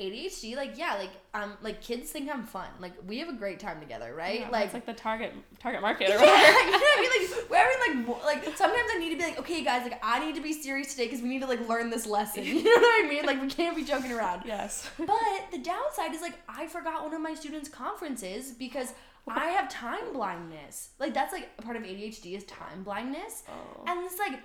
ADHD, 0.00 0.56
like 0.56 0.78
yeah, 0.78 0.94
like 0.96 1.10
um 1.34 1.52
like 1.62 1.80
kids 1.82 2.10
think 2.10 2.30
I'm 2.32 2.44
fun. 2.44 2.66
Like 2.80 2.92
we 3.06 3.18
have 3.18 3.28
a 3.28 3.34
great 3.34 3.60
time 3.60 3.78
together, 3.80 4.14
right? 4.16 4.40
Yeah, 4.40 4.48
like 4.50 4.64
it's 4.66 4.74
like 4.74 4.86
the 4.86 4.94
target 4.94 5.32
target 5.60 5.82
market 5.82 6.08
or 6.08 6.14
yeah, 6.14 6.18
whatever. 6.20 6.58
you 6.58 6.70
know 6.72 6.78
what 6.78 6.98
I 6.98 7.00
mean? 7.00 7.30
Like, 7.30 7.50
we're 7.50 7.56
having 7.56 8.06
like, 8.08 8.24
like 8.46 8.56
sometimes 8.56 8.88
I 8.94 8.98
need 8.98 9.10
to 9.10 9.16
be 9.16 9.22
like, 9.22 9.38
okay, 9.38 9.62
guys, 9.62 9.82
like 9.82 10.00
I 10.02 10.24
need 10.24 10.34
to 10.34 10.40
be 10.40 10.52
serious 10.52 10.92
today 10.92 11.04
because 11.06 11.20
we 11.22 11.28
need 11.28 11.40
to 11.42 11.46
like 11.46 11.68
learn 11.68 11.90
this 11.90 12.06
lesson. 12.06 12.44
You 12.50 12.64
know 12.64 12.70
what 12.80 13.04
I 13.04 13.08
mean? 13.08 13.24
Like 13.26 13.40
we 13.40 13.48
can't 13.48 13.76
be 13.76 13.84
joking 13.84 14.12
around. 14.12 14.42
yes. 14.46 14.88
But 14.98 15.16
the 15.52 15.58
downside 15.58 16.14
is 16.14 16.22
like 16.22 16.34
I 16.48 16.66
forgot 16.66 17.04
one 17.04 17.14
of 17.14 17.20
my 17.20 17.34
students' 17.34 17.68
conferences 17.68 18.52
because 18.52 18.94
I 19.28 19.46
have 19.50 19.68
time 19.68 20.12
blindness. 20.14 20.90
Like 20.98 21.12
that's 21.14 21.32
like 21.32 21.56
part 21.58 21.76
of 21.76 21.82
ADHD 21.82 22.34
is 22.36 22.44
time 22.44 22.82
blindness, 22.82 23.42
Oh. 23.48 23.84
and 23.86 24.04
it's 24.04 24.18
like 24.18 24.40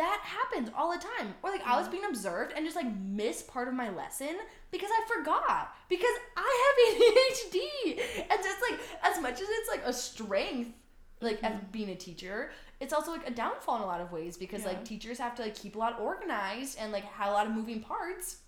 that 0.00 0.22
happens 0.24 0.70
all 0.74 0.90
the 0.90 0.98
time. 0.98 1.34
Or 1.42 1.50
like 1.50 1.60
I 1.66 1.78
was 1.78 1.86
being 1.88 2.06
observed 2.06 2.54
and 2.56 2.64
just 2.64 2.74
like 2.74 2.86
miss 2.98 3.42
part 3.42 3.68
of 3.68 3.74
my 3.74 3.90
lesson 3.90 4.34
because 4.70 4.88
I 4.90 5.06
forgot 5.14 5.76
because 5.90 6.14
I 6.38 6.64
have 6.64 7.02
ADHD, 8.24 8.26
and 8.30 8.42
just 8.42 8.58
like 8.62 8.80
as 9.02 9.20
much 9.20 9.34
as 9.34 9.48
it's 9.50 9.68
like 9.68 9.82
a 9.84 9.92
strength, 9.92 10.72
like 11.20 11.44
as 11.44 11.52
mm-hmm. 11.52 11.66
being 11.70 11.90
a 11.90 11.94
teacher. 11.94 12.50
It's 12.80 12.94
also 12.94 13.12
like 13.12 13.28
a 13.28 13.30
downfall 13.30 13.76
in 13.76 13.82
a 13.82 13.86
lot 13.86 14.00
of 14.00 14.10
ways 14.10 14.38
because 14.38 14.62
Yeah. 14.62 14.68
like 14.68 14.86
teachers 14.86 15.18
have 15.18 15.34
to 15.34 15.42
like 15.42 15.54
keep 15.54 15.76
a 15.76 15.78
lot 15.78 16.00
organized 16.00 16.78
and 16.80 16.92
like 16.92 17.04
have 17.04 17.28
a 17.28 17.32
lot 17.32 17.46
of 17.46 17.52
moving 17.52 17.80
parts. 17.80 18.38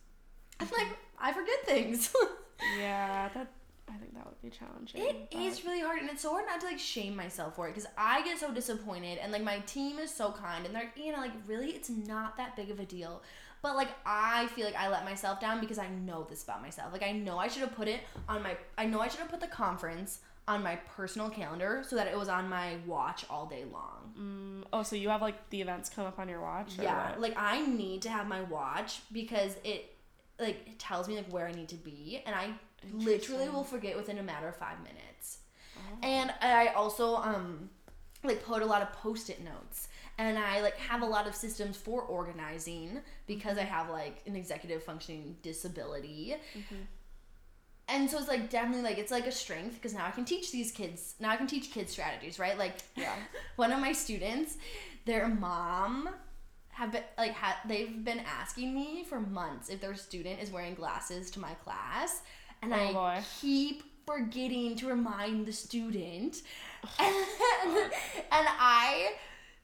And 0.58 0.70
like 0.72 0.86
mm-hmm. 0.86 0.94
I 1.18 1.32
forget 1.32 1.66
things. 1.66 2.14
Yeah, 2.78 3.28
that 3.34 3.48
I 3.92 3.98
think 3.98 4.14
that 4.14 4.24
would 4.24 4.40
be 4.40 4.50
challenging. 4.50 5.02
It 5.02 5.30
but- 5.30 5.40
is 5.40 5.64
really 5.64 5.80
hard, 5.80 6.00
and 6.00 6.10
it's 6.10 6.22
so 6.22 6.30
hard 6.30 6.46
not 6.46 6.60
to 6.60 6.66
like 6.66 6.78
shame 6.78 7.14
myself 7.14 7.56
for 7.56 7.68
it 7.68 7.74
because 7.74 7.88
I 7.98 8.22
get 8.22 8.38
so 8.38 8.52
disappointed, 8.52 9.18
and 9.18 9.32
like 9.32 9.42
my 9.42 9.58
team 9.60 9.98
is 9.98 10.12
so 10.12 10.32
kind, 10.32 10.64
and 10.64 10.74
they're 10.74 10.84
like, 10.84 10.96
you 10.96 11.12
know, 11.12 11.18
like 11.18 11.32
really, 11.46 11.70
it's 11.70 11.90
not 11.90 12.36
that 12.36 12.56
big 12.56 12.70
of 12.70 12.80
a 12.80 12.84
deal. 12.84 13.22
But 13.62 13.76
like 13.76 13.90
I 14.04 14.48
feel 14.48 14.66
like 14.66 14.74
I 14.74 14.88
let 14.88 15.04
myself 15.04 15.40
down 15.40 15.60
because 15.60 15.78
I 15.78 15.88
know 15.88 16.26
this 16.28 16.42
about 16.42 16.62
myself. 16.62 16.92
Like 16.92 17.04
I 17.04 17.12
know 17.12 17.38
I 17.38 17.46
should 17.46 17.62
have 17.62 17.74
put 17.76 17.86
it 17.86 18.00
on 18.28 18.42
my, 18.42 18.56
I 18.76 18.86
know 18.86 19.00
I 19.00 19.06
should 19.06 19.20
have 19.20 19.28
put 19.30 19.40
the 19.40 19.46
conference 19.46 20.18
on 20.48 20.62
my 20.62 20.76
personal 20.96 21.30
calendar 21.30 21.84
so 21.86 21.94
that 21.94 22.08
it 22.08 22.18
was 22.18 22.28
on 22.28 22.48
my 22.48 22.76
watch 22.86 23.24
all 23.30 23.46
day 23.46 23.64
long. 23.72 24.12
Mm, 24.18 24.66
oh, 24.72 24.82
so 24.82 24.96
you 24.96 25.08
have 25.08 25.22
like 25.22 25.48
the 25.50 25.60
events 25.60 25.88
come 25.88 26.06
up 26.06 26.18
on 26.18 26.28
your 26.28 26.40
watch? 26.40 26.72
Yeah, 26.80 27.10
what? 27.10 27.20
like 27.20 27.34
I 27.36 27.64
need 27.64 28.02
to 28.02 28.10
have 28.10 28.26
my 28.26 28.42
watch 28.42 29.00
because 29.12 29.54
it 29.62 29.94
like 30.40 30.66
it 30.66 30.78
tells 30.80 31.06
me 31.06 31.16
like 31.16 31.32
where 31.32 31.46
I 31.46 31.52
need 31.52 31.68
to 31.68 31.76
be, 31.76 32.20
and 32.26 32.34
I 32.34 32.50
literally 32.92 33.48
will 33.48 33.64
forget 33.64 33.96
within 33.96 34.18
a 34.18 34.22
matter 34.22 34.48
of 34.48 34.56
five 34.56 34.78
minutes. 34.82 35.38
Oh. 35.76 35.98
And 36.02 36.32
I 36.40 36.68
also 36.68 37.16
um 37.16 37.70
like 38.24 38.44
put 38.44 38.62
a 38.62 38.66
lot 38.66 38.82
of 38.82 38.92
post-it 38.92 39.42
notes. 39.42 39.88
And 40.18 40.38
I 40.38 40.60
like 40.60 40.76
have 40.76 41.02
a 41.02 41.06
lot 41.06 41.26
of 41.26 41.34
systems 41.34 41.76
for 41.76 42.02
organizing 42.02 43.00
because 43.26 43.58
I 43.58 43.62
have 43.62 43.88
like 43.90 44.22
an 44.26 44.36
executive 44.36 44.82
functioning 44.82 45.36
disability. 45.42 46.34
Mhm. 46.54 46.86
And 47.88 48.08
so 48.08 48.18
it's 48.18 48.28
like 48.28 48.48
definitely 48.48 48.82
like 48.82 48.98
it's 48.98 49.10
like 49.10 49.26
a 49.26 49.32
strength 49.32 49.74
because 49.74 49.92
now 49.94 50.06
I 50.06 50.10
can 50.10 50.24
teach 50.24 50.52
these 50.52 50.70
kids 50.70 51.14
now 51.18 51.30
I 51.30 51.36
can 51.36 51.46
teach 51.46 51.72
kids 51.72 51.92
strategies, 51.92 52.38
right? 52.38 52.56
Like 52.58 52.76
Yeah. 52.96 53.14
one 53.56 53.72
of 53.72 53.80
my 53.80 53.92
students, 53.92 54.56
their 55.04 55.28
mom 55.28 56.08
have 56.70 56.92
been 56.92 57.02
like 57.18 57.32
ha- 57.34 57.60
they've 57.66 58.02
been 58.04 58.20
asking 58.20 58.74
me 58.74 59.04
for 59.04 59.20
months 59.20 59.68
if 59.68 59.80
their 59.80 59.94
student 59.94 60.40
is 60.40 60.50
wearing 60.50 60.74
glasses 60.74 61.30
to 61.32 61.40
my 61.40 61.52
class 61.54 62.22
and 62.62 62.72
Oh, 62.72 62.76
I 62.76 62.92
boy. 62.92 63.22
keep 63.40 63.82
forgetting 64.06 64.76
to 64.76 64.88
remind 64.88 65.46
the 65.46 65.52
student 65.52 66.42
and, 66.98 67.14
and 67.66 67.92
I 68.32 69.12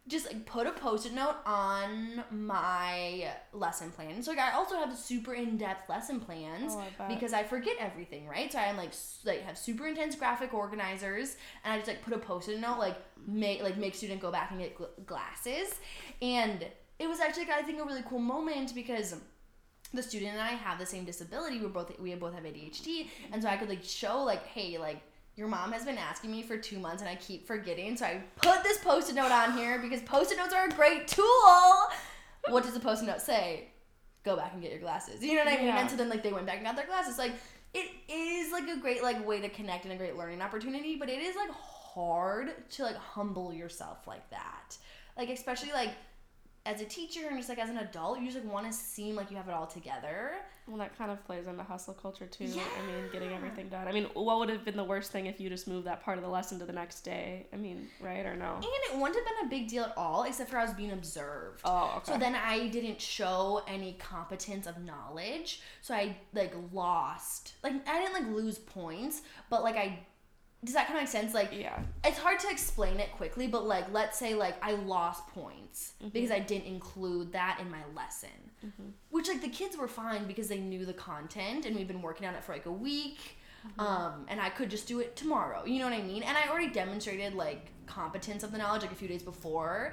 just 0.06 0.24
like 0.26 0.46
put 0.46 0.66
a 0.66 0.70
post-it 0.72 1.12
note 1.12 1.36
on 1.44 2.24
my 2.30 3.30
lesson 3.52 3.90
plan. 3.90 4.22
So 4.22 4.30
like 4.30 4.40
I 4.40 4.52
also 4.52 4.76
have 4.76 4.96
super 4.96 5.34
in-depth 5.34 5.86
lesson 5.90 6.18
plans 6.18 6.72
Oh, 6.74 6.82
I 6.98 7.08
because 7.14 7.34
I 7.34 7.42
forget 7.42 7.74
everything, 7.78 8.26
right? 8.26 8.50
So 8.50 8.58
I 8.58 8.64
am 8.66 8.78
like 8.78 8.92
like 9.26 9.42
have 9.44 9.58
super 9.58 9.86
intense 9.86 10.16
graphic 10.16 10.54
organizers, 10.54 11.36
and 11.62 11.74
I 11.74 11.76
just 11.76 11.88
like 11.88 12.02
put 12.02 12.14
a 12.14 12.18
post-it 12.18 12.58
note 12.58 12.78
like 12.78 12.96
make 13.26 13.62
like 13.62 13.76
make 13.76 13.94
student 13.94 14.20
go 14.20 14.30
back 14.32 14.50
and 14.50 14.60
get 14.60 14.78
gl- 14.78 14.88
glasses, 15.04 15.74
and 16.22 16.64
it 16.98 17.06
was 17.06 17.20
actually 17.20 17.46
I 17.52 17.60
think 17.62 17.78
a 17.78 17.84
really 17.84 18.02
cool 18.08 18.18
moment 18.18 18.74
because 18.74 19.14
the 19.94 20.02
student 20.02 20.32
and 20.32 20.40
I 20.40 20.50
have 20.50 20.78
the 20.78 20.86
same 20.86 21.04
disability. 21.04 21.60
We're 21.60 21.68
both 21.68 21.98
we 21.98 22.14
both 22.14 22.34
have 22.34 22.44
ADHD, 22.44 23.08
and 23.32 23.42
so 23.42 23.48
I 23.48 23.56
could 23.56 23.68
like 23.68 23.82
show 23.82 24.22
like, 24.22 24.46
hey, 24.46 24.78
like 24.78 25.00
your 25.36 25.48
mom 25.48 25.72
has 25.72 25.84
been 25.84 25.98
asking 25.98 26.30
me 26.30 26.42
for 26.42 26.58
two 26.58 26.78
months, 26.78 27.00
and 27.00 27.08
I 27.08 27.14
keep 27.14 27.46
forgetting. 27.46 27.96
So 27.96 28.06
I 28.06 28.22
put 28.36 28.62
this 28.62 28.78
post-it 28.78 29.14
note 29.14 29.30
on 29.30 29.56
here 29.56 29.78
because 29.78 30.02
post-it 30.02 30.36
notes 30.36 30.52
are 30.52 30.66
a 30.66 30.70
great 30.70 31.08
tool. 31.08 31.26
What 32.48 32.64
does 32.64 32.74
the 32.74 32.80
post-it 32.80 33.06
note 33.06 33.20
say? 33.20 33.68
Go 34.24 34.36
back 34.36 34.52
and 34.52 34.60
get 34.60 34.72
your 34.72 34.80
glasses. 34.80 35.22
You 35.22 35.36
know 35.36 35.44
what 35.44 35.52
I 35.52 35.56
mean? 35.56 35.66
Yeah. 35.66 35.80
And 35.80 35.90
so 35.90 35.96
then 35.96 36.08
like 36.08 36.22
they 36.22 36.32
went 36.32 36.46
back 36.46 36.56
and 36.56 36.66
got 36.66 36.76
their 36.76 36.86
glasses. 36.86 37.18
Like 37.18 37.32
it 37.72 37.90
is 38.08 38.52
like 38.52 38.68
a 38.68 38.76
great 38.78 39.02
like 39.02 39.26
way 39.26 39.40
to 39.40 39.48
connect 39.48 39.84
and 39.84 39.94
a 39.94 39.96
great 39.96 40.16
learning 40.16 40.42
opportunity, 40.42 40.96
but 40.96 41.08
it 41.08 41.20
is 41.20 41.36
like 41.36 41.50
hard 41.50 42.68
to 42.70 42.82
like 42.82 42.96
humble 42.96 43.52
yourself 43.52 44.06
like 44.06 44.28
that. 44.30 44.76
Like 45.16 45.30
especially 45.30 45.72
like 45.72 45.90
as 46.68 46.82
a 46.82 46.84
teacher 46.84 47.20
and 47.28 47.36
just 47.38 47.48
like 47.48 47.58
as 47.58 47.70
an 47.70 47.78
adult, 47.78 48.20
you 48.20 48.26
just 48.26 48.44
like 48.44 48.52
want 48.52 48.66
to 48.66 48.72
seem 48.72 49.16
like 49.16 49.30
you 49.30 49.36
have 49.38 49.48
it 49.48 49.54
all 49.54 49.66
together. 49.66 50.32
Well, 50.66 50.76
that 50.76 50.96
kind 50.98 51.10
of 51.10 51.24
plays 51.24 51.46
into 51.46 51.62
hustle 51.62 51.94
culture 51.94 52.26
too. 52.26 52.44
Yeah. 52.44 52.62
I 52.78 52.86
mean, 52.86 53.10
getting 53.10 53.32
everything 53.32 53.70
done. 53.70 53.88
I 53.88 53.92
mean, 53.92 54.04
what 54.12 54.38
would 54.38 54.50
have 54.50 54.66
been 54.66 54.76
the 54.76 54.84
worst 54.84 55.10
thing 55.10 55.24
if 55.24 55.40
you 55.40 55.48
just 55.48 55.66
moved 55.66 55.86
that 55.86 56.04
part 56.04 56.18
of 56.18 56.24
the 56.24 56.28
lesson 56.28 56.58
to 56.58 56.66
the 56.66 56.72
next 56.74 57.00
day? 57.00 57.46
I 57.54 57.56
mean, 57.56 57.88
right 58.02 58.26
or 58.26 58.36
no? 58.36 58.56
And 58.56 58.64
it 58.64 58.98
wouldn't 58.98 59.16
have 59.16 59.24
been 59.24 59.46
a 59.46 59.48
big 59.48 59.68
deal 59.68 59.84
at 59.84 59.94
all, 59.96 60.24
except 60.24 60.50
for 60.50 60.58
I 60.58 60.64
was 60.64 60.74
being 60.74 60.92
observed. 60.92 61.62
Oh, 61.64 61.94
okay. 61.96 62.12
So 62.12 62.18
then 62.18 62.34
I 62.34 62.68
didn't 62.68 63.00
show 63.00 63.62
any 63.66 63.94
competence 63.94 64.66
of 64.66 64.84
knowledge. 64.84 65.62
So 65.80 65.94
I 65.94 66.18
like 66.34 66.54
lost. 66.70 67.54
Like 67.64 67.72
I 67.88 67.98
didn't 67.98 68.12
like 68.12 68.36
lose 68.36 68.58
points, 68.58 69.22
but 69.48 69.62
like 69.62 69.76
I 69.76 70.00
does 70.64 70.74
that 70.74 70.86
kind 70.88 70.98
of 70.98 71.02
make 71.04 71.08
sense? 71.10 71.34
Like 71.34 71.50
yeah. 71.52 71.78
it's 72.04 72.18
hard 72.18 72.40
to 72.40 72.48
explain 72.50 72.98
it 72.98 73.12
quickly, 73.12 73.46
but 73.46 73.64
like 73.66 73.92
let's 73.92 74.18
say 74.18 74.34
like 74.34 74.56
I 74.62 74.72
lost 74.72 75.26
points 75.28 75.92
Mm-hmm. 76.00 76.08
because 76.10 76.30
I 76.30 76.38
didn't 76.40 76.66
include 76.66 77.32
that 77.32 77.58
in 77.60 77.70
my 77.70 77.82
lesson. 77.94 78.30
Which 79.10 79.28
like 79.28 79.40
the 79.40 79.48
kids 79.48 79.76
were 79.76 79.86
fine 79.88 80.26
because 80.26 80.48
they 80.48 80.58
knew 80.58 80.84
the 80.84 80.92
content 80.92 81.64
and 81.64 81.76
we've 81.76 81.86
been 81.86 82.02
working 82.02 82.26
on 82.26 82.34
it 82.34 82.42
for 82.42 82.52
like 82.52 82.66
a 82.66 82.72
week. 82.72 83.18
Mm-hmm. 83.66 83.80
Um, 83.80 84.26
and 84.28 84.40
I 84.40 84.48
could 84.50 84.68
just 84.70 84.88
do 84.88 84.98
it 85.00 85.14
tomorrow. 85.14 85.64
You 85.64 85.78
know 85.78 85.84
what 85.84 85.94
I 85.98 86.02
mean? 86.02 86.22
And 86.24 86.36
I 86.36 86.48
already 86.48 86.70
demonstrated 86.70 87.34
like 87.34 87.70
competence 87.86 88.42
of 88.42 88.50
the 88.52 88.58
knowledge 88.58 88.82
like 88.82 88.90
a 88.92 88.96
few 88.96 89.06
days 89.08 89.22
before. 89.22 89.92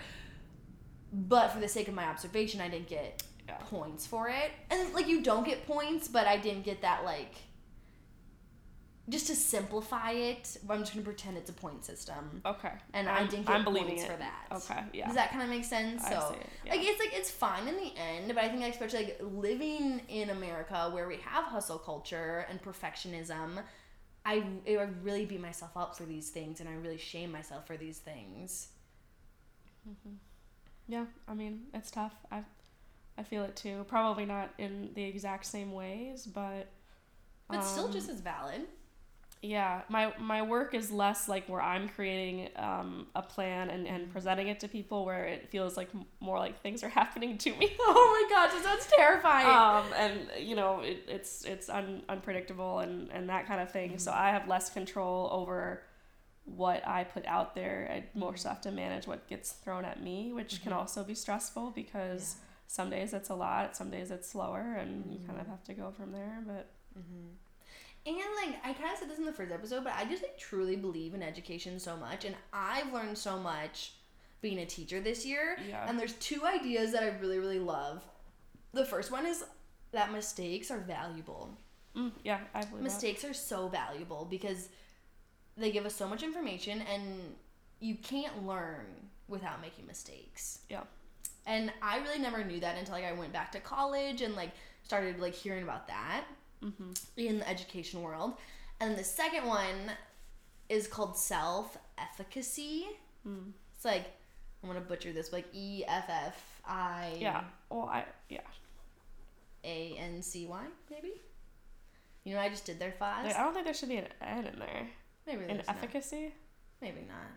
But 1.13 1.49
for 1.49 1.59
the 1.59 1.67
sake 1.67 1.87
of 1.87 1.93
my 1.93 2.05
observation, 2.05 2.59
I 2.61 2.67
didn't 2.69 2.87
get 2.87 3.23
Yeah. 3.47 3.57
points 3.57 4.07
for 4.07 4.27
it. 4.29 4.51
And 4.71 4.91
like 4.93 5.07
you 5.07 5.21
don't 5.21 5.45
get 5.45 5.65
points, 5.67 6.07
but 6.07 6.25
I 6.27 6.37
didn't 6.37 6.63
get 6.63 6.81
that 6.81 7.03
like 7.05 7.35
just 9.07 9.27
to 9.27 9.35
simplify 9.35 10.11
it, 10.11 10.57
I'm 10.69 10.79
just 10.79 10.93
gonna 10.93 11.03
pretend 11.03 11.37
it's 11.37 11.49
a 11.49 11.53
point 11.53 11.85
system. 11.85 12.41
Okay. 12.45 12.71
And 12.93 13.07
I 13.07 13.17
I'm- 13.19 13.27
didn't 13.27 13.45
get 13.45 13.55
I'm 13.55 13.63
believing 13.63 13.89
points 13.89 14.03
it. 14.03 14.11
for 14.11 14.17
that. 14.17 14.45
Okay. 14.51 14.83
Yeah. 14.93 15.05
Does 15.07 15.15
that 15.15 15.29
kind 15.31 15.43
of 15.43 15.49
make 15.49 15.63
sense? 15.65 16.03
I 16.03 16.09
So, 16.11 16.29
see 16.31 16.39
it, 16.39 16.49
yeah. 16.65 16.71
like, 16.75 16.81
it's 16.83 16.99
like 16.99 17.13
it's 17.13 17.29
fine 17.31 17.67
in 17.67 17.75
the 17.77 17.93
end, 17.97 18.27
but 18.33 18.43
I 18.43 18.49
think 18.49 18.63
especially 18.63 19.05
like 19.05 19.17
living 19.21 20.01
in 20.07 20.31
America 20.31 20.89
where 20.91 21.07
we 21.07 21.17
have 21.17 21.45
hustle 21.45 21.77
culture 21.77 22.45
and 22.49 22.61
perfectionism, 22.61 23.61
I 24.25 24.43
I 24.67 24.87
really 25.03 25.25
beat 25.25 25.39
myself 25.41 25.77
up 25.77 25.95
for 25.95 26.03
these 26.05 26.29
things, 26.31 26.59
and 26.59 26.67
I 26.67 26.73
really 26.73 26.97
shame 26.97 27.31
myself 27.31 27.67
for 27.67 27.77
these 27.77 27.99
things. 27.99 28.69
Yeah, 30.87 31.05
I 31.27 31.33
mean, 31.33 31.67
it's 31.73 31.91
tough. 31.91 32.13
I 32.31 32.43
I 33.17 33.23
feel 33.23 33.43
it 33.43 33.55
too. 33.55 33.85
Probably 33.87 34.25
not 34.25 34.51
in 34.57 34.91
the 34.93 35.03
exact 35.03 35.45
same 35.45 35.71
ways, 35.71 36.25
but 36.25 36.67
But 37.47 37.61
still, 37.61 37.85
um, 37.85 37.91
just 37.93 38.09
as 38.09 38.19
valid. 38.19 38.67
Yeah, 39.45 39.81
my 39.89 40.13
my 40.19 40.41
work 40.41 40.73
is 40.73 40.91
less 40.91 41.29
like 41.29 41.47
where 41.47 41.61
I'm 41.61 41.87
creating 41.87 42.49
um, 42.55 43.07
a 43.15 43.21
plan 43.21 43.69
and, 43.69 43.87
and 43.87 44.11
presenting 44.11 44.47
it 44.47 44.59
to 44.61 44.67
people 44.67 45.05
where 45.05 45.25
it 45.25 45.49
feels 45.49 45.77
like 45.77 45.89
more 46.19 46.39
like 46.39 46.61
things 46.61 46.83
are 46.83 46.89
happening 47.01 47.37
to 47.39 47.55
me. 47.55 47.75
Oh 47.87 48.27
my 48.29 48.35
gosh, 48.35 48.53
that 48.53 48.63
sounds 48.63 48.87
terrifying. 48.95 49.47
um, 49.47 49.85
and 49.95 50.29
you 50.39 50.55
know 50.55 50.79
it, 50.81 51.03
it's 51.07 51.45
it's 51.45 51.69
un, 51.69 52.01
unpredictable 52.09 52.79
and, 52.79 53.09
and 53.11 53.29
that 53.29 53.47
kind 53.47 53.61
of 53.61 53.71
thing. 53.71 53.97
So 53.99 54.11
mm-hmm. 54.11 54.21
I 54.21 54.29
have 54.31 54.47
less 54.47 54.69
control 54.69 55.29
over 55.31 55.83
what 56.45 56.87
I 56.87 57.03
put 57.03 57.25
out 57.25 57.55
there. 57.55 57.89
I 57.91 57.97
mm-hmm. 57.99 58.19
more 58.19 58.37
so 58.37 58.49
have 58.49 58.61
to 58.61 58.71
manage 58.71 59.07
what 59.07 59.27
gets 59.27 59.51
thrown 59.51 59.85
at 59.85 60.01
me, 60.01 60.33
which 60.33 60.61
can 60.63 60.71
mm-hmm. 60.71 60.79
also 60.79 61.03
be 61.03 61.15
stressful 61.15 61.71
because 61.71 62.37
some 62.67 62.89
days 62.89 63.13
it's 63.13 63.29
a 63.29 63.35
lot, 63.35 63.75
some 63.77 63.91
days 63.91 64.11
it's 64.11 64.29
slower, 64.29 64.75
and 64.79 65.11
you 65.11 65.19
kind 65.27 65.39
of 65.39 65.47
have 65.47 65.63
to 65.65 65.73
go 65.73 65.91
from 65.91 66.11
there. 66.11 66.41
But 66.45 66.69
And 68.07 68.15
like 68.15 68.59
I 68.63 68.73
kind 68.73 68.91
of 68.93 68.99
said 68.99 69.09
this 69.09 69.17
in 69.17 69.25
the 69.25 69.33
first 69.33 69.51
episode, 69.51 69.83
but 69.83 69.93
I 69.93 70.05
just 70.05 70.21
like 70.21 70.37
truly 70.37 70.75
believe 70.75 71.13
in 71.13 71.23
education 71.23 71.79
so 71.79 71.97
much, 71.97 72.23
and 72.25 72.35
I've 72.53 72.93
learned 72.93 73.17
so 73.17 73.39
much 73.39 73.93
being 74.41 74.59
a 74.59 74.65
teacher 74.65 74.99
this 75.01 75.25
year. 75.25 75.57
Yeah. 75.67 75.89
And 75.89 75.97
there's 75.97 76.13
two 76.13 76.45
ideas 76.45 76.91
that 76.91 77.03
I 77.03 77.17
really 77.19 77.39
really 77.39 77.59
love. 77.59 78.03
The 78.73 78.85
first 78.85 79.11
one 79.11 79.25
is 79.25 79.43
that 79.91 80.11
mistakes 80.11 80.69
are 80.69 80.79
valuable. 80.79 81.57
mm, 81.95 82.11
yeah, 82.23 82.39
I 82.53 82.59
believe 82.59 82.77
that. 82.77 82.83
Mistakes 82.83 83.23
are 83.23 83.33
so 83.33 83.69
valuable 83.69 84.27
because 84.29 84.69
they 85.57 85.71
give 85.71 85.85
us 85.85 85.95
so 85.95 86.07
much 86.07 86.21
information, 86.21 86.83
and 86.93 87.35
you 87.79 87.95
can't 87.95 88.45
learn 88.45 88.85
without 89.27 89.61
making 89.61 89.87
mistakes. 89.87 90.59
Yeah. 90.69 90.83
And 91.47 91.71
I 91.81 91.97
really 91.99 92.19
never 92.19 92.43
knew 92.43 92.59
that 92.59 92.77
until 92.77 92.95
like 92.95 93.05
I 93.05 93.13
went 93.13 93.33
back 93.33 93.51
to 93.53 93.59
college 93.59 94.21
and 94.21 94.35
like 94.35 94.51
started 94.83 95.19
like 95.19 95.33
hearing 95.33 95.63
about 95.63 95.87
that 95.87 96.25
Mm-hmm. 96.63 96.91
in 97.17 97.39
the 97.39 97.49
education 97.49 98.01
world. 98.01 98.33
And 98.79 98.97
the 98.97 99.03
second 99.03 99.45
one 99.45 99.91
is 100.69 100.87
called 100.87 101.17
self 101.17 101.77
efficacy. 101.97 102.85
Mm. 103.27 103.51
It's 103.75 103.85
like 103.85 104.05
I'm 104.63 104.69
gonna 104.69 104.81
butcher 104.81 105.13
this, 105.13 105.29
but 105.29 105.37
like 105.37 105.47
E 105.53 105.83
F 105.87 106.05
F 106.09 106.61
I 106.67 107.15
Yeah. 107.19 107.43
Well, 107.69 107.87
I 107.91 108.05
yeah. 108.29 108.41
A 109.63 109.95
N 109.99 110.21
C 110.21 110.45
Y 110.47 110.65
maybe. 110.89 111.21
You 112.23 112.33
know 112.33 112.39
what 112.39 112.47
I 112.47 112.49
just 112.49 112.65
did 112.65 112.79
there 112.79 112.91
fast. 112.97 113.27
Like, 113.27 113.35
I 113.35 113.43
don't 113.43 113.53
think 113.53 113.65
there 113.65 113.73
should 113.73 113.89
be 113.89 113.97
an 113.97 114.07
N 114.21 114.45
in 114.45 114.59
there. 114.59 114.87
maybe 115.27 115.41
In 115.43 115.47
there's 115.47 115.67
not. 115.67 115.75
efficacy. 115.77 116.33
Maybe 116.81 117.01
not. 117.07 117.31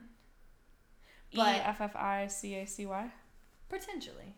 E 1.32 1.40
F 1.60 1.80
F 1.80 1.94
I 1.94 2.26
C 2.28 2.54
A 2.54 2.66
C 2.66 2.86
Y. 2.86 3.10
Potentially. 3.68 4.34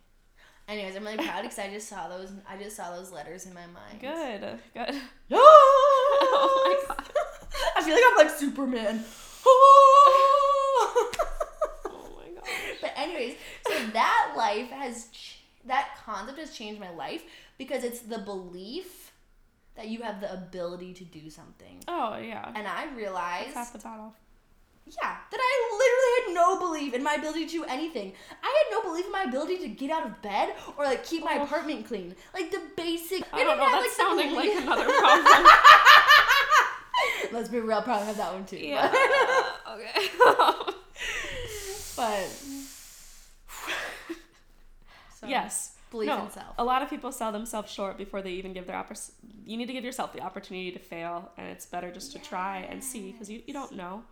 Anyways, 0.70 0.94
I'm 0.94 1.02
really 1.04 1.16
proud 1.16 1.42
because 1.42 1.58
I 1.58 1.68
just 1.68 1.88
saw 1.88 2.06
those. 2.08 2.30
I 2.48 2.56
just 2.56 2.76
saw 2.76 2.94
those 2.94 3.10
letters 3.10 3.44
in 3.44 3.52
my 3.52 3.66
mind. 3.66 4.00
Good. 4.00 4.58
Good. 4.72 5.02
oh 5.32 6.62
my 6.64 6.86
God. 6.94 7.04
I 7.76 7.82
feel 7.82 7.94
like 7.94 8.04
I'm 8.08 8.16
like 8.26 8.30
Superman. 8.38 9.04
Oh 10.72 12.08
my 12.16 12.28
god. 12.34 12.44
But 12.80 12.92
anyways, 12.96 13.34
so 13.66 13.74
that 13.92 14.34
life 14.36 14.70
has 14.70 15.08
ch- 15.12 15.40
that 15.66 15.98
concept 16.04 16.38
has 16.38 16.56
changed 16.56 16.80
my 16.80 16.90
life 16.90 17.22
because 17.58 17.82
it's 17.84 18.00
the 18.00 18.18
belief 18.18 19.12
that 19.76 19.88
you 19.88 20.02
have 20.02 20.20
the 20.20 20.32
ability 20.32 20.92
to 20.94 21.04
do 21.04 21.30
something. 21.30 21.82
Oh 21.88 22.16
yeah. 22.18 22.52
And 22.54 22.66
I 22.68 22.86
realized, 22.94 23.48
That's 23.48 23.56
half 23.56 23.72
the 23.72 23.78
battle. 23.78 24.14
Yeah, 25.02 25.16
that 25.30 25.40
I 25.40 25.52
literally 25.72 26.12
had 26.18 26.34
no 26.34 26.58
belief 26.58 26.94
in 26.94 27.02
my 27.02 27.14
ability 27.14 27.46
to 27.46 27.50
do 27.52 27.64
anything. 27.64 28.12
I 28.42 28.46
had 28.46 28.66
no 28.76 28.82
belief 28.88 29.06
in 29.06 29.12
my 29.12 29.22
ability 29.24 29.58
to 29.58 29.68
get 29.68 29.90
out 29.90 30.04
of 30.06 30.20
bed 30.22 30.54
or 30.76 30.84
like 30.84 31.04
keep 31.04 31.22
my 31.24 31.36
Oh. 31.38 31.44
apartment 31.44 31.86
clean. 31.86 32.14
Like 32.34 32.50
the 32.50 32.60
basic. 32.76 33.24
I 33.32 33.44
don't 33.44 33.56
know. 33.58 33.64
have, 33.66 33.82
That's 33.82 33.96
the 33.96 34.02
sounding 34.02 34.34
like 34.34 34.50
another 34.62 34.84
problem. 34.84 35.46
Let's 37.32 37.48
be 37.48 37.60
real, 37.60 37.82
probably 37.82 38.06
have 38.06 38.16
that 38.16 38.32
one 38.32 38.44
too. 38.44 38.58
yeah. 38.58 38.92
okay. 39.72 40.08
But, 41.96 42.28
so, 45.14 45.26
yes. 45.26 45.76
believe 45.90 46.08
no, 46.08 46.24
in 46.24 46.30
self. 46.30 46.54
A 46.58 46.64
lot 46.64 46.82
of 46.82 46.88
people 46.90 47.12
sell 47.12 47.30
themselves 47.32 47.70
short 47.70 47.96
before 47.98 48.22
they 48.22 48.30
even 48.32 48.52
give 48.52 48.66
their 48.66 48.76
oppor- 48.76 49.10
You 49.44 49.56
need 49.56 49.66
to 49.66 49.72
give 49.72 49.84
yourself 49.84 50.12
the 50.12 50.20
opportunity 50.20 50.72
to 50.72 50.78
fail, 50.78 51.30
and 51.36 51.48
it's 51.48 51.66
better 51.66 51.90
just 51.90 52.12
to 52.12 52.18
try 52.18 52.58
and 52.70 52.82
see 52.82 53.12
because 53.12 53.28
you, 53.30 53.42
you 53.46 53.52
don't 53.52 53.72
know. 53.72 54.02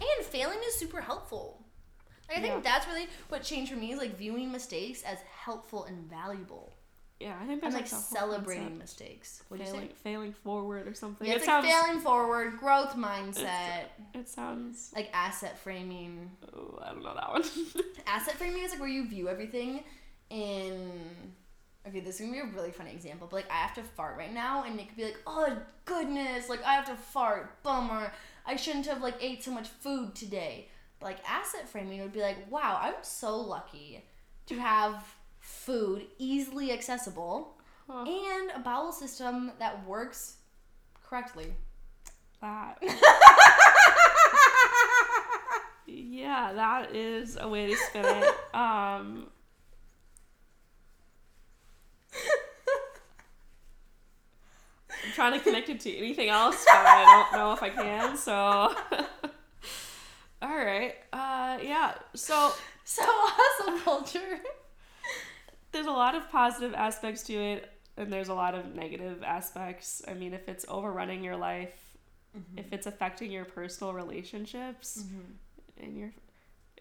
And 0.00 0.26
failing 0.26 0.58
is 0.66 0.74
super 0.76 1.00
helpful. 1.00 1.62
Like, 2.28 2.38
I 2.38 2.40
think 2.42 2.54
Yeah. 2.56 2.60
that's 2.72 2.86
really 2.86 3.08
what 3.28 3.42
changed 3.42 3.72
for 3.72 3.78
me 3.78 3.92
is 3.92 3.98
like 3.98 4.16
viewing 4.16 4.52
mistakes 4.52 5.02
as 5.02 5.18
helpful 5.44 5.84
and 5.84 6.08
valuable. 6.08 6.72
Yeah, 7.18 7.34
I 7.38 7.46
think 7.46 7.62
And 7.62 7.74
there's 7.74 7.74
like 7.74 7.86
celebrating 7.86 8.78
mistakes. 8.78 9.42
What 9.48 9.58
do 9.58 9.64
you 9.64 9.70
failing, 9.70 9.88
say? 9.88 9.94
failing 10.02 10.32
forward 10.32 10.88
or 10.88 10.94
something. 10.94 11.26
Yeah, 11.26 11.34
it 11.34 11.36
it's 11.36 11.44
sounds. 11.44 11.66
like 11.66 11.74
failing 11.74 12.00
forward, 12.00 12.56
growth 12.56 12.94
mindset, 12.96 13.88
It 14.14 14.26
sounds. 14.26 14.90
like 14.94 15.10
asset 15.12 15.58
framing. 15.58 16.30
Oh, 16.56 16.78
I 16.82 16.92
don't 16.92 17.02
know 17.02 17.14
that 17.14 17.30
one. 17.30 17.42
Asset 18.06 18.36
framing 18.36 18.62
is 18.62 18.70
like 18.70 18.80
where 18.80 18.88
you 18.88 19.06
view 19.06 19.28
everything 19.28 19.84
in. 20.30 20.90
Okay, 21.88 22.00
this 22.00 22.16
is 22.16 22.20
gonna 22.20 22.32
be 22.32 22.38
a 22.40 22.52
really 22.54 22.72
funny 22.72 22.90
example, 22.92 23.26
but 23.30 23.36
like 23.36 23.50
I 23.50 23.54
have 23.56 23.74
to 23.74 23.82
fart 23.82 24.18
right 24.18 24.32
now, 24.32 24.64
and 24.64 24.78
it 24.78 24.86
could 24.88 24.96
be 24.96 25.04
like, 25.04 25.18
oh 25.26 25.56
goodness, 25.86 26.48
like 26.48 26.62
I 26.64 26.74
have 26.74 26.84
to 26.86 26.94
fart, 26.96 27.62
bummer. 27.62 28.12
I 28.46 28.56
shouldn't 28.56 28.86
have 28.86 29.00
like 29.02 29.14
ate 29.20 29.42
so 29.42 29.50
much 29.50 29.68
food 29.68 30.14
today. 30.14 30.68
But, 30.98 31.06
like 31.06 31.18
asset 31.28 31.68
framing 31.68 32.00
would 32.02 32.12
be 32.12 32.20
like, 32.20 32.50
wow, 32.50 32.78
I'm 32.82 32.94
so 33.02 33.36
lucky 33.40 34.04
to 34.46 34.58
have 34.58 35.02
food 35.40 36.06
easily 36.18 36.72
accessible 36.72 37.56
Huh. 37.88 38.02
and 38.06 38.50
a 38.54 38.60
bowel 38.60 38.92
system 38.92 39.50
that 39.58 39.84
works 39.86 40.36
correctly. 41.02 41.54
that. 42.40 42.78
Yeah, 45.86 46.52
that 46.52 46.94
is 46.94 47.36
a 47.40 47.48
way 47.48 47.66
to 47.66 47.76
spin 47.76 48.04
it. 48.04 48.34
Um, 48.54 49.26
I'm 55.10 55.14
trying 55.16 55.32
to 55.32 55.40
connect 55.40 55.68
it 55.68 55.80
to 55.80 55.96
anything 55.96 56.28
else, 56.28 56.64
but 56.66 56.86
I 56.86 57.26
don't 57.32 57.38
know 57.40 57.52
if 57.52 57.62
I 57.64 57.70
can. 57.70 58.16
So, 58.16 58.32
all 60.42 60.56
right. 60.56 60.94
Uh, 61.12 61.58
yeah. 61.62 61.94
So 62.14 62.52
So 62.84 63.02
hustle 63.04 63.78
culture. 63.80 64.38
there's 65.72 65.86
a 65.86 65.90
lot 65.90 66.14
of 66.14 66.30
positive 66.30 66.74
aspects 66.74 67.22
to 67.24 67.34
it, 67.34 67.70
and 67.96 68.12
there's 68.12 68.28
a 68.28 68.34
lot 68.34 68.54
of 68.54 68.74
negative 68.74 69.22
aspects. 69.24 70.00
I 70.06 70.14
mean, 70.14 70.32
if 70.32 70.48
it's 70.48 70.64
overrunning 70.68 71.24
your 71.24 71.36
life, 71.36 71.74
if 72.56 72.72
it's 72.72 72.86
affecting 72.86 73.32
your 73.32 73.44
personal 73.44 73.92
relationships, 73.92 75.02
and 75.82 75.96
your 75.98 76.12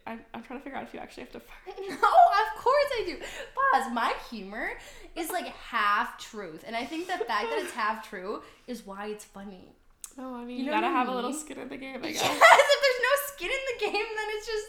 I'm, 0.07 0.21
I'm 0.33 0.43
trying 0.43 0.59
to 0.59 0.63
figure 0.63 0.77
out 0.77 0.85
if 0.85 0.93
you 0.93 0.99
actually 0.99 1.23
have 1.23 1.31
to 1.33 1.39
fart. 1.65 1.77
No, 1.79 1.93
of 1.95 2.61
course 2.63 2.89
I 2.99 3.03
do. 3.05 3.17
Pause. 3.17 3.91
My 3.93 4.13
humor 4.29 4.71
is 5.15 5.29
like 5.31 5.47
half 5.47 6.17
truth, 6.17 6.63
and 6.65 6.75
I 6.75 6.85
think 6.85 7.07
the 7.07 7.13
fact 7.13 7.27
that 7.49 7.59
it's 7.61 7.71
half 7.73 8.07
true 8.09 8.41
is 8.67 8.85
why 8.85 9.07
it's 9.07 9.25
funny. 9.25 9.73
No, 10.17 10.35
I 10.35 10.39
mean 10.43 10.57
You 10.59 10.63
you, 10.65 10.65
know 10.65 10.71
gotta 10.77 10.87
have 10.87 11.07
a 11.07 11.13
little 11.15 11.31
skin 11.33 11.59
in 11.59 11.69
the 11.69 11.77
game, 11.77 12.01
I 12.03 12.07
Yes, 12.09 12.21
guess. 12.21 12.31
if 12.31 12.81
there's 12.81 13.01
no 13.01 13.33
skin 13.35 13.49
in 13.51 13.77
the 13.77 13.85
game, 13.85 14.05
then 14.17 14.27
it's 14.29 14.47
just 14.47 14.67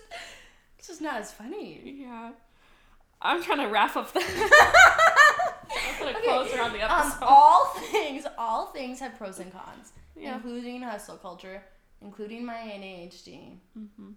it's 0.79 0.89
just 0.89 1.01
not 1.01 1.17
as 1.21 1.33
funny. 1.33 1.99
yeah. 2.07 2.31
I'm 3.23 3.43
trying 3.43 3.59
to 3.59 3.67
wrap 3.67 3.97
up 3.97 4.13
the. 4.15 4.21
I'm 4.21 5.99
gonna 5.99 6.17
Okay, 6.19 6.25
close 6.25 6.55
around 6.55 6.73
the 6.73 6.83
Um, 6.83 7.13
all 7.23 7.67
things, 7.93 8.25
all 8.39 8.67
things 8.67 8.99
have 9.01 9.17
pros 9.19 9.39
and 9.41 9.53
cons, 9.53 9.93
Yeah. 10.17 10.37
including 10.37 10.83
hustle 10.83 11.17
culture, 11.17 11.63
including 12.01 12.45
my 12.47 12.55
ADHD. 12.55 13.59
Mm-hmm. 13.79 14.11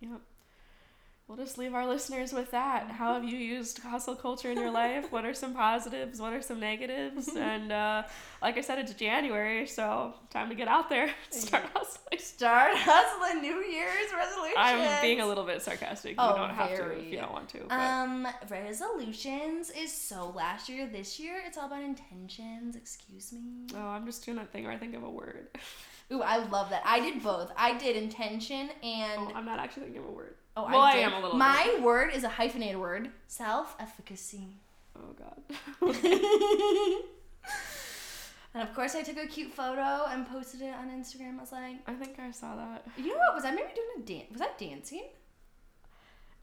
Yep. 0.00 0.20
We'll 1.28 1.36
just 1.36 1.58
leave 1.58 1.74
our 1.74 1.86
listeners 1.86 2.32
with 2.32 2.50
that. 2.50 2.90
How 2.90 3.14
have 3.14 3.22
you 3.22 3.38
used 3.38 3.78
hustle 3.84 4.16
culture 4.16 4.50
in 4.50 4.58
your 4.58 4.72
life? 4.72 5.12
What 5.12 5.24
are 5.24 5.32
some 5.32 5.54
positives? 5.54 6.20
What 6.20 6.32
are 6.32 6.42
some 6.42 6.58
negatives? 6.58 7.28
And 7.36 7.70
uh, 7.70 8.02
like 8.42 8.58
I 8.58 8.62
said, 8.62 8.80
it's 8.80 8.92
January, 8.94 9.64
so 9.68 10.14
time 10.30 10.48
to 10.48 10.56
get 10.56 10.66
out 10.66 10.88
there, 10.88 11.08
start 11.30 11.66
hustling. 11.72 12.18
Start 12.18 12.72
hustling 12.74 13.42
New 13.42 13.60
Year's 13.60 14.12
resolutions. 14.12 14.56
I'm 14.58 15.00
being 15.02 15.20
a 15.20 15.26
little 15.26 15.44
bit 15.44 15.62
sarcastic. 15.62 16.16
Oh, 16.18 16.30
You 16.30 16.36
don't 16.36 16.50
have 16.50 16.76
to 16.76 16.98
if 16.98 17.06
you 17.12 17.18
don't 17.20 17.32
want 17.32 17.48
to. 17.50 17.60
But 17.68 17.78
Um, 17.78 18.26
resolutions 18.50 19.70
is 19.70 19.92
so 19.92 20.30
last 20.30 20.68
year, 20.68 20.88
this 20.88 21.20
year, 21.20 21.36
it's 21.46 21.56
all 21.56 21.66
about 21.66 21.82
intentions. 21.84 22.74
Excuse 22.74 23.32
me. 23.32 23.68
oh, 23.76 23.78
I'm 23.86 24.04
just 24.04 24.24
doing 24.24 24.36
that 24.38 24.50
thing 24.50 24.64
where 24.64 24.72
I 24.72 24.78
think 24.78 24.96
of 24.96 25.04
a 25.04 25.10
word. 25.10 25.46
Ooh, 26.12 26.22
I 26.22 26.38
love 26.48 26.70
that. 26.70 26.82
I 26.84 27.00
did 27.00 27.22
both. 27.22 27.52
I 27.56 27.76
did 27.78 27.96
intention 27.96 28.70
and 28.82 29.20
Oh, 29.20 29.32
I'm 29.34 29.44
not 29.44 29.58
actually 29.60 29.84
thinking 29.84 30.02
of 30.02 30.08
a 30.08 30.12
word. 30.12 30.34
oh, 30.56 30.64
well, 30.64 30.80
I 30.80 30.94
did. 30.94 31.02
am 31.04 31.12
a 31.14 31.20
little 31.20 31.36
My 31.38 31.78
word 31.82 32.12
is 32.14 32.24
a 32.24 32.28
hyphenated 32.28 32.78
word. 32.78 33.10
Self-efficacy. 33.28 34.48
Oh 34.96 35.14
God. 35.16 35.40
and 38.54 38.62
of 38.68 38.74
course, 38.74 38.94
I 38.96 39.02
took 39.02 39.16
a 39.18 39.26
cute 39.26 39.52
photo 39.54 40.06
and 40.10 40.26
posted 40.28 40.62
it 40.62 40.74
on 40.74 40.88
Instagram. 40.90 41.38
I 41.38 41.40
was 41.40 41.52
like, 41.52 41.76
I 41.86 41.94
think 41.94 42.18
I 42.18 42.30
saw 42.32 42.56
that. 42.56 42.84
you 42.96 43.08
know 43.08 43.18
what? 43.18 43.34
Was 43.34 43.44
I 43.44 43.50
maybe 43.52 43.68
doing 43.74 43.88
a 43.98 44.00
dance? 44.02 44.32
Was 44.32 44.40
I 44.42 44.48
dancing? 44.58 45.04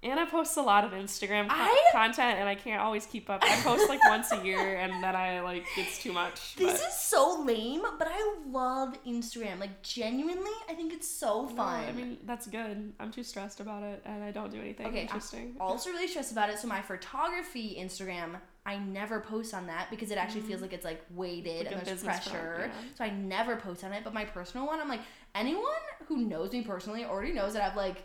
Anna 0.03 0.27
posts 0.27 0.55
a 0.57 0.61
lot 0.61 0.83
of 0.85 0.91
Instagram 0.91 1.49
co- 1.49 1.55
I- 1.55 1.89
content, 1.91 2.37
and 2.39 2.47
I 2.47 2.53
can't 2.53 2.81
always 2.81 3.07
keep 3.07 3.29
up. 3.31 3.43
I 3.43 3.55
post 3.61 3.89
like 3.89 3.99
once 4.07 4.31
a 4.31 4.43
year, 4.45 4.75
and 4.77 5.03
then 5.03 5.15
I 5.15 5.41
like 5.41 5.65
it's 5.75 6.01
too 6.01 6.13
much. 6.13 6.55
This 6.55 6.79
but- 6.79 6.87
is 6.87 6.93
so 6.93 7.41
lame, 7.43 7.81
but 7.97 8.07
I 8.09 8.35
love 8.47 8.95
Instagram. 9.05 9.59
Like 9.59 9.81
genuinely, 9.81 10.51
I 10.69 10.73
think 10.75 10.93
it's 10.93 11.07
so 11.07 11.43
No, 11.43 11.55
fun. 11.55 11.83
I 11.85 11.91
mean, 11.93 12.17
that's 12.25 12.45
good. 12.45 12.93
I'm 12.99 13.11
too 13.11 13.23
stressed 13.23 13.59
about 13.59 13.81
it, 13.81 14.03
and 14.05 14.23
I 14.23 14.29
don't 14.31 14.51
do 14.51 14.59
anything 14.61 14.85
Okay, 14.85 15.09
I'm 15.11 15.55
also 15.59 15.89
really 15.89 16.07
stressed 16.07 16.31
about 16.31 16.49
it. 16.51 16.59
So 16.59 16.67
my 16.67 16.81
photography 16.81 17.77
Instagram, 17.79 18.37
I 18.67 18.77
never 18.77 19.19
post 19.19 19.53
on 19.55 19.65
that 19.67 19.89
because 19.89 20.11
it 20.11 20.17
actually 20.19 20.41
feels 20.41 20.61
like 20.61 20.73
it's 20.73 20.85
like 20.85 21.01
weighted 21.15 21.65
Mm. 21.67 21.71
Like 21.71 21.77
and 21.77 21.85
there's 21.87 21.97
business 22.03 22.23
front, 22.27 22.45
pressure. 22.55 22.65
yeah. 22.71 22.89
So 22.97 23.03
I 23.03 23.09
never 23.09 23.55
post 23.55 23.83
on 23.83 23.93
it. 23.93 24.03
But 24.03 24.13
my 24.13 24.25
personal 24.25 24.67
one, 24.67 24.79
I'm 24.79 24.89
like 24.89 25.01
anyone 25.33 25.63
who 26.07 26.17
knows 26.17 26.51
me 26.51 26.61
personally 26.61 27.03
already 27.03 27.31
knows 27.33 27.53
that 27.53 27.63
I've 27.69 27.75
like 27.77 28.03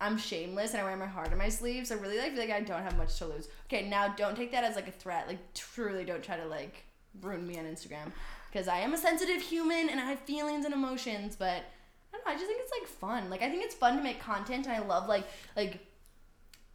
I'm 0.00 0.16
shameless 0.16 0.72
and 0.72 0.80
I 0.80 0.84
wear 0.84 0.96
my 0.96 1.06
heart 1.06 1.30
on 1.30 1.38
my 1.38 1.48
sleeve. 1.48 1.86
So 1.86 1.96
really, 1.96 2.18
like, 2.18 2.32
feel 2.32 2.40
like 2.40 2.50
I 2.50 2.60
don't 2.60 2.82
have 2.82 2.96
much 2.96 3.16
to 3.18 3.26
lose. 3.26 3.48
Okay, 3.66 3.88
now 3.88 4.08
don't 4.08 4.36
take 4.36 4.52
that 4.52 4.64
as 4.64 4.76
like 4.76 4.88
a 4.88 4.92
threat. 4.92 5.28
Like, 5.28 5.38
truly, 5.54 6.04
don't 6.04 6.22
try 6.22 6.36
to 6.36 6.46
like 6.46 6.84
ruin 7.20 7.46
me 7.46 7.58
on 7.58 7.64
Instagram 7.64 8.12
because 8.50 8.68
I 8.68 8.78
am 8.78 8.94
a 8.94 8.98
sensitive 8.98 9.42
human 9.42 9.88
and 9.90 10.00
I 10.00 10.04
have 10.04 10.20
feelings 10.20 10.64
and 10.64 10.72
emotions. 10.72 11.36
But 11.36 11.64
I 12.12 12.16
don't 12.16 12.26
know. 12.26 12.32
I 12.32 12.34
just 12.34 12.46
think 12.46 12.60
it's 12.62 12.72
like 12.80 12.88
fun. 12.88 13.30
Like, 13.30 13.42
I 13.42 13.50
think 13.50 13.64
it's 13.64 13.74
fun 13.74 13.96
to 13.96 14.02
make 14.02 14.20
content, 14.20 14.66
and 14.66 14.74
I 14.74 14.86
love 14.86 15.08
like 15.08 15.26
like 15.56 15.80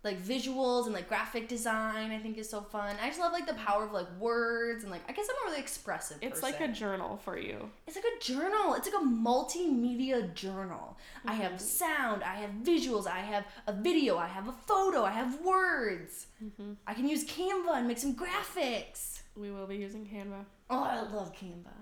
like 0.06 0.22
visuals 0.22 0.86
and 0.86 0.94
like 0.94 1.08
graphic 1.10 1.48
design 1.50 2.12
i 2.12 2.20
think 2.20 2.38
is 2.38 2.48
so 2.50 2.62
fun. 2.62 2.96
I 3.04 3.08
just 3.08 3.20
love 3.20 3.34
like 3.34 3.48
the 3.48 3.56
power 3.56 3.84
of 3.86 3.92
like 3.92 4.08
words 4.20 4.84
and 4.84 4.92
like 4.92 5.02
i 5.10 5.12
guess 5.12 5.28
i'm 5.30 5.36
a 5.48 5.50
really 5.50 5.62
expressive 5.62 6.18
It's 6.22 6.40
person. 6.40 6.52
like 6.60 6.62
a 6.70 6.72
journal 6.72 7.18
for 7.26 7.38
you. 7.38 7.58
it's 7.88 7.98
like 7.98 8.06
a 8.16 8.24
journal. 8.24 8.76
It's 8.76 8.88
like 8.90 9.02
a 9.02 9.06
multimedia 9.06 10.34
journal. 10.34 10.98
I 11.26 11.34
have 11.34 11.54
Mhm. 11.54 11.60
sound. 11.60 12.24
I 12.24 12.36
have 12.36 12.52
visuals. 12.72 13.06
I 13.08 13.20
have 13.34 13.46
a 13.68 13.74
video. 13.74 14.18
I 14.18 14.28
have 14.28 14.48
a 14.48 14.56
photo. 14.70 15.04
I 15.04 15.12
have 15.12 15.32
words. 15.42 16.28
Hmm 16.58 16.74
i 16.88 16.94
can 16.94 17.08
use 17.16 17.24
canva 17.26 17.72
and 17.80 17.88
make 17.88 17.98
some 18.06 18.14
graphics. 18.24 19.02
We 19.36 19.50
will 19.52 19.68
be 19.68 19.78
using 19.88 20.04
Canva. 20.06 20.42
oh 20.70 20.84
i 20.84 21.02
love 21.18 21.30
canva 21.40 21.74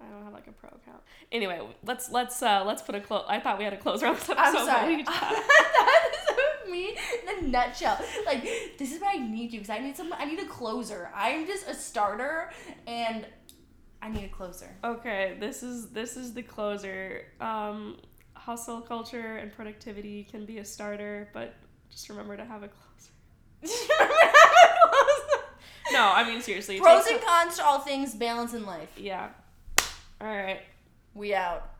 I 0.00 0.06
don't 0.10 0.22
have 0.24 0.32
like 0.32 0.46
a 0.46 0.52
pro 0.52 0.68
account. 0.68 1.02
Anyway, 1.32 1.60
let's 1.84 2.10
let's 2.10 2.42
uh 2.42 2.62
let's 2.66 2.82
put 2.82 2.94
a 2.94 3.00
close. 3.00 3.24
I 3.28 3.40
thought 3.40 3.58
we 3.58 3.64
had 3.64 3.72
a 3.72 3.76
closer 3.78 4.06
on 4.06 4.14
this 4.14 4.28
episode. 4.30 4.58
i'm 4.58 4.66
sorry 4.66 5.02
that 5.04 6.10
is 6.64 6.70
me 6.70 6.96
in 7.26 7.44
a 7.44 7.48
nutshell 7.48 7.98
like 8.26 8.42
this 8.78 8.92
is 8.92 9.00
what 9.00 9.14
i 9.14 9.18
need 9.18 9.50
you 9.52 9.58
because 9.60 9.70
i 9.70 9.78
need 9.78 9.96
some 9.96 10.12
i 10.12 10.24
need 10.26 10.38
a 10.38 10.44
closer 10.46 11.10
i'm 11.14 11.46
just 11.46 11.66
a 11.66 11.74
starter 11.74 12.50
and 12.86 13.26
i 14.02 14.08
need 14.10 14.24
a 14.24 14.28
closer 14.28 14.76
okay, 14.84 15.36
this 15.40 15.62
is 15.62 15.88
this 15.90 16.16
is 16.16 16.34
the 16.34 16.42
closer. 16.42 17.24
Um, 17.40 17.96
hustle 18.34 18.80
culture 18.82 19.36
and 19.38 19.50
productivity 19.52 20.24
can 20.30 20.44
be 20.44 20.58
a 20.58 20.64
starter, 20.64 21.28
but 21.34 21.54
just 21.90 22.08
remember 22.08 22.36
to 22.36 22.44
have 22.44 22.62
a 22.62 22.68
closer. 22.68 23.12
No, 25.90 26.12
I 26.12 26.22
mean 26.28 26.42
seriously. 26.42 26.78
Pros 26.78 27.06
and 27.06 27.20
cons 27.22 27.56
to 27.56 27.64
all 27.64 27.78
things 27.80 28.14
balance 28.14 28.52
in 28.52 28.66
life. 28.66 28.90
yeah. 28.98 29.28
All 30.20 30.26
right. 30.28 30.60
We 31.14 31.34
out. 31.34 31.77